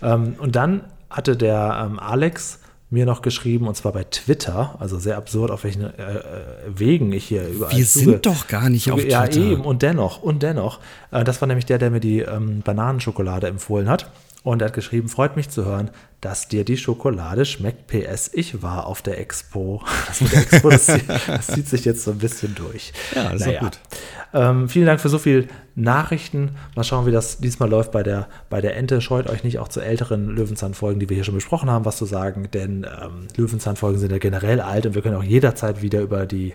Ähm, 0.00 0.36
und 0.38 0.54
dann 0.54 0.84
hatte 1.10 1.36
der 1.36 1.86
ähm, 1.86 1.98
Alex 1.98 2.60
mir 2.90 3.04
noch 3.04 3.20
geschrieben, 3.22 3.68
und 3.68 3.76
zwar 3.76 3.92
bei 3.92 4.04
Twitter, 4.04 4.76
also 4.78 4.98
sehr 4.98 5.16
absurd, 5.16 5.50
auf 5.50 5.64
welchen 5.64 5.82
äh, 5.82 5.86
äh 5.88 6.22
Wegen 6.68 7.12
ich 7.12 7.26
hier 7.26 7.46
überall 7.46 7.76
Wir 7.76 7.86
zuge, 7.86 8.04
sind 8.04 8.26
doch 8.26 8.46
gar 8.48 8.70
nicht 8.70 8.84
zuge, 8.84 8.94
auf 8.94 9.00
Twitter. 9.02 9.30
Ja, 9.30 9.52
eben, 9.52 9.62
und 9.62 9.82
dennoch, 9.82 10.22
und 10.22 10.42
dennoch. 10.42 10.80
Äh, 11.10 11.24
das 11.24 11.40
war 11.40 11.48
nämlich 11.48 11.66
der, 11.66 11.78
der 11.78 11.90
mir 11.90 12.00
die 12.00 12.20
ähm, 12.20 12.62
Bananenschokolade 12.62 13.46
empfohlen 13.46 13.88
hat. 13.88 14.10
Und 14.42 14.62
er 14.62 14.66
hat 14.66 14.72
geschrieben, 14.72 15.08
freut 15.08 15.36
mich 15.36 15.50
zu 15.50 15.64
hören, 15.64 15.90
dass 16.20 16.48
dir 16.48 16.64
die 16.64 16.76
Schokolade 16.76 17.44
schmeckt. 17.44 17.86
PS, 17.86 18.30
ich 18.32 18.62
war 18.62 18.86
auf 18.86 19.02
der 19.02 19.20
Expo. 19.20 19.82
Das, 20.08 20.18
der 20.18 20.40
Expo, 20.40 20.70
das, 20.70 20.86
das 21.26 21.46
zieht 21.48 21.68
sich 21.68 21.84
jetzt 21.84 22.02
so 22.02 22.10
ein 22.10 22.18
bisschen 22.18 22.54
durch. 22.54 22.92
Ja, 23.14 23.30
das 23.30 23.40
naja. 23.42 23.60
gut. 23.60 23.78
Ähm, 24.32 24.68
vielen 24.68 24.86
Dank 24.86 25.00
für 25.00 25.08
so 25.08 25.18
viele 25.18 25.46
Nachrichten. 25.74 26.52
Mal 26.74 26.84
schauen, 26.84 27.06
wie 27.06 27.12
das 27.12 27.38
diesmal 27.38 27.68
läuft 27.68 27.92
bei 27.92 28.02
der, 28.02 28.28
bei 28.50 28.60
der 28.60 28.76
Ente. 28.76 29.00
Scheut 29.00 29.28
euch 29.28 29.44
nicht 29.44 29.58
auch 29.58 29.68
zu 29.68 29.80
älteren 29.80 30.28
Löwenzahn-Folgen, 30.28 30.98
die 30.98 31.08
wir 31.08 31.14
hier 31.14 31.24
schon 31.24 31.34
besprochen 31.34 31.70
haben, 31.70 31.84
was 31.84 31.98
zu 31.98 32.06
sagen. 32.06 32.48
Denn 32.52 32.84
ähm, 32.84 33.28
Löwenzahn-Folgen 33.36 33.98
sind 33.98 34.10
ja 34.10 34.18
generell 34.18 34.60
alt 34.60 34.86
und 34.86 34.94
wir 34.94 35.02
können 35.02 35.16
auch 35.16 35.22
jederzeit 35.22 35.82
wieder 35.82 36.00
über 36.00 36.26
die 36.26 36.54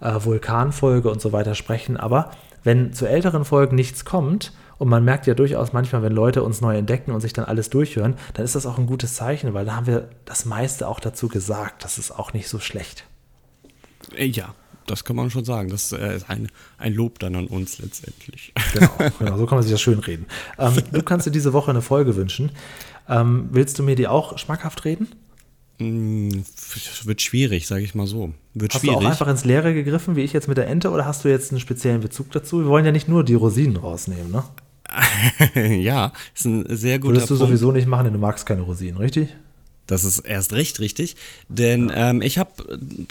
äh, 0.00 0.12
Vulkanfolge 0.18 1.10
und 1.10 1.20
so 1.20 1.32
weiter 1.32 1.54
sprechen. 1.54 1.96
Aber 1.96 2.30
wenn 2.62 2.92
zu 2.92 3.06
älteren 3.06 3.44
Folgen 3.44 3.76
nichts 3.76 4.04
kommt, 4.04 4.52
und 4.78 4.88
man 4.88 5.04
merkt 5.04 5.26
ja 5.26 5.34
durchaus 5.34 5.72
manchmal, 5.72 6.02
wenn 6.02 6.12
Leute 6.12 6.42
uns 6.42 6.60
neu 6.60 6.76
entdecken 6.76 7.12
und 7.12 7.20
sich 7.20 7.32
dann 7.32 7.44
alles 7.44 7.70
durchhören, 7.70 8.14
dann 8.34 8.44
ist 8.44 8.54
das 8.54 8.66
auch 8.66 8.78
ein 8.78 8.86
gutes 8.86 9.14
Zeichen, 9.14 9.54
weil 9.54 9.64
da 9.64 9.76
haben 9.76 9.86
wir 9.86 10.08
das 10.24 10.44
meiste 10.44 10.88
auch 10.88 11.00
dazu 11.00 11.28
gesagt. 11.28 11.84
Das 11.84 11.98
ist 11.98 12.10
auch 12.10 12.32
nicht 12.32 12.48
so 12.48 12.58
schlecht. 12.58 13.04
Äh, 14.16 14.26
ja, 14.26 14.54
das 14.86 15.04
kann 15.04 15.16
man 15.16 15.30
schon 15.30 15.44
sagen. 15.44 15.68
Das 15.68 15.92
äh, 15.92 16.16
ist 16.16 16.28
ein, 16.28 16.48
ein 16.78 16.94
Lob 16.94 17.18
dann 17.18 17.34
an 17.34 17.46
uns 17.46 17.78
letztendlich. 17.78 18.52
Genau, 18.72 18.90
genau 19.18 19.36
so 19.38 19.46
kann 19.46 19.56
man 19.56 19.62
sich 19.62 19.72
das 19.72 19.80
schön 19.80 19.98
reden. 19.98 20.26
Ähm, 20.58 20.74
du 20.92 21.02
kannst 21.02 21.26
dir 21.26 21.32
diese 21.32 21.52
Woche 21.52 21.70
eine 21.70 21.82
Folge 21.82 22.16
wünschen. 22.16 22.52
Ähm, 23.08 23.48
willst 23.52 23.78
du 23.78 23.82
mir 23.82 23.96
die 23.96 24.08
auch 24.08 24.38
schmackhaft 24.38 24.84
reden? 24.84 25.08
Mm, 25.78 26.30
wird 27.04 27.20
schwierig, 27.20 27.66
sage 27.66 27.82
ich 27.82 27.94
mal 27.94 28.06
so. 28.06 28.32
Wird 28.54 28.74
hast 28.74 28.80
schwierig. 28.80 28.98
du 28.98 29.04
auch 29.04 29.10
einfach 29.10 29.28
ins 29.28 29.44
Leere 29.44 29.74
gegriffen, 29.74 30.16
wie 30.16 30.22
ich 30.22 30.32
jetzt 30.32 30.48
mit 30.48 30.56
der 30.56 30.68
Ente, 30.68 30.90
oder 30.90 31.04
hast 31.04 31.24
du 31.24 31.28
jetzt 31.28 31.52
einen 31.52 31.60
speziellen 31.60 32.00
Bezug 32.00 32.30
dazu? 32.32 32.60
Wir 32.60 32.66
wollen 32.66 32.86
ja 32.86 32.92
nicht 32.92 33.08
nur 33.08 33.24
die 33.24 33.34
Rosinen 33.34 33.76
rausnehmen, 33.76 34.30
ne? 34.30 34.44
ja, 35.54 36.12
ist 36.34 36.44
ein 36.44 36.64
sehr 36.76 36.98
guter 36.98 37.14
Würdest 37.14 37.30
du 37.30 37.36
Punkt. 37.36 37.48
sowieso 37.48 37.72
nicht 37.72 37.86
machen, 37.86 38.04
denn 38.04 38.12
du 38.12 38.18
magst 38.18 38.46
keine 38.46 38.62
Rosinen, 38.62 38.98
richtig? 38.98 39.28
Das 39.86 40.02
ist 40.02 40.18
erst 40.18 40.52
recht 40.52 40.80
richtig, 40.80 41.14
denn 41.48 41.92
ähm, 41.94 42.20
ich 42.20 42.38
habe 42.38 42.50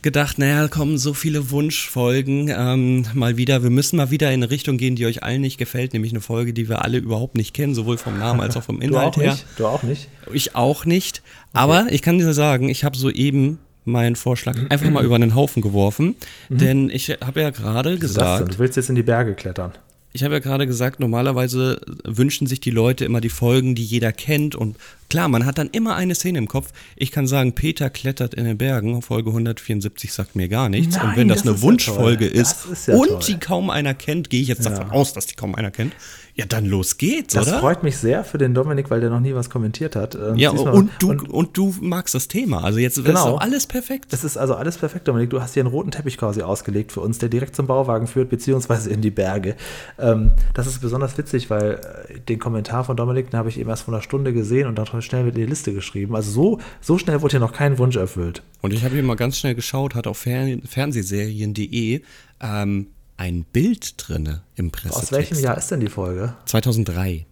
gedacht, 0.01 0.37
naja, 0.37 0.67
kommen 0.67 0.97
so 0.97 1.13
viele 1.13 1.49
Wunschfolgen 1.49 2.49
ähm, 2.49 3.05
mal 3.13 3.37
wieder. 3.37 3.63
Wir 3.63 3.69
müssen 3.69 3.95
mal 3.95 4.11
wieder 4.11 4.27
in 4.33 4.43
eine 4.43 4.51
Richtung 4.51 4.77
gehen, 4.77 4.97
die 4.97 5.05
euch 5.05 5.23
allen 5.23 5.39
nicht 5.39 5.57
gefällt, 5.57 5.93
nämlich 5.93 6.11
eine 6.11 6.19
Folge, 6.19 6.51
die 6.51 6.67
wir 6.67 6.83
alle 6.83 6.97
überhaupt 6.97 7.35
nicht 7.35 7.53
kennen, 7.53 7.73
sowohl 7.73 7.97
vom 7.97 8.19
Namen 8.19 8.41
als 8.41 8.57
auch 8.57 8.63
vom 8.63 8.81
Inhalt 8.81 9.15
du 9.15 9.19
auch 9.19 9.23
her. 9.23 9.31
Nicht? 9.31 9.45
Du 9.55 9.65
auch 9.67 9.83
nicht? 9.83 10.09
Ich 10.33 10.55
auch 10.55 10.83
nicht. 10.83 11.21
Okay. 11.53 11.63
Aber 11.63 11.85
ich 11.91 12.01
kann 12.01 12.17
dir 12.17 12.33
sagen, 12.33 12.67
ich 12.67 12.83
habe 12.83 12.97
soeben 12.97 13.59
meinen 13.85 14.17
Vorschlag 14.17 14.57
einfach 14.69 14.89
mal 14.89 15.05
über 15.05 15.17
den 15.17 15.33
Haufen 15.33 15.61
geworfen, 15.61 16.15
mhm. 16.49 16.57
denn 16.57 16.89
ich 16.89 17.09
habe 17.09 17.39
ja 17.39 17.51
gerade 17.51 17.97
gesagt. 17.97 18.53
Du 18.53 18.59
willst 18.59 18.75
jetzt 18.75 18.89
in 18.89 18.95
die 18.95 19.03
Berge 19.03 19.33
klettern 19.33 19.71
ich 20.15 20.23
habe 20.23 20.35
ja 20.35 20.39
gerade 20.39 20.65
gesagt, 20.65 21.01
normalerweise 21.01 21.81
wünschen 22.05 22.47
sich 22.47 22.61
die 22.61 22.71
Leute 22.71 23.03
immer 23.03 23.19
die 23.19 23.29
Folgen, 23.29 23.75
die 23.75 23.83
jeder 23.83 24.13
kennt. 24.13 24.55
Und 24.55 24.77
klar, 25.09 25.27
man 25.27 25.45
hat 25.45 25.57
dann 25.57 25.69
immer 25.69 25.95
eine 25.95 26.15
Szene 26.15 26.37
im 26.37 26.47
Kopf. 26.47 26.71
Ich 26.95 27.11
kann 27.11 27.27
sagen, 27.27 27.53
Peter 27.53 27.89
klettert 27.89 28.33
in 28.33 28.45
den 28.45 28.57
Bergen. 28.57 29.01
Folge 29.01 29.29
174 29.29 30.13
sagt 30.13 30.35
mir 30.35 30.47
gar 30.47 30.69
nichts. 30.69 30.95
Nein, 30.95 31.09
und 31.09 31.17
wenn 31.17 31.27
das, 31.27 31.43
das 31.43 31.47
eine 31.47 31.61
Wunschfolge 31.61 32.25
ja 32.25 32.41
ist, 32.41 32.65
ist 32.65 32.87
ja 32.87 32.95
und 32.95 33.07
toll. 33.07 33.19
die 33.27 33.39
kaum 33.39 33.69
einer 33.69 33.93
kennt, 33.93 34.29
gehe 34.29 34.41
ich 34.41 34.47
jetzt 34.47 34.65
davon 34.65 34.91
aus, 34.91 35.13
dass 35.13 35.25
die 35.25 35.35
kaum 35.35 35.55
einer 35.55 35.71
kennt, 35.71 35.93
ja, 36.37 36.43
dann 36.45 36.65
los 36.65 36.97
geht's, 36.97 37.33
das 37.33 37.43
oder? 37.43 37.51
Das 37.53 37.61
freut 37.61 37.83
mich 37.83 37.97
sehr 37.97 38.25
für 38.25 38.37
den 38.37 38.53
Dominik, 38.53 38.89
weil 38.89 38.99
der 38.99 39.09
noch 39.09 39.21
nie 39.21 39.33
was 39.33 39.49
kommentiert 39.49 39.95
hat. 39.95 40.15
Ähm, 40.15 40.35
ja, 40.35 40.49
und 40.49 40.91
du, 40.99 41.11
und, 41.11 41.29
und, 41.29 41.57
du 41.57 41.73
magst 41.79 42.13
das 42.13 42.27
Thema. 42.27 42.61
Also 42.61 42.79
jetzt 42.79 43.01
genau. 43.01 43.37
ist 43.37 43.41
alles 43.41 43.67
perfekt. 43.67 44.11
Es 44.11 44.25
ist 44.25 44.35
also 44.35 44.53
alles 44.53 44.77
perfekt, 44.77 45.07
Dominik. 45.07 45.29
Du 45.29 45.41
hast 45.41 45.53
hier 45.53 45.63
einen 45.63 45.69
roten 45.69 45.91
Teppich 45.91 46.17
quasi 46.17 46.41
ausgelegt 46.41 46.91
für 46.91 46.99
uns, 46.99 47.19
der 47.19 47.29
direkt 47.29 47.55
zum 47.55 47.67
Bauwagen 47.67 48.07
führt, 48.07 48.29
beziehungsweise 48.29 48.89
in 48.89 48.99
die 48.99 49.11
Berge. 49.11 49.55
Ähm, 49.97 50.33
das 50.53 50.67
ist 50.67 50.81
besonders 50.81 51.17
witzig, 51.17 51.49
weil 51.49 51.79
äh, 52.09 52.19
den 52.19 52.37
Kommentar 52.37 52.83
von 52.83 52.97
Dominik, 52.97 53.31
den 53.31 53.37
habe 53.37 53.47
ich 53.47 53.57
eben 53.57 53.69
erst 53.69 53.83
vor 53.83 53.93
einer 53.93 54.03
Stunde 54.03 54.33
gesehen 54.33 54.67
und 54.67 54.75
schnell 55.01 55.23
mit 55.23 55.35
in 55.35 55.41
die 55.41 55.47
Liste 55.47 55.73
geschrieben. 55.73 56.15
Also 56.15 56.31
so, 56.31 56.59
so 56.81 56.97
schnell 56.97 57.21
wurde 57.21 57.31
hier 57.31 57.39
noch 57.39 57.53
kein 57.53 57.77
Wunsch 57.77 57.95
erfüllt. 57.95 58.43
Und 58.61 58.73
ich 58.73 58.83
habe 58.83 58.95
hier 58.95 59.03
mal 59.03 59.15
ganz 59.15 59.37
schnell 59.37 59.55
geschaut, 59.55 59.95
hat 59.95 60.07
auf 60.07 60.17
Fern 60.17 60.61
Fernsehserien.de 60.63 62.01
ähm, 62.41 62.87
ein 63.17 63.43
Bild 63.45 63.95
drinne 63.97 64.43
im 64.55 64.71
Pressetext. 64.71 65.03
Aus 65.03 65.11
welchem 65.11 65.39
Jahr 65.39 65.57
ist 65.57 65.71
denn 65.71 65.79
die 65.79 65.89
Folge? 65.89 66.35
2003. 66.45 67.25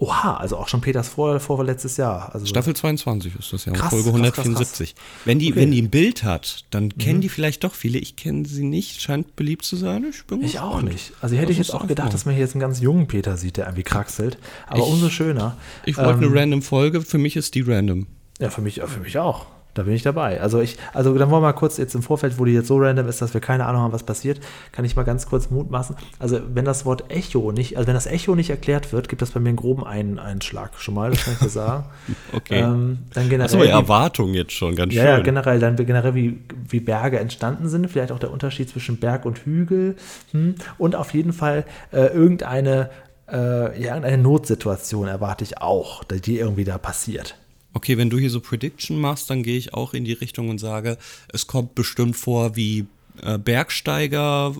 Oha, 0.00 0.36
also 0.36 0.56
auch 0.56 0.68
schon 0.68 0.80
Peters 0.80 1.08
vor, 1.08 1.40
vorletztes 1.40 1.96
Jahr. 1.96 2.32
Also 2.32 2.46
Staffel 2.46 2.74
22 2.74 3.34
ist 3.36 3.52
das 3.52 3.64
ja, 3.64 3.72
krass, 3.72 3.90
Folge 3.90 4.10
174. 4.10 4.94
Krass, 4.94 5.04
krass, 5.04 5.24
wenn, 5.24 5.40
die, 5.40 5.50
okay. 5.50 5.60
wenn 5.60 5.72
die 5.72 5.82
ein 5.82 5.90
Bild 5.90 6.22
hat, 6.22 6.64
dann 6.70 6.96
kennen 6.96 7.16
mhm. 7.16 7.22
die 7.22 7.28
vielleicht 7.28 7.64
doch 7.64 7.74
viele. 7.74 7.98
Ich 7.98 8.14
kenne 8.14 8.46
sie 8.46 8.62
nicht, 8.62 9.02
scheint 9.02 9.34
beliebt 9.34 9.64
zu 9.64 9.74
sein. 9.74 10.06
Ich, 10.08 10.24
bin 10.24 10.44
ich 10.44 10.60
auch 10.60 10.82
nicht. 10.82 11.14
Also 11.20 11.34
hätte 11.34 11.50
ich 11.50 11.58
jetzt 11.58 11.74
auch 11.74 11.88
gedacht, 11.88 12.14
dass 12.14 12.26
man 12.26 12.36
hier 12.36 12.44
jetzt 12.44 12.54
einen 12.54 12.60
ganz 12.60 12.78
jungen 12.78 13.08
Peter 13.08 13.36
sieht, 13.36 13.56
der 13.56 13.66
irgendwie 13.66 13.82
kraxelt. 13.82 14.38
Aber 14.68 14.78
ich, 14.78 14.84
umso 14.84 15.10
schöner. 15.10 15.56
Ich 15.84 15.96
wollte 15.96 16.24
ähm, 16.24 16.30
eine 16.30 16.40
random 16.40 16.62
Folge, 16.62 17.02
für 17.02 17.18
mich 17.18 17.34
ist 17.34 17.56
die 17.56 17.62
random. 17.62 18.06
Ja, 18.38 18.50
für 18.50 18.60
mich, 18.60 18.80
für 18.80 19.00
mich 19.00 19.18
auch. 19.18 19.46
Da 19.78 19.84
bin 19.84 19.94
ich 19.94 20.02
dabei. 20.02 20.40
Also 20.40 20.60
ich, 20.60 20.76
also 20.92 21.16
dann 21.16 21.30
wollen 21.30 21.40
wir 21.40 21.46
mal 21.46 21.52
kurz 21.52 21.76
jetzt 21.76 21.94
im 21.94 22.02
Vorfeld, 22.02 22.36
wo 22.36 22.44
die 22.44 22.52
jetzt 22.52 22.66
so 22.66 22.78
random 22.78 23.06
ist, 23.06 23.22
dass 23.22 23.32
wir 23.32 23.40
keine 23.40 23.64
Ahnung 23.64 23.82
haben, 23.82 23.92
was 23.92 24.02
passiert, 24.02 24.40
kann 24.72 24.84
ich 24.84 24.96
mal 24.96 25.04
ganz 25.04 25.26
kurz 25.26 25.50
Mut 25.50 25.70
machen. 25.70 25.94
Also 26.18 26.40
wenn 26.52 26.64
das 26.64 26.84
Wort 26.84 27.12
Echo 27.12 27.52
nicht, 27.52 27.76
also 27.76 27.86
wenn 27.86 27.94
das 27.94 28.06
Echo 28.06 28.34
nicht 28.34 28.50
erklärt 28.50 28.92
wird, 28.92 29.08
gibt 29.08 29.22
das 29.22 29.30
bei 29.30 29.38
mir 29.38 29.50
einen 29.50 29.56
groben 29.56 29.84
Ein 29.84 30.18
Einschlag 30.18 30.72
schon 30.78 30.94
mal, 30.94 31.10
das 31.10 31.24
kann 31.24 31.34
ich 31.34 31.38
dir 31.38 31.48
sagen. 31.48 31.84
okay. 32.32 32.58
Ähm, 32.58 32.98
dann 33.14 33.28
generell. 33.28 33.44
Achso, 33.44 33.62
Erwartung 33.62 34.34
jetzt 34.34 34.50
schon, 34.50 34.74
ganz 34.74 34.92
ja, 34.92 35.02
schön. 35.02 35.10
Ja, 35.10 35.20
generell, 35.20 35.60
dann 35.60 35.76
generell, 35.76 36.16
wie, 36.16 36.40
wie 36.68 36.80
Berge 36.80 37.20
entstanden 37.20 37.68
sind, 37.68 37.88
vielleicht 37.88 38.10
auch 38.10 38.18
der 38.18 38.32
Unterschied 38.32 38.68
zwischen 38.68 38.98
Berg 38.98 39.26
und 39.26 39.38
Hügel 39.38 39.94
hm, 40.32 40.56
und 40.78 40.96
auf 40.96 41.14
jeden 41.14 41.32
Fall 41.32 41.64
äh, 41.92 42.06
irgendeine, 42.06 42.90
äh, 43.30 43.80
irgendeine 43.80 44.18
Notsituation 44.18 45.06
erwarte 45.06 45.44
ich 45.44 45.58
auch, 45.58 46.02
die 46.02 46.36
irgendwie 46.36 46.64
da 46.64 46.78
passiert. 46.78 47.36
Okay, 47.74 47.98
wenn 47.98 48.10
du 48.10 48.18
hier 48.18 48.30
so 48.30 48.40
Prediction 48.40 49.00
machst, 49.00 49.30
dann 49.30 49.42
gehe 49.42 49.58
ich 49.58 49.74
auch 49.74 49.94
in 49.94 50.04
die 50.04 50.12
Richtung 50.12 50.48
und 50.48 50.58
sage, 50.58 50.96
es 51.32 51.46
kommt 51.46 51.74
bestimmt 51.74 52.16
vor, 52.16 52.56
wie 52.56 52.86
äh, 53.22 53.38
Bergsteiger 53.38 54.54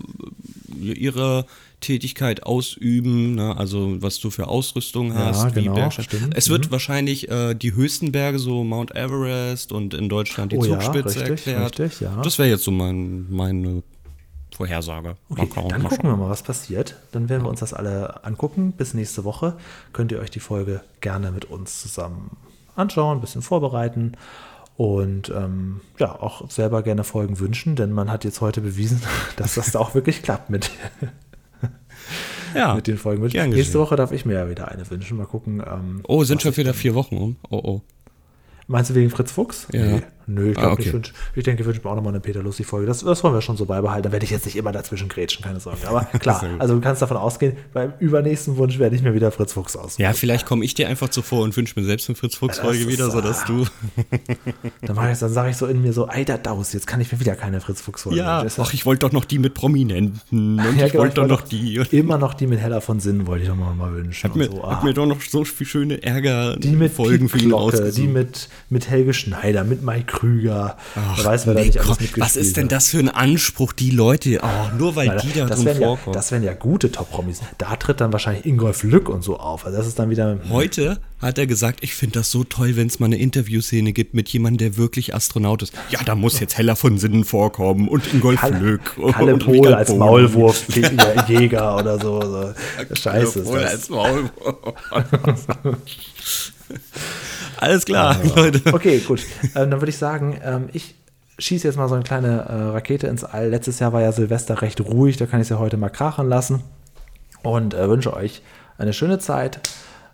äh, 0.81 0.93
ihre 0.93 1.47
Tätigkeit 1.81 2.43
ausüben, 2.43 3.37
ne? 3.37 3.57
also 3.57 4.03
was 4.03 4.19
du 4.19 4.31
für 4.31 4.49
Ausrüstung 4.49 5.15
hast. 5.15 5.45
Ja, 5.45 5.51
genau, 5.51 5.91
stimmt. 5.91 6.37
Es 6.37 6.49
wird 6.49 6.67
mhm. 6.67 6.73
wahrscheinlich 6.73 7.31
äh, 7.31 7.55
die 7.55 7.75
höchsten 7.75 8.11
Berge, 8.11 8.39
so 8.39 8.65
Mount 8.65 8.97
Everest 8.97 9.73
und 9.73 9.95
in 9.95 10.09
Deutschland 10.09 10.53
die 10.53 10.57
oh, 10.57 10.65
Zugspitze 10.65 11.21
ja, 11.21 11.27
richtig, 11.27 11.47
erklärt. 11.47 11.81
Richtig, 11.81 12.01
ja. 12.01 12.21
Das 12.23 12.39
wäre 12.39 12.49
jetzt 12.49 12.65
so 12.65 12.73
mein, 12.73 13.31
meine 13.31 13.83
Vorhersage. 14.57 15.17
Okay, 15.29 15.49
dann 15.69 15.85
gucken 15.85 16.11
wir 16.11 16.17
mal, 16.17 16.29
was 16.29 16.43
passiert. 16.43 16.97
Dann 17.13 17.29
werden 17.29 17.45
wir 17.45 17.51
uns 17.51 17.61
das 17.61 17.73
alle 17.73 18.25
angucken. 18.25 18.73
Bis 18.73 18.95
nächste 18.95 19.23
Woche 19.23 19.57
könnt 19.93 20.11
ihr 20.11 20.19
euch 20.19 20.31
die 20.31 20.41
Folge 20.41 20.81
gerne 21.01 21.31
mit 21.31 21.45
uns 21.45 21.81
zusammen 21.81 22.37
anschauen, 22.79 23.19
ein 23.19 23.21
bisschen 23.21 23.43
vorbereiten. 23.43 24.13
Und 24.77 25.31
ähm, 25.31 25.81
ja, 25.99 26.13
auch 26.13 26.49
selber 26.51 26.83
gerne 26.83 27.03
Folgen 27.03 27.41
wünschen, 27.41 27.75
denn 27.75 27.91
man 27.91 28.11
hat 28.13 28.25
jetzt 28.25 28.41
heute 28.41 28.61
bewiesen, 28.61 29.03
dass 29.37 29.55
das 29.55 29.73
da 29.73 29.81
auch 29.81 29.95
wirklich 29.95 30.23
klappt 30.23 30.51
mit, 30.51 30.71
Ja, 32.55 32.75
mit 32.75 32.87
den 32.87 32.97
Folgen. 32.99 33.23
Nächste. 33.23 33.79
Woche 33.79 33.97
darf 33.97 34.13
ich 34.13 34.25
mir 34.25 34.35
ja 34.35 34.49
wieder 34.49 34.69
eine 34.69 34.89
wünschen. 34.91 35.19
Mal 35.19 35.27
gucken. 35.27 35.63
Ähm, 35.67 36.01
Oh, 36.07 36.25
sind 36.25 36.43
schon 36.43 36.57
wieder 36.57 36.75
vier 36.75 36.95
Wochen 36.95 37.17
um. 37.17 37.37
Oh, 37.51 37.61
oh. 37.63 37.81
Meinst 38.67 38.91
du 38.91 38.95
wegen 38.95 39.11
Fritz 39.11 39.33
Fuchs? 39.33 39.67
Ja. 39.73 39.85
Nee, 39.85 40.03
Nö, 40.29 40.51
ich 40.51 40.59
Ah, 40.59 40.61
glaube, 40.61 40.73
okay. 40.75 40.83
ich, 40.89 40.93
wünsch, 40.93 41.13
ich 41.35 41.43
denke, 41.45 41.63
ich 41.63 41.67
wünsche 41.67 41.81
mir 41.83 41.91
auch 41.91 41.97
nochmal 41.97 42.13
eine 42.13 42.21
Peter 42.21 42.43
Lustig-Folge. 42.43 42.87
Das, 42.87 43.03
das 43.03 43.25
wollen 43.25 43.35
wir 43.35 43.41
schon 43.41 43.57
so 43.57 43.65
beibehalten. 43.65 44.03
Da 44.05 44.13
werde 44.13 44.25
ich 44.25 44.31
jetzt 44.31 44.45
nicht 44.45 44.57
immer 44.57 44.73
dazwischen 44.73 45.09
grätschen, 45.09 45.43
keine 45.43 45.59
Sorge. 45.59 45.89
Aber 45.89 46.03
klar, 46.21 46.45
also 46.59 46.75
du 46.75 46.81
kannst 46.81 47.01
davon 47.03 47.17
ausgehen, 47.17 47.55
beim 47.73 47.93
übernächsten 47.99 48.57
Wunsch 48.59 48.79
werde 48.79 48.95
ich 48.95 49.03
mir 49.03 49.15
wieder 49.15 49.33
Fritz 49.33 49.55
Fuchs 49.55 49.75
aussuchen. 49.75 50.03
Ja, 50.03 50.13
vielleicht 50.13 50.47
komme 50.47 50.65
ich 50.65 50.75
dir 50.75 50.89
einfach 50.89 51.09
zuvor 51.09 51.43
und 51.43 51.57
wünsche 51.57 51.79
mir 51.81 51.85
selbst 51.87 52.09
eine 52.09 52.17
Fritz-Fuchs-Folge 52.17 52.79
Das 52.79 52.87
ist, 52.87 52.93
wieder, 52.93 53.11
sodass 53.11 53.43
ah. 53.43 53.47
du. 53.47 53.65
Dann, 54.83 55.13
ich- 55.13 55.19
dann 55.19 55.33
sage 55.33 55.51
ich 55.51 55.57
so 55.57 55.67
in 55.67 55.83
mir 55.83 55.93
so, 55.93 56.07
Alter 56.07 56.39
Daus, 56.39 56.73
jetzt 56.73 56.87
kann 56.87 57.01
ich 57.01 57.11
mir 57.13 57.21
wieder 57.21 57.35
keine 57.35 57.61
Fritz 57.61 57.81
Fuchs-Folge 57.81 58.19
Ja, 58.19 58.45
ach, 58.59 58.73
ich 58.75 58.87
wollte 58.87 59.07
doch 59.07 59.13
noch 59.13 59.25
die 59.25 59.39
mit 59.39 59.55
Prominenten. 59.55 60.21
Und 60.31 60.59
Ja, 60.79 60.87
ich 60.87 60.93
genau, 60.93 61.05
wollte 61.05 61.17
doch 61.17 61.27
noch 61.27 61.41
die. 61.43 61.77
Immer 61.91 62.19
noch 62.19 62.35
die 62.35 62.47
mit 62.47 62.61
Heller 62.61 62.81
von 62.81 63.01
Sinn 63.01 63.27
wollte 63.27 63.43
ich 63.45 63.49
doch 63.49 63.57
mal, 63.57 63.75
mal 63.75 63.93
wünschen. 63.95 64.29
Hat 64.29 64.37
mir, 64.37 64.47
so. 64.47 64.63
hat 64.69 64.83
Ah. 64.83 64.85
mir 64.85 64.95
doch 64.95 65.07
noch 65.07 65.21
so 65.21 65.45
viel 65.45 65.67
schöne 65.67 66.03
Ärger 66.03 66.57
die 66.57 66.69
mit 66.71 66.93
Folgen 66.93 67.29
Piet 67.29 67.43
für 67.43 67.79
ihn 67.87 67.93
die 67.95 68.07
mit, 68.09 68.49
mit 68.71 68.89
Helge 68.91 69.15
Schneider, 69.15 69.65
mit 69.65 69.83
Mike 69.83 70.18
Krüger. 70.19 70.77
Wer 71.17 71.25
weiß, 71.25 71.47
wer 71.47 71.55
da 71.55 71.61
Nee, 71.61 71.67
nicht 71.67 71.79
alles 71.79 71.89
mitgespielt 71.91 72.25
was 72.25 72.37
ist 72.37 72.57
denn 72.57 72.67
das 72.67 72.89
für 72.89 72.99
ein 72.99 73.09
Anspruch, 73.09 73.73
die 73.73 73.91
Leute, 73.91 74.41
oh, 74.43 74.77
nur 74.77 74.97
weil 74.97 75.07
Nein, 75.07 75.21
die 75.23 75.39
da 75.39 75.47
drin 75.47 75.65
wären 75.65 75.81
ja, 75.81 75.87
vorkommen. 75.87 76.15
das 76.15 76.33
wären 76.33 76.43
ja 76.43 76.55
gute 76.55 76.91
Top-Promis. 76.91 77.41
Da 77.59 77.77
tritt 77.77 78.01
dann 78.01 78.13
wahrscheinlich 78.13 78.45
Ingolf 78.45 78.83
Lück 78.83 79.09
und 79.09 79.23
so 79.23 79.39
auf. 79.39 79.65
Also 79.65 79.79
das 79.79 79.87
ist 79.87 79.99
dann 79.99 80.11
wieder. 80.11 80.39
Heute 80.51 80.99
hat 81.23 81.39
er 81.39 81.47
gesagt, 81.47 81.85
ich 81.85 81.95
finde 81.95 82.19
das 82.19 82.33
so 82.33 82.43
toll, 82.43 82.75
wenn 82.77 82.89
es 82.89 82.99
mal 82.99 83.07
eine 83.07 83.19
Interviewszene 83.19 83.93
gibt 83.93 84.15
mit 84.15 84.29
jemandem, 84.29 84.59
der 84.59 84.77
wirklich 84.77 85.15
Astronaut 85.15 85.63
ist. 85.63 85.73
Ja, 85.91 86.01
da 86.05 86.17
muss 86.17 86.41
jetzt 86.41 86.59
Heller 86.59 86.75
von 86.75 86.99
Sinnen 86.99 87.25
vorkommen 87.25 87.87
und 87.87 88.13
Ingolf 88.13 88.41
Kalle, 88.41 88.59
Lück. 88.59 88.97
Kalle 89.13 89.35
und 89.35 89.45
Pohl 89.45 89.73
als 89.73 89.89
Bohlen. 89.89 89.99
Maulwurfjäger 90.01 91.77
oder 91.79 92.01
so. 92.01 92.21
so. 92.23 92.55
Scheiße. 92.93 93.45
Kalle 93.45 93.45
Pohl 93.45 93.65
als. 93.65 93.89
Maulwurf. 93.89 94.33
Alles 97.61 97.85
klar, 97.85 98.17
Leute. 98.37 98.63
Okay, 98.73 98.99
gut. 99.01 99.21
Ähm, 99.43 99.71
dann 99.71 99.81
würde 99.81 99.91
ich 99.91 99.99
sagen, 99.99 100.41
ähm, 100.43 100.69
ich 100.73 100.95
schieße 101.39 101.67
jetzt 101.67 101.77
mal 101.77 101.89
so 101.89 101.95
eine 101.95 102.05
kleine 102.05 102.43
äh, 102.49 102.53
Rakete 102.71 103.07
ins 103.07 103.25
All. 103.25 103.49
Letztes 103.49 103.79
Jahr 103.79 103.93
war 103.93 104.03
ja 104.03 104.13
Silvester 104.13 104.61
recht 104.63 104.81
ruhig, 104.81 105.17
da 105.17 105.27
kann 105.27 105.41
ich 105.41 105.47
es 105.47 105.51
ja 105.51 105.59
heute 105.59 105.77
mal 105.77 105.89
krachen 105.89 106.29
lassen. 106.29 106.63
Und 107.43 107.75
äh, 107.75 107.89
wünsche 107.89 108.13
euch 108.13 108.43
eine 108.77 108.93
schöne 108.93 109.19
Zeit 109.19 109.61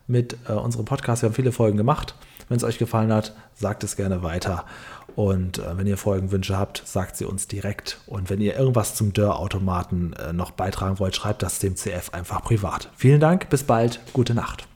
mit 0.07 0.37
äh, 0.49 0.53
unserem 0.53 0.85
Podcast. 0.85 1.23
Wir 1.23 1.29
haben 1.29 1.35
viele 1.35 1.53
Folgen 1.53 1.77
gemacht. 1.77 2.15
Wenn 2.49 2.59
es 2.59 2.65
euch 2.65 2.79
gefallen 2.79 3.13
hat, 3.13 3.35
sagt 3.55 3.85
es 3.85 3.97
gerne 3.97 4.23
weiter. 4.23 4.67
Und 5.17 5.59
äh, 5.59 5.79
wenn 5.79 5.87
ihr 5.87 5.97
Folgenwünsche 5.97 6.59
habt, 6.59 6.83
sagt 6.85 7.17
sie 7.17 7.25
uns 7.25 7.49
direkt. 7.49 8.01
Und 8.07 8.29
wenn 8.29 8.41
ihr 8.41 8.57
irgendwas 8.57 8.95
zum 8.95 9.13
Dörrautomaten 9.13 10.13
äh, 10.15 10.33
noch 10.33 10.51
beitragen 10.51 10.99
wollt, 10.99 11.17
schreibt 11.17 11.43
das 11.43 11.59
dem 11.59 11.77
CF 11.77 12.13
einfach 12.13 12.43
privat. 12.43 12.91
Vielen 12.97 13.21
Dank, 13.21 13.49
bis 13.49 13.63
bald, 13.63 14.01
gute 14.13 14.35
Nacht. 14.35 14.67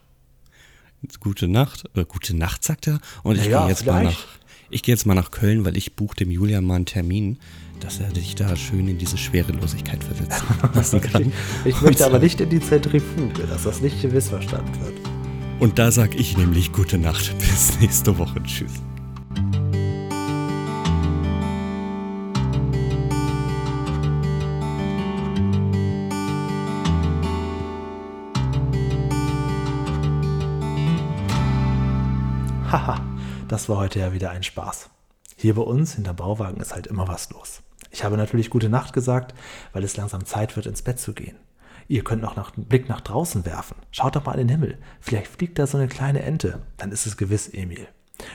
Gute 1.19 1.47
Nacht. 1.47 1.83
Äh, 1.95 2.05
gute 2.05 2.35
Nacht, 2.35 2.63
sagt 2.63 2.87
er. 2.87 2.99
Und 3.23 3.37
ich 3.37 3.45
Ja, 3.45 3.61
gehe 3.61 3.69
jetzt 3.69 3.85
mal 3.85 3.99
vielleicht. 4.01 4.19
nach. 4.19 4.27
Ich 4.71 4.83
gehe 4.83 4.93
jetzt 4.93 5.05
mal 5.05 5.15
nach 5.15 5.31
Köln, 5.31 5.65
weil 5.65 5.75
ich 5.77 5.95
buche 5.95 6.15
dem 6.15 6.29
Julian 6.29 6.63
mal 6.63 6.75
einen 6.75 6.85
Termin, 6.85 7.37
dass 7.79 7.99
er 7.99 8.09
dich 8.09 8.35
da 8.35 8.55
schön 8.55 8.87
in 8.87 8.97
diese 8.99 9.17
Schwerelosigkeit 9.17 10.03
versetzen 10.03 10.45
lassen 10.73 11.01
kann. 11.11 11.31
Ich 11.65 11.81
möchte 11.81 12.05
aber 12.05 12.19
nicht 12.19 12.39
in 12.41 12.49
die 12.49 12.59
Zentrifuge, 12.59 13.43
dass 13.47 13.63
das 13.63 13.81
nicht 13.81 14.03
missverstanden 14.03 14.73
wird. 14.81 14.93
Und 15.59 15.79
da 15.79 15.91
sag 15.91 16.19
ich 16.19 16.37
nämlich 16.37 16.71
gute 16.71 16.97
Nacht. 16.97 17.33
Bis 17.39 17.79
nächste 17.79 18.17
Woche. 18.17 18.41
Tschüss. 18.43 18.73
Haha, 32.71 33.01
das 33.47 33.67
war 33.67 33.77
heute 33.77 33.97
ja 33.97 34.13
wieder 34.13 34.29
ein 34.29 34.43
Spaß. 34.43 34.91
Hier 35.35 35.55
bei 35.55 35.63
uns 35.63 35.95
hinter 35.95 36.13
Bauwagen 36.13 36.61
ist 36.61 36.71
halt 36.71 36.85
immer 36.85 37.07
was 37.07 37.31
los. 37.31 37.63
Ich 37.89 38.03
habe 38.03 38.15
natürlich 38.15 38.51
gute 38.51 38.69
Nacht 38.69 38.93
gesagt, 38.93 39.33
weil 39.73 39.83
es 39.83 39.97
langsam 39.97 40.23
Zeit 40.23 40.55
wird, 40.55 40.67
ins 40.67 40.83
Bett 40.83 40.99
zu 40.99 41.13
gehen. 41.13 41.35
Ihr 41.87 42.03
könnt 42.03 42.21
noch 42.21 42.37
einen 42.37 42.67
Blick 42.67 42.87
nach 42.87 43.01
draußen 43.01 43.43
werfen. 43.43 43.75
Schaut 43.89 44.15
doch 44.15 44.25
mal 44.25 44.33
in 44.33 44.47
den 44.47 44.49
Himmel. 44.49 44.77
Vielleicht 45.01 45.31
fliegt 45.31 45.57
da 45.57 45.65
so 45.65 45.79
eine 45.79 45.87
kleine 45.87 46.21
Ente. 46.21 46.61
Dann 46.77 46.91
ist 46.91 47.07
es 47.07 47.17
gewiss 47.17 47.47
Emil. 47.47 47.87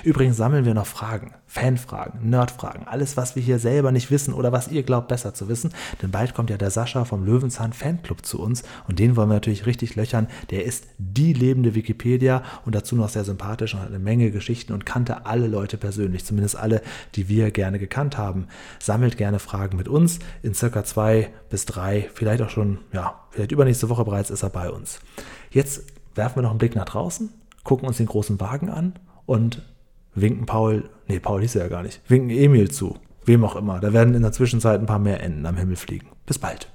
Übrigens 0.03 0.37
sammeln 0.37 0.65
wir 0.65 0.75
noch 0.75 0.87
Fragen, 0.87 1.35
Fanfragen, 1.47 2.29
Nerdfragen, 2.29 2.87
alles, 2.87 3.17
was 3.17 3.37
wir 3.37 3.43
hier 3.43 3.59
selber 3.59 3.93
nicht 3.93 4.11
wissen 4.11 4.35
oder 4.35 4.53
was 4.53 4.69
ihr 4.69 4.83
glaubt 4.83 5.09
besser 5.09 5.35
zu 5.35 5.49
wissen. 5.49 5.73
Denn 6.03 6.11
bald 6.11 6.35
kommt 6.35 6.51
ja 6.51 6.57
der 6.57 6.71
Sascha 6.71 7.05
vom 7.05 7.25
Löwenzahn 7.25 7.73
Fanclub 7.73 8.25
zu 8.25 8.41
uns 8.41 8.65
und 8.89 8.99
den 8.99 9.17
wollen 9.17 9.29
wir 9.29 9.35
natürlich 9.35 9.67
richtig 9.67 9.97
löchern. 9.97 10.29
Der 10.51 10.65
ist 10.65 10.87
die 10.99 11.33
lebende 11.33 11.75
Wikipedia 11.75 12.43
und 12.65 12.75
dazu 12.75 12.97
noch 12.97 13.09
sehr 13.09 13.25
sympathisch 13.25 13.75
und 13.75 13.81
hat 13.81 13.89
eine 13.89 13.99
Menge 13.99 14.31
Geschichten 14.31 14.73
und 14.73 14.87
kannte 14.87 15.27
alle 15.27 15.47
Leute 15.47 15.77
persönlich, 15.77 16.25
zumindest 16.25 16.57
alle, 16.57 16.83
die 17.15 17.29
wir 17.29 17.51
gerne 17.51 17.79
gekannt 17.79 18.19
haben. 18.19 18.49
Sammelt 18.79 19.17
gerne 19.17 19.39
Fragen 19.39 19.77
mit 19.77 19.89
uns. 19.89 20.19
In 20.43 20.55
circa 20.55 20.85
zwei 20.85 21.31
bis 21.51 21.67
drei, 21.67 22.11
vielleicht 22.15 22.43
auch 22.43 22.51
schon, 22.51 22.79
ja, 22.93 23.21
vielleicht 23.31 23.53
übernächste 23.53 23.89
Woche 23.89 24.05
bereits 24.05 24.31
ist 24.31 24.43
er 24.43 24.51
bei 24.51 24.71
uns. 24.71 25.01
Jetzt 25.51 25.85
werfen 26.15 26.37
wir 26.37 26.43
noch 26.43 26.51
einen 26.51 26.59
Blick 26.59 26.75
nach 26.75 26.85
draußen, 26.85 27.31
gucken 27.63 27.87
uns 27.87 27.99
den 27.99 28.07
großen 28.07 28.41
Wagen 28.41 28.71
an 28.71 28.95
und 29.27 29.63
winken 30.15 30.47
Paul, 30.47 30.91
nee, 31.09 31.21
Paul 31.21 31.41
hieß 31.43 31.57
er 31.57 31.63
ja 31.63 31.69
gar 31.69 31.83
nicht, 31.83 32.01
winken 32.09 32.31
Emil 32.31 32.71
zu. 32.71 32.97
Wem 33.27 33.45
auch 33.45 33.57
immer. 33.57 33.81
Da 33.81 33.93
werden 33.93 34.15
in 34.15 34.23
der 34.23 34.33
Zwischenzeit 34.33 34.81
ein 34.81 34.87
paar 34.87 34.99
mehr 34.99 35.23
Enten 35.23 35.47
am 35.47 35.57
Himmel 35.57 35.77
fliegen. 35.77 36.09
Bis 36.27 36.39
bald. 36.39 36.71